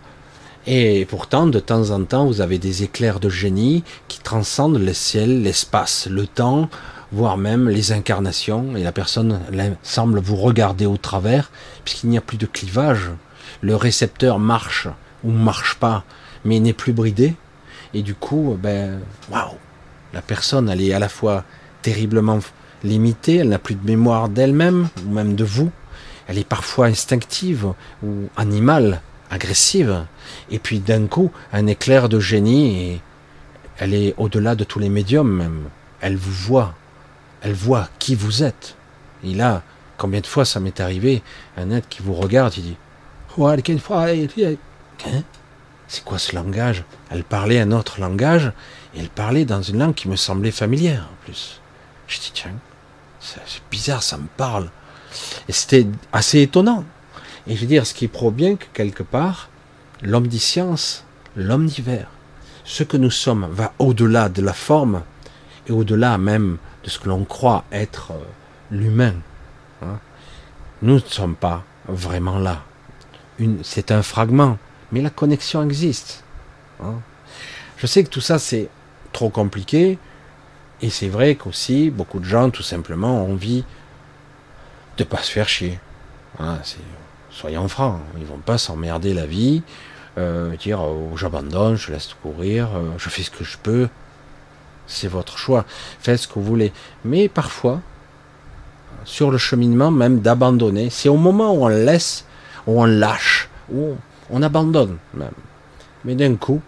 [0.67, 4.95] et pourtant, de temps en temps, vous avez des éclairs de génie qui transcendent le
[4.95, 6.71] ciel, l'espace, le temps,
[7.13, 9.41] voire même les incarnations, et la personne
[9.83, 11.51] semble vous regarder au travers,
[11.85, 13.11] puisqu'il n'y a plus de clivage.
[13.61, 14.89] Le récepteur marche
[15.23, 16.05] ou marche pas,
[16.47, 17.35] mais n'est plus bridé,
[17.93, 19.59] et du coup, ben, waouh,
[20.15, 21.45] la personne, elle est à la fois
[21.83, 22.41] terriblement
[22.85, 25.73] limitée, elle n'a plus de mémoire d'elle-même, ou même de vous.
[26.29, 29.01] Elle est parfois instinctive ou animale,
[29.31, 30.05] agressive.
[30.51, 33.01] Et puis d'un coup, un éclair de génie,
[33.79, 35.65] elle est au-delà de tous les médiums même.
[36.01, 36.75] Elle vous voit.
[37.43, 38.77] Elle voit qui vous êtes.
[39.23, 39.63] Et là,
[39.99, 41.23] combien de fois ça m'est arrivé,
[41.57, 42.77] un être qui vous regarde, il dit,
[45.07, 45.23] hein?
[45.87, 46.85] C'est quoi ce langage?
[47.11, 48.53] Elle parlait un autre langage,
[48.95, 51.61] et elle parlait dans une langue qui me semblait familière en plus.
[52.07, 52.53] Je dis, tiens,
[53.47, 54.71] c'est bizarre, ça me parle.
[55.49, 56.85] Et c'était assez étonnant.
[57.47, 59.49] Et je veux dire, ce qui prouve bien que quelque part,
[60.03, 61.05] l'homme science,
[61.37, 61.69] l'homme
[62.65, 65.03] ce que nous sommes va au-delà de la forme
[65.67, 68.25] et au-delà même de ce que l'on croit être euh,
[68.71, 69.15] l'humain.
[69.83, 69.99] Hein.
[70.83, 72.63] Nous ne sommes pas vraiment là.
[73.63, 74.59] C'est un fragment
[74.95, 76.23] mais la connexion existe.
[76.81, 76.95] Hein.
[77.77, 78.69] Je sais que tout ça c'est
[79.13, 79.99] trop compliqué,
[80.83, 83.65] et c'est vrai qu'aussi beaucoup de gens tout simplement ont envie
[84.97, 85.79] de pas se faire chier.
[87.31, 89.63] soyons francs, ils vont pas s'emmerder la vie,
[90.19, 93.89] euh, dire oh, j'abandonne, je laisse courir, euh, je fais ce que je peux.
[94.87, 95.65] C'est votre choix,
[96.01, 96.73] faites ce que vous voulez.
[97.05, 97.81] Mais parfois,
[99.05, 102.27] sur le cheminement même d'abandonner, c'est au moment où on laisse,
[102.67, 103.95] où on lâche, où
[104.31, 105.31] on abandonne même.
[106.05, 106.61] Mais d'un coup,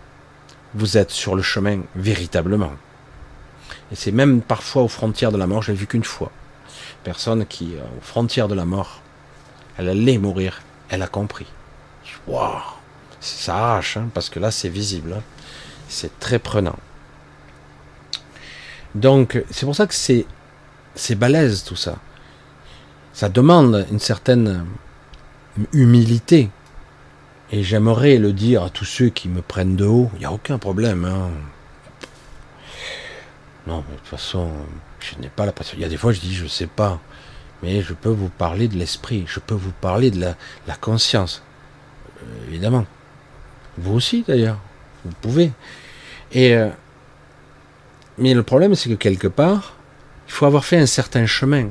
[0.74, 2.72] vous êtes sur le chemin véritablement.
[3.92, 6.30] Et c'est même parfois aux frontières de la mort, je l'ai vu qu'une fois.
[7.04, 9.00] Personne qui, euh, aux frontières de la mort,
[9.78, 11.46] elle allait mourir, elle a compris.
[12.26, 12.60] Waouh
[13.20, 15.14] Ça arrache, hein, parce que là c'est visible.
[15.16, 15.22] Hein.
[15.88, 16.76] C'est très prenant.
[18.94, 20.26] Donc, c'est pour ça que c'est,
[20.94, 21.96] c'est balèze tout ça.
[23.12, 24.66] Ça demande une certaine
[25.72, 26.50] humilité
[27.52, 30.32] et j'aimerais le dire à tous ceux qui me prennent de haut, il n'y a
[30.32, 31.04] aucun problème.
[31.04, 31.30] Hein.
[33.66, 34.50] Non, de toute façon,
[35.00, 35.76] je n'ai pas la passion.
[35.76, 37.00] Il y a des fois, je dis, je ne sais pas.
[37.62, 41.42] Mais je peux vous parler de l'esprit, je peux vous parler de la, conscience.
[42.22, 42.86] Euh, évidemment.
[43.78, 44.58] Vous aussi, d'ailleurs.
[45.04, 45.52] Vous pouvez.
[46.32, 46.68] Et, euh,
[48.18, 49.74] mais le problème, c'est que quelque part,
[50.26, 51.70] il faut avoir fait un certain chemin.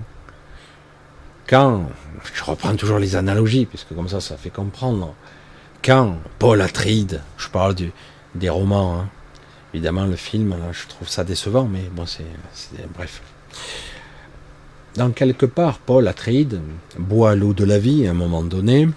[1.48, 1.90] Quand,
[2.34, 5.14] je reprends toujours les analogies, puisque comme ça, ça fait comprendre
[5.84, 7.76] quand Paul Atride, je parle
[8.34, 9.10] des romans, hein.
[9.76, 12.24] Évidemment le film, je trouve ça décevant, mais bon, c'est
[12.94, 13.22] bref.
[14.96, 16.62] dans quelque part, Paul Atreides
[16.98, 18.88] boit l'eau de la vie à un moment donné,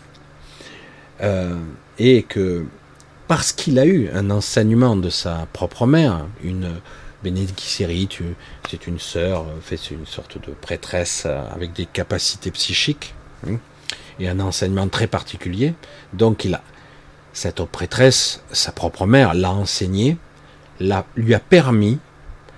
[1.21, 1.57] euh,
[1.99, 2.65] et que
[3.27, 6.77] parce qu'il a eu un enseignement de sa propre mère, une
[7.25, 8.09] bénédicérie,
[8.71, 13.15] c'est une sœur, c'est une sorte de prêtresse avec des capacités psychiques,
[13.49, 13.57] hein,
[14.21, 15.75] et un enseignement très particulier.
[16.13, 16.63] Donc il a,
[17.33, 20.17] cette prêtresse, sa propre mère, l'a enseigné,
[20.81, 21.99] lui a permis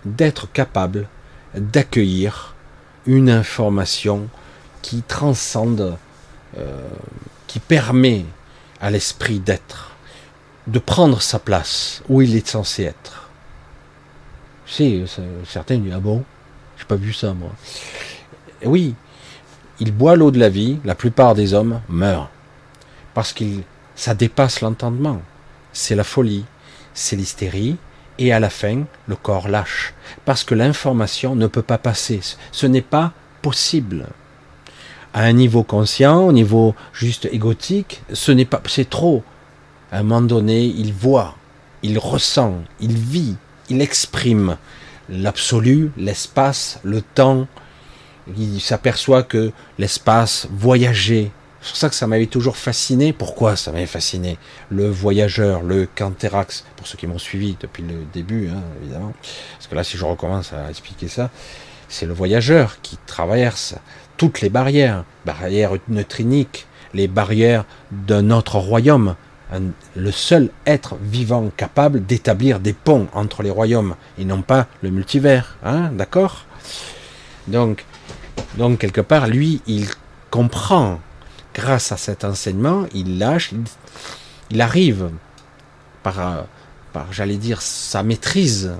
[0.04, 1.08] d'être capable
[1.54, 2.54] d'accueillir
[3.06, 4.28] une information
[4.82, 5.96] qui transcende,
[6.58, 6.88] euh,
[7.46, 8.24] qui permet
[8.80, 9.92] à l'esprit d'être,
[10.66, 13.28] de prendre sa place où il est censé être.
[14.66, 15.04] Si,
[15.46, 16.24] certains disent, ah bon,
[16.78, 17.50] j'ai pas vu ça moi.
[18.64, 18.94] oui,
[19.80, 22.30] il boit l'eau de la vie, la plupart des hommes meurent.
[23.14, 23.44] Parce que
[23.96, 25.20] ça dépasse l'entendement.
[25.72, 26.44] C'est la folie,
[26.94, 27.76] c'est l'hystérie,
[28.20, 29.94] et à la fin, le corps lâche.
[30.24, 32.20] Parce que l'information ne peut pas passer.
[32.52, 34.06] Ce n'est pas possible.
[35.12, 39.24] À un niveau conscient, au niveau juste égotique, ce n'est pas, c'est trop.
[39.90, 41.34] À un moment donné, il voit,
[41.82, 43.36] il ressent, il vit,
[43.70, 44.56] il exprime
[45.08, 47.48] l'absolu, l'espace, le temps,
[48.38, 51.32] il s'aperçoit que l'espace, voyager,
[51.62, 53.12] c'est pour ça que ça m'avait toujours fasciné.
[53.12, 54.38] Pourquoi ça m'avait fasciné?
[54.70, 59.12] Le voyageur, le Canterax, pour ceux qui m'ont suivi depuis le début, hein, évidemment.
[59.56, 61.30] Parce que là, si je recommence à expliquer ça,
[61.88, 63.74] c'est le voyageur qui traverse
[64.16, 69.16] toutes les barrières, barrières neutriniques, les barrières d'un autre royaume,
[69.96, 74.90] le seul être vivant capable d'établir des ponts entre les royaumes et non pas le
[74.90, 76.46] multivers, hein, d'accord?
[77.48, 77.84] Donc,
[78.56, 79.88] donc quelque part, lui, il
[80.30, 81.00] comprend,
[81.54, 83.52] grâce à cet enseignement, il lâche,
[84.50, 85.10] il, arrive
[86.02, 86.46] par,
[86.92, 88.72] par j'allais dire, sa maîtrise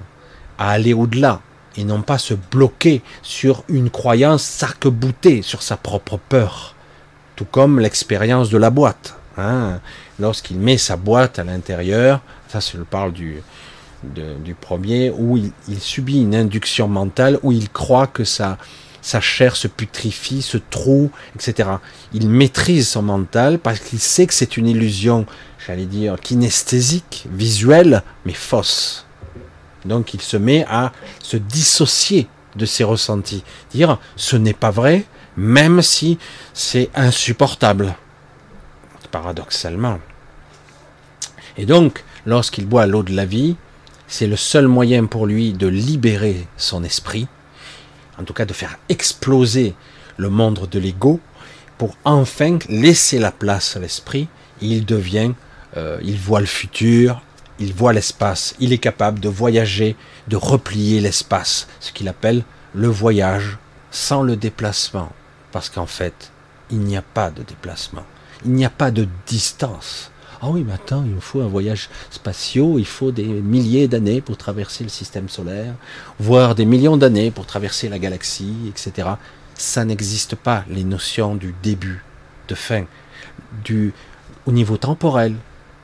[0.59, 1.41] à aller au-delà
[1.77, 6.75] et non pas se bloquer sur une croyance s'arc-bouter sur sa propre peur,
[7.37, 9.15] tout comme l'expérience de la boîte.
[9.39, 9.81] Hein.
[10.19, 13.43] Lorsqu'il met sa boîte à l'intérieur, ça je parle du,
[14.03, 18.59] du premier, où il, il, subit une induction mentale, où il croit que ça
[19.03, 21.69] sa chair se putrifie, se troue, etc.
[22.13, 25.27] Il maîtrise son mental parce qu'il sait que c'est une illusion,
[25.67, 29.07] j'allais dire, kinesthésique, visuelle, mais fausse.
[29.85, 35.05] Donc il se met à se dissocier de ses ressentis, dire ce n'est pas vrai,
[35.37, 36.19] même si
[36.53, 37.95] c'est insupportable.
[39.11, 39.99] Paradoxalement.
[41.57, 43.57] Et donc, lorsqu'il boit l'eau de la vie,
[44.07, 47.27] c'est le seul moyen pour lui de libérer son esprit,
[48.21, 49.75] en tout cas de faire exploser
[50.17, 51.21] le monde de l'ego,
[51.79, 54.29] pour enfin laisser la place à l'esprit,
[54.61, 55.33] il devient,
[55.77, 57.23] euh, il voit le futur,
[57.59, 59.97] il voit l'espace, il est capable de voyager,
[60.29, 62.43] de replier l'espace, ce qu'il appelle
[62.75, 63.59] le voyage
[63.91, 65.11] sans le déplacement,
[65.53, 66.31] parce qu'en fait,
[66.71, 68.05] il n'y a pas de déplacement,
[68.45, 70.10] il n'y a pas de distance.
[70.43, 74.39] Ah oui, mais attends, il faut un voyage spatial, il faut des milliers d'années pour
[74.39, 75.75] traverser le système solaire,
[76.19, 79.09] voire des millions d'années pour traverser la galaxie, etc.
[79.55, 82.03] Ça n'existe pas, les notions du début,
[82.49, 82.85] de fin,
[83.65, 83.93] du,
[84.47, 85.35] au niveau temporel,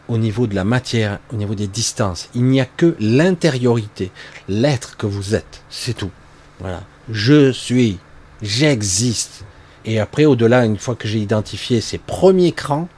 [0.09, 2.31] au niveau de la matière, au niveau des distances.
[2.35, 4.11] Il n'y a que l'intériorité,
[4.49, 6.13] l'être que vous êtes, c'est tout.
[6.61, 6.83] Voilà.
[7.11, 7.99] Je suis,
[8.41, 9.45] j'existe.
[9.85, 12.89] Et après, au-delà, une fois que j'ai identifié ces premiers crans,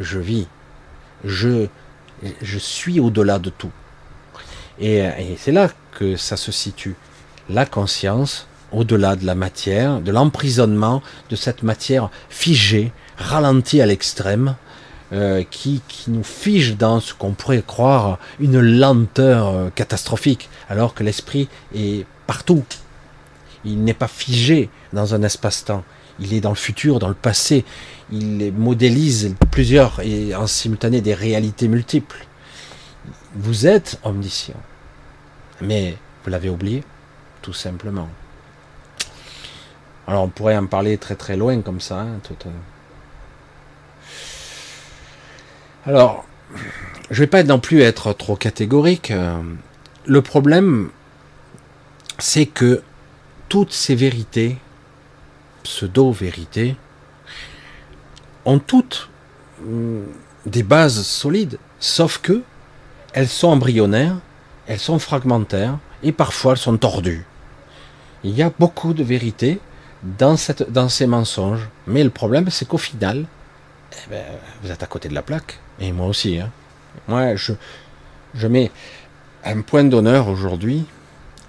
[0.00, 0.48] je vis
[1.24, 1.66] je,
[2.42, 3.70] je suis au-delà de tout.
[4.80, 5.04] Et,
[5.38, 6.96] c'est là que ça se situe.
[7.48, 14.56] La conscience, au-delà de la matière, de l'emprisonnement de cette matière figée, ralentie à l'extrême,
[15.12, 20.94] euh, qui, qui, nous fige dans ce qu'on pourrait croire une lenteur euh, catastrophique, alors
[20.94, 22.64] que l'esprit est partout.
[23.64, 25.84] Il n'est pas figé dans un espace-temps.
[26.20, 27.64] Il est dans le futur, dans le passé
[28.12, 32.26] il modélise plusieurs et en simultané des réalités multiples.
[33.34, 34.60] Vous êtes omniscient.
[35.60, 36.84] Mais vous l'avez oublié,
[37.42, 38.08] tout simplement.
[40.06, 42.00] Alors on pourrait en parler très très loin comme ça.
[42.00, 42.50] Hein, euh.
[45.86, 46.26] Alors,
[47.10, 49.10] je vais pas non plus être trop catégorique.
[49.10, 49.42] Euh.
[50.06, 50.90] Le problème,
[52.18, 52.82] c'est que
[53.48, 54.58] toutes ces vérités,
[55.62, 56.76] pseudo-vérités,
[58.44, 59.08] ont toutes
[59.62, 60.02] mm,
[60.46, 62.42] des bases solides, sauf que
[63.12, 64.16] elles sont embryonnaires,
[64.66, 67.24] elles sont fragmentaires et parfois elles sont tordues.
[68.24, 69.60] Il y a beaucoup de vérité
[70.02, 73.24] dans, ces mensonges, mais le problème c'est qu'au final,
[73.92, 74.24] eh ben,
[74.62, 76.38] vous êtes à côté de la plaque, et moi aussi.
[76.40, 76.50] Hein.
[77.08, 78.70] Moi, je mets
[79.44, 80.86] un point d'honneur aujourd'hui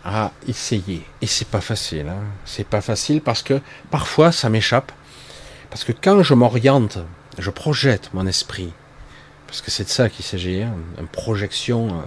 [0.05, 1.03] à essayer.
[1.21, 2.07] Et c'est pas facile.
[2.07, 2.23] Hein.
[2.45, 3.59] C'est pas facile parce que
[3.89, 4.91] parfois ça m'échappe.
[5.71, 6.99] Parce que quand je m'oriente,
[7.39, 8.71] je projette mon esprit.
[9.47, 11.87] Parce que c'est de ça qu'il s'agit, hein, une projection.
[11.87, 12.01] Euh,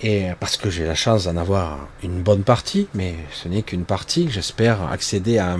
[0.00, 3.84] et parce que j'ai la chance d'en avoir une bonne partie, mais ce n'est qu'une
[3.84, 4.30] partie.
[4.30, 5.56] J'espère accéder à,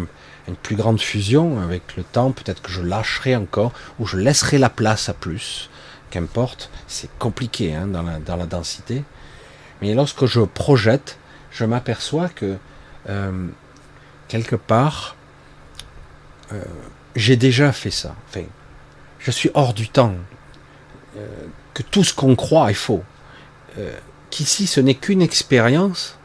[0.46, 2.32] une plus grande fusion avec le temps.
[2.32, 5.70] Peut-être que je lâcherai encore ou je laisserai la place à plus.
[6.10, 9.04] Qu'importe, c'est compliqué hein, dans, la, dans la densité.
[9.80, 11.18] Mais lorsque je projette,
[11.50, 12.56] je m'aperçois que
[13.08, 13.46] euh,
[14.28, 15.16] quelque part,
[16.52, 16.62] euh,
[17.16, 18.14] j'ai déjà fait ça.
[18.28, 18.44] Enfin,
[19.18, 20.14] je suis hors du temps.
[21.16, 21.26] Euh,
[21.74, 23.04] que tout ce qu'on croit est faux.
[24.30, 26.18] Qu'ici, ce n'est qu'une expérience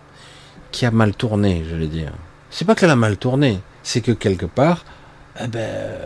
[0.72, 2.12] qui a mal tourné, je vais dire.
[2.50, 4.84] C'est pas qu'elle a mal tourné, c'est que quelque part,
[5.40, 6.00] eh ben,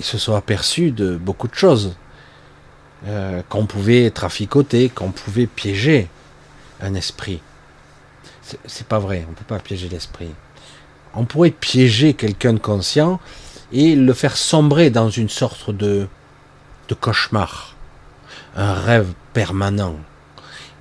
[0.00, 1.94] ils se sont aperçus de beaucoup de choses.
[3.48, 6.08] qu'on pouvait traficoter, qu'on pouvait piéger
[6.80, 7.40] un esprit.
[8.66, 10.30] C'est pas vrai, on peut pas piéger l'esprit.
[11.14, 13.20] On pourrait piéger quelqu'un de conscient
[13.72, 16.08] et le faire sombrer dans une sorte de,
[16.88, 17.76] de cauchemar,
[18.56, 19.96] un rêve permanent,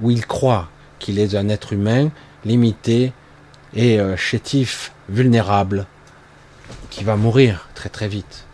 [0.02, 2.10] où il croit qu'il est un être humain
[2.46, 3.14] limité
[3.74, 5.86] et euh, chétif, vulnérable,
[6.90, 8.46] qui va mourir très très vite.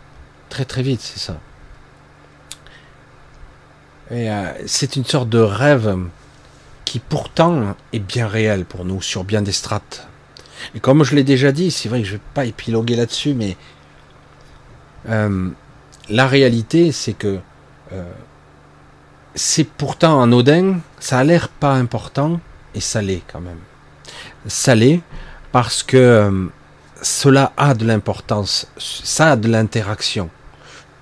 [0.48, 1.38] Très très vite, c'est ça.
[4.10, 5.96] Et euh, c'est une sorte de rêve
[6.86, 10.08] qui pourtant est bien réel pour nous sur bien des strates.
[10.74, 13.34] Et comme je l'ai déjà dit, c'est vrai que je ne vais pas épiloguer là-dessus,
[13.34, 13.58] mais
[15.10, 15.50] euh,
[16.08, 17.40] la réalité, c'est que
[17.92, 18.12] euh,
[19.34, 22.40] c'est pourtant anodin, ça a l'air pas important,
[22.74, 23.60] et ça l'est quand même.
[24.46, 25.00] Ça l'est
[25.50, 26.46] parce que euh,
[27.02, 30.30] cela a de l'importance, ça a de l'interaction.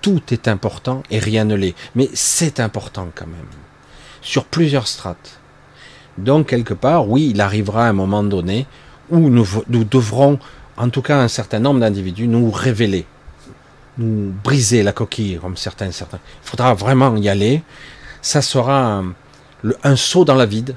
[0.01, 3.47] Tout est important et rien ne l'est, mais c'est important quand même,
[4.23, 5.41] sur plusieurs strates.
[6.19, 8.67] Donc, quelque part, oui, il arrivera un moment donné
[9.11, 10.39] où nous, devrons,
[10.77, 13.07] en tout cas un certain nombre d'individus, nous révéler,
[13.99, 16.21] nous briser la coquille, comme certains, certains.
[16.45, 17.63] Il faudra vraiment y aller.
[18.23, 19.03] Ça sera
[19.83, 20.77] un, saut dans la vide,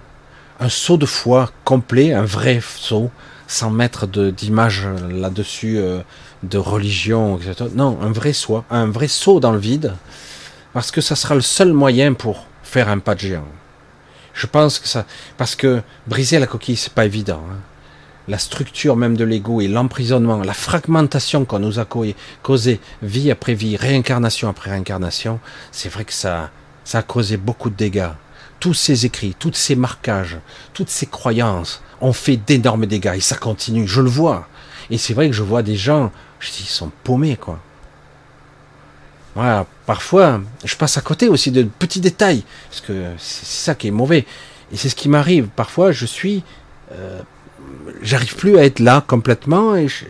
[0.59, 3.11] un saut de foi complet, un vrai saut,
[3.47, 6.01] sans mettre d'image là-dessus, euh,
[6.43, 7.69] de religion, etc.
[7.73, 9.93] Non, un vrai saut, un vrai saut dans le vide,
[10.73, 13.45] parce que ça sera le seul moyen pour faire un pas de géant.
[14.37, 15.07] Je pense que ça,
[15.37, 17.41] parce que briser la coquille, c'est pas évident.
[17.51, 17.57] Hein.
[18.27, 21.87] La structure même de l'ego et l'emprisonnement, la fragmentation qu'on nous a
[22.43, 25.39] causé vie après vie, réincarnation après réincarnation,
[25.71, 26.51] c'est vrai que ça,
[26.83, 28.11] ça a causé beaucoup de dégâts.
[28.59, 30.37] Tous ces écrits, tous ces marquages,
[30.75, 33.87] toutes ces croyances ont fait d'énormes dégâts et ça continue.
[33.87, 34.47] Je le vois.
[34.91, 37.59] Et c'est vrai que je vois des gens, je dis, ils sont paumés, quoi.
[39.37, 43.87] Voilà, parfois, je passe à côté aussi de petits détails, parce que c'est ça qui
[43.87, 44.25] est mauvais.
[44.71, 45.45] Et c'est ce qui m'arrive.
[45.55, 46.43] Parfois, je suis,
[46.91, 47.19] euh,
[48.01, 50.05] j'arrive plus à être là complètement, et je,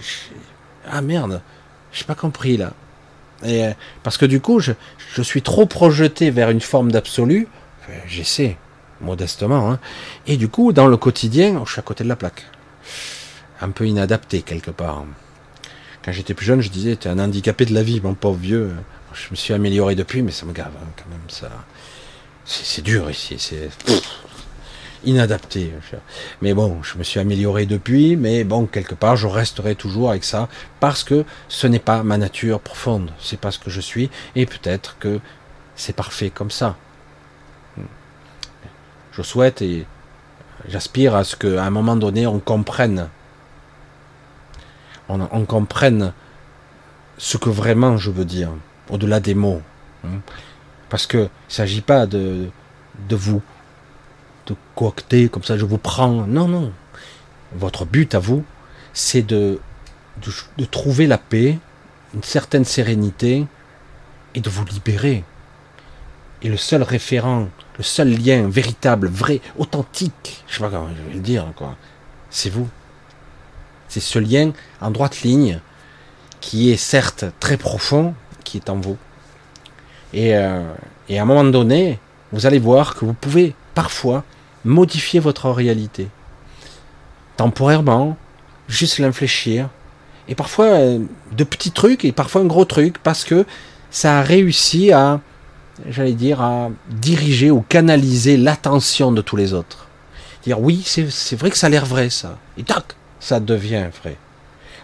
[0.89, 1.41] ah merde,
[1.91, 2.71] j'ai pas compris là.
[3.43, 3.71] Et euh,
[4.01, 4.71] parce que du coup, je,
[5.13, 7.49] je, suis trop projeté vers une forme d'absolu.
[8.07, 8.55] J'essaie,
[9.01, 9.79] modestement, hein,
[10.25, 12.45] et du coup, dans le quotidien, je suis à côté de la plaque,
[13.59, 15.03] un peu inadapté quelque part.
[16.05, 18.71] Quand j'étais plus jeune, je disais, t'es un handicapé de la vie, mon pauvre vieux.
[19.13, 21.27] Je me suis amélioré depuis, mais ça me gave hein, quand même.
[21.29, 21.49] Ça,
[22.45, 23.69] c'est dur ici, c'est
[25.03, 25.73] inadapté.
[26.41, 30.23] Mais bon, je me suis amélioré depuis, mais bon, quelque part, je resterai toujours avec
[30.23, 33.11] ça parce que ce n'est pas ma nature profonde.
[33.19, 35.19] C'est pas ce que je suis, et peut-être que
[35.75, 36.75] c'est parfait comme ça.
[39.11, 39.88] Je souhaite et
[40.67, 43.09] j'aspire à ce qu'à un moment donné, on comprenne,
[45.09, 46.13] on, on comprenne
[47.17, 48.51] ce que vraiment je veux dire
[48.89, 49.61] au-delà des mots.
[50.05, 50.19] Hein.
[50.89, 52.47] Parce que il ne s'agit pas de,
[53.09, 53.41] de vous,
[54.47, 56.26] de coacter comme ça, je vous prends.
[56.27, 56.72] Non, non.
[57.53, 58.43] Votre but à vous,
[58.93, 59.59] c'est de,
[60.57, 61.57] de, trouver la paix,
[62.14, 63.45] une certaine sérénité
[64.35, 65.23] et de vous libérer.
[66.41, 67.47] Et le seul référent,
[67.77, 71.76] le seul lien véritable, vrai, authentique, je sais pas comment je vais le dire, quoi,
[72.30, 72.69] c'est vous.
[73.88, 74.51] C'est ce lien
[74.81, 75.61] en droite ligne
[76.41, 78.14] qui est certes très profond,
[78.49, 78.97] qui est en vous.
[80.13, 80.61] Et, euh,
[81.09, 81.99] et à un moment donné,
[82.31, 84.23] vous allez voir que vous pouvez parfois
[84.65, 86.07] modifier votre réalité.
[87.37, 88.17] Temporairement,
[88.67, 89.69] juste l'infléchir.
[90.27, 90.99] Et parfois euh,
[91.31, 93.45] de petits trucs et parfois un gros truc parce que
[93.91, 95.21] ça a réussi à,
[95.89, 99.87] j'allais dire, à diriger ou canaliser l'attention de tous les autres.
[100.43, 102.37] Dire oui, c'est vrai que ça a l'air vrai ça.
[102.57, 104.17] Et tac, ça devient vrai.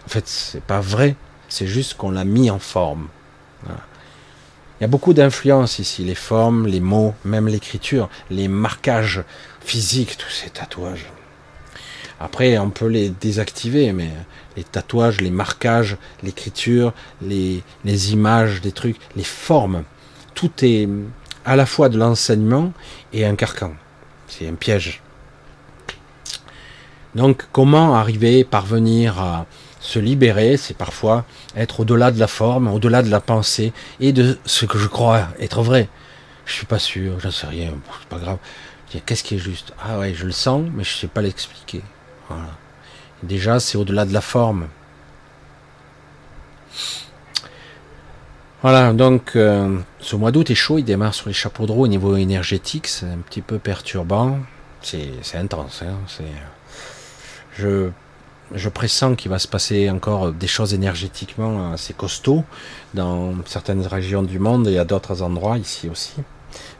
[0.06, 1.16] En fait, c'est pas vrai,
[1.48, 3.08] c'est juste qu'on l'a mis en forme.
[4.78, 9.22] Il y a beaucoup d'influences ici, les formes, les mots, même l'écriture, les marquages
[9.60, 11.06] physiques, tous ces tatouages.
[12.18, 14.10] Après, on peut les désactiver, mais
[14.56, 16.92] les tatouages, les marquages, l'écriture,
[17.22, 19.84] les, les images, des trucs, les formes,
[20.34, 20.88] tout est
[21.44, 22.72] à la fois de l'enseignement
[23.12, 23.74] et un carcan.
[24.26, 25.02] C'est un piège.
[27.14, 29.46] Donc, comment arriver, parvenir à
[29.84, 34.38] se libérer, c'est parfois être au-delà de la forme, au-delà de la pensée et de
[34.46, 35.88] ce que je crois être vrai.
[36.46, 37.70] Je suis pas sûr, j'en sais rien,
[38.00, 38.38] c'est pas grave.
[39.04, 39.74] Qu'est-ce qui est juste?
[39.82, 41.82] Ah ouais, je le sens, mais je sais pas l'expliquer.
[42.28, 42.48] Voilà.
[43.22, 44.68] Déjà, c'est au-delà de la forme.
[48.62, 51.84] Voilà, donc euh, ce mois d'août est chaud, il démarre sur les chapeaux de roue
[51.84, 54.38] au niveau énergétique, c'est un petit peu perturbant,
[54.80, 55.82] c'est intense.
[55.82, 55.98] Hein,
[57.58, 57.90] je,
[58.52, 62.44] je pressens qu'il va se passer encore des choses énergétiquement assez costauds
[62.92, 66.14] dans certaines régions du monde et à d'autres endroits, ici aussi,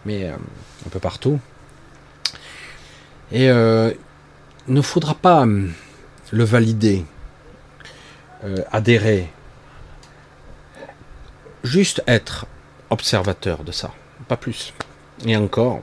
[0.04, 0.34] mais euh,
[0.86, 1.38] un peu partout.
[3.32, 3.92] Et euh,
[4.68, 5.72] il ne faudra pas hum,
[6.30, 7.04] le valider,
[8.44, 9.30] euh, adhérer,
[11.62, 12.46] juste être
[12.90, 13.92] observateur de ça,
[14.28, 14.74] pas plus.
[15.24, 15.82] Et encore,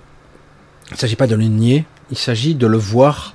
[0.89, 3.33] il ne s'agit pas de le nier, il s'agit de le voir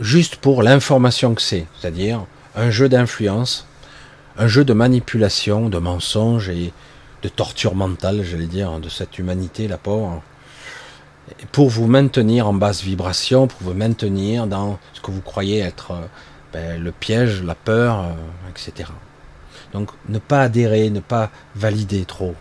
[0.00, 2.24] juste pour l'information que c'est, c'est-à-dire
[2.56, 3.66] un jeu d'influence,
[4.36, 6.72] un jeu de manipulation, de mensonge et
[7.22, 10.22] de torture mentale, j'allais dire, de cette humanité, la pauvre,
[11.52, 15.92] pour vous maintenir en basse vibration, pour vous maintenir dans ce que vous croyez être
[15.92, 16.06] euh,
[16.52, 18.12] ben, le piège, la peur, euh,
[18.50, 18.90] etc.
[19.72, 22.34] Donc ne pas adhérer, ne pas valider trop.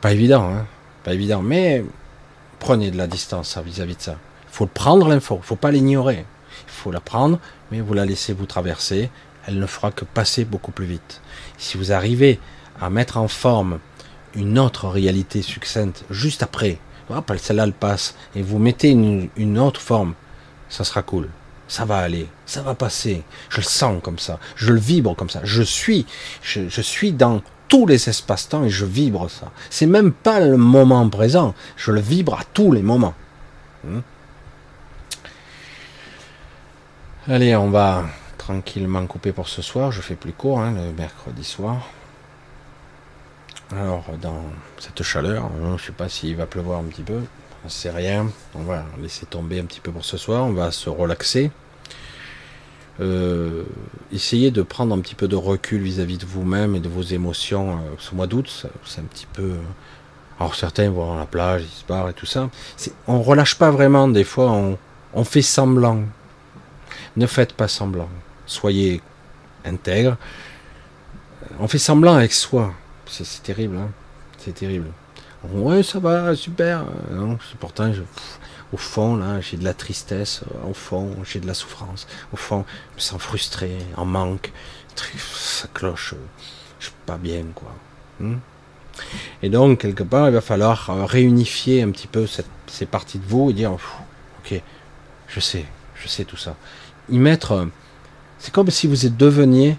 [0.00, 0.66] Pas évident, hein
[1.04, 1.42] Pas évident.
[1.42, 1.84] Mais
[2.58, 4.16] prenez de la distance vis-à-vis de ça.
[4.60, 6.26] Faut prendre l'info, il faut pas l'ignorer.
[6.66, 7.38] Il faut la prendre,
[7.72, 9.10] mais vous la laissez vous traverser.
[9.46, 11.22] Elle ne fera que passer beaucoup plus vite.
[11.56, 12.38] Si vous arrivez
[12.78, 13.78] à mettre en forme
[14.34, 16.78] une autre réalité succincte juste après,
[17.38, 20.12] celle-là elle passe, et vous mettez une, autre forme,
[20.68, 21.30] ça sera cool.
[21.66, 23.22] Ça va aller, ça va passer.
[23.48, 25.40] Je le sens comme ça, je le vibre comme ça.
[25.42, 26.04] Je suis,
[26.42, 29.52] je, suis dans tous les espaces-temps et je vibre ça.
[29.70, 33.14] C'est même pas le moment présent, je le vibre à tous les moments.
[33.84, 34.00] Hmm?
[37.32, 38.06] Allez, on va
[38.38, 39.92] tranquillement couper pour ce soir.
[39.92, 41.86] Je fais plus court, hein, le mercredi soir.
[43.70, 44.42] Alors, dans
[44.80, 47.20] cette chaleur, hein, je ne sais pas s'il va pleuvoir un petit peu,
[47.68, 48.26] c'est rien.
[48.56, 51.52] On va laisser tomber un petit peu pour ce soir, on va se relaxer.
[52.98, 53.62] Euh,
[54.12, 57.74] essayez de prendre un petit peu de recul vis-à-vis de vous-même et de vos émotions.
[57.74, 59.52] Euh, ce mois d'août, c'est un petit peu.
[60.40, 62.50] Alors certains vont à la plage, ils se barrent et tout ça.
[63.06, 64.76] On relâche pas vraiment, des fois on,
[65.14, 66.02] on fait semblant.
[67.16, 68.08] Ne faites pas semblant.
[68.46, 69.00] Soyez
[69.64, 70.16] intègre.
[71.58, 72.72] On fait semblant avec soi.
[73.06, 73.90] C'est terrible, hein
[74.40, 74.90] c'est terrible.
[75.52, 76.84] Ouais, ça va, super.
[77.10, 77.92] Non, pourtant,
[78.72, 80.42] au fond, là, j'ai de la tristesse.
[80.68, 82.06] Au fond, j'ai de la souffrance.
[82.32, 84.52] Au fond, je me sens frustré, en manque.
[85.18, 86.14] Ça cloche.
[86.78, 87.72] Je suis pas bien, quoi.
[88.18, 88.38] Hmm?
[89.42, 92.26] Et donc, quelque part, il va falloir euh, réunifier un petit peu
[92.66, 94.60] ces parties de vous et dire, ok,
[95.28, 95.64] je sais,
[95.94, 96.54] je sais tout ça.
[97.10, 97.68] Y mettre,
[98.38, 99.76] c'est comme si vous deveniez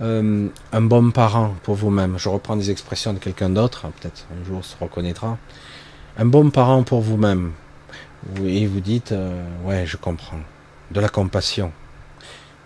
[0.00, 2.18] euh, un bon parent pour vous-même.
[2.18, 5.38] Je reprends des expressions de quelqu'un d'autre, hein, peut-être un jour se reconnaîtra.
[6.18, 7.52] Un bon parent pour vous-même.
[8.44, 10.40] Et vous dites, euh, ouais, je comprends.
[10.90, 11.72] De la compassion.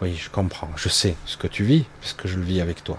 [0.02, 0.70] Oui, je comprends.
[0.76, 2.98] Je sais ce que tu vis, parce que je le vis avec toi.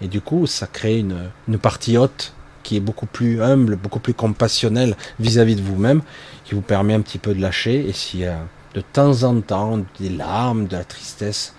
[0.00, 2.32] Et du coup, ça crée une, une partie haute
[2.62, 6.02] qui est beaucoup plus humble, beaucoup plus compassionnelle vis-à-vis de vous-même,
[6.44, 7.88] qui vous permet un petit peu de lâcher.
[7.88, 8.38] Et a
[8.76, 11.54] de temps en temps des larmes, de la tristesse,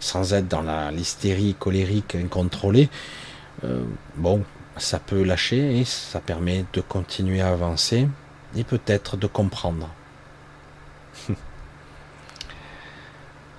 [0.00, 2.88] sans être dans l'hystérie colérique incontrôlée,
[3.64, 3.84] euh,
[4.16, 4.42] bon,
[4.78, 8.08] ça peut lâcher et ça permet de continuer à avancer
[8.56, 9.90] et peut-être de comprendre.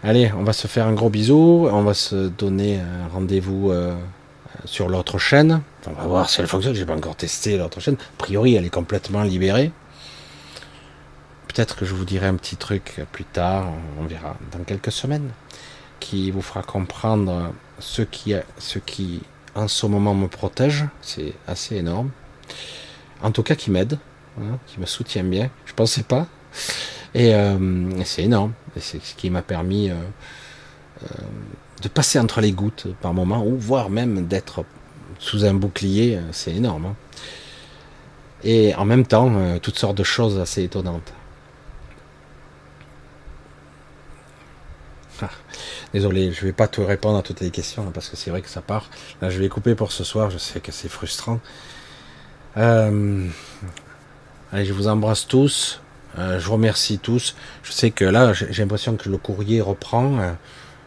[0.03, 3.95] Allez, on va se faire un gros bisou, on va se donner un rendez-vous euh,
[4.65, 5.61] sur l'autre chaîne.
[5.88, 7.95] On va voir si elle fonctionne, j'ai pas encore testé l'autre chaîne.
[7.95, 9.72] A priori, elle est complètement libérée.
[11.56, 15.30] Peut-être que je vous dirai un petit truc plus tard, on verra dans quelques semaines
[16.02, 19.22] qui vous fera comprendre ce qui, ce qui
[19.56, 20.84] en ce moment me protège.
[21.02, 22.11] C'est assez énorme.
[23.23, 23.98] En tout cas, qui m'aide,
[24.38, 25.49] hein, qui me soutient bien.
[25.65, 26.27] Je pensais pas.
[27.14, 28.52] Et euh, c'est énorme.
[28.77, 29.94] C'est ce qui m'a permis euh,
[31.03, 31.07] euh,
[31.84, 34.65] de passer entre les gouttes par moment, ou voire même d'être
[35.19, 36.19] sous un bouclier.
[36.34, 36.88] C'est énorme.
[36.88, 36.95] Hein.
[38.44, 41.14] Et en même temps, toutes sortes de choses assez étonnantes.
[45.22, 45.30] Ah.
[45.96, 48.50] Désolé, je vais pas te répondre à toutes les questions parce que c'est vrai que
[48.50, 48.90] ça part.
[49.22, 50.30] Là, je vais couper pour ce soir.
[50.30, 51.40] Je sais que c'est frustrant.
[52.58, 53.26] Euh,
[54.52, 55.80] allez, je vous embrasse tous.
[56.18, 57.38] je vous remercie tous.
[57.64, 60.18] Je sais que là, j'ai l'impression que le courrier reprend,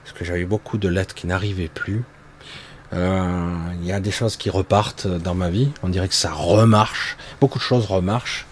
[0.05, 2.05] parce que j'avais beaucoup de lettres qui n'arrivaient plus.
[2.93, 5.71] Il y a des choses qui repartent dans ma vie.
[5.83, 7.17] On dirait que ça remarche.
[7.41, 8.47] Beaucoup de choses remarchent.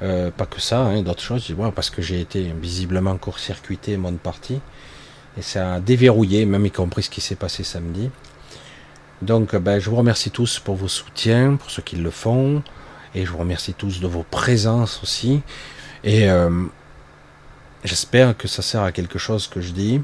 [0.00, 1.50] pas que ça, hein, d'autres choses.
[1.74, 4.60] parce que j'ai été visiblement court-circuité mon partie.
[5.38, 8.10] Et ça a déverrouillé, même y compris ce qui s'est passé samedi.
[9.22, 12.62] Donc ben, je vous remercie tous pour vos soutiens, pour ceux qui le font.
[13.14, 15.40] Et je vous remercie tous de vos présences aussi.
[16.04, 16.50] Et euh,
[17.84, 20.00] j'espère que ça sert à quelque chose que je dis,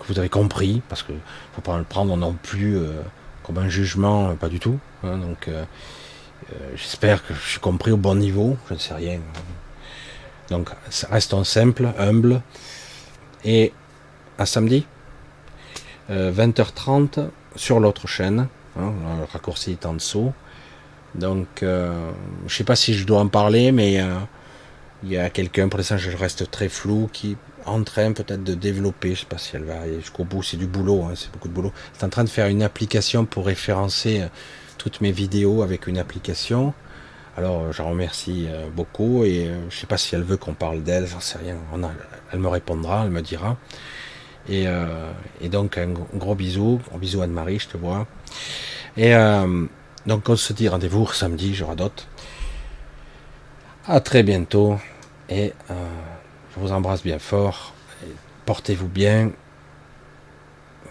[0.00, 1.12] que vous avez compris, parce que
[1.54, 3.00] faut pas le prendre non plus euh,
[3.42, 4.78] comme un jugement, pas du tout.
[5.02, 5.16] Hein.
[5.18, 5.64] donc euh,
[6.76, 9.20] j'espère que je suis compris au bon niveau, je ne sais rien.
[10.50, 10.70] Donc
[11.10, 12.42] restons simples, humbles.
[13.44, 13.72] Et
[14.40, 14.86] à samedi,
[16.10, 18.48] 20h30 sur l'autre chaîne.
[18.78, 20.32] Hein, le raccourci est en dessous.
[21.14, 22.10] Donc, euh,
[22.46, 24.14] je sais pas si je dois en parler, mais euh,
[25.02, 27.36] il y a quelqu'un, pour l'instant, je reste très flou, qui est
[27.66, 30.56] en train peut-être de développer, je sais pas si elle va aller jusqu'au bout, c'est
[30.56, 31.72] du boulot, hein, c'est beaucoup de boulot.
[31.92, 34.26] C'est en train de faire une application pour référencer euh,
[34.78, 36.72] toutes mes vidéos avec une application.
[37.36, 41.20] Alors, j'en remercie beaucoup et je sais pas si elle veut qu'on parle d'elle, j'en
[41.20, 41.56] sais rien.
[42.32, 43.56] elle me répondra, elle me dira.
[44.50, 44.66] Et,
[45.40, 48.06] et donc, un gros bisou, un bisou Anne-Marie, je te vois.
[48.96, 49.14] Et
[50.06, 52.06] donc on se dit rendez-vous samedi, j'aurai d'autres.
[53.86, 54.78] À très bientôt
[55.28, 55.74] et euh,
[56.54, 57.74] je vous embrasse bien fort.
[58.46, 59.30] Portez-vous bien.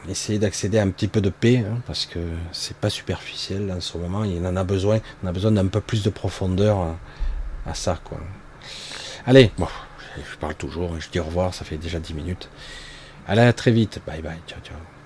[0.07, 2.19] Essayez d'accéder à un petit peu de paix hein, parce que
[2.51, 4.23] c'est pas superficiel en ce moment.
[4.23, 4.99] Il en a besoin.
[5.23, 6.95] On a besoin d'un peu plus de profondeur
[7.65, 8.19] à, ça quoi.
[9.25, 9.51] Allez,
[10.17, 10.99] je parle toujours.
[10.99, 11.53] Je dis au revoir.
[11.53, 12.49] Ça fait déjà 10 minutes.
[13.27, 14.01] À très vite.
[14.05, 14.39] Bye bye.
[14.47, 14.98] Ciao ciao.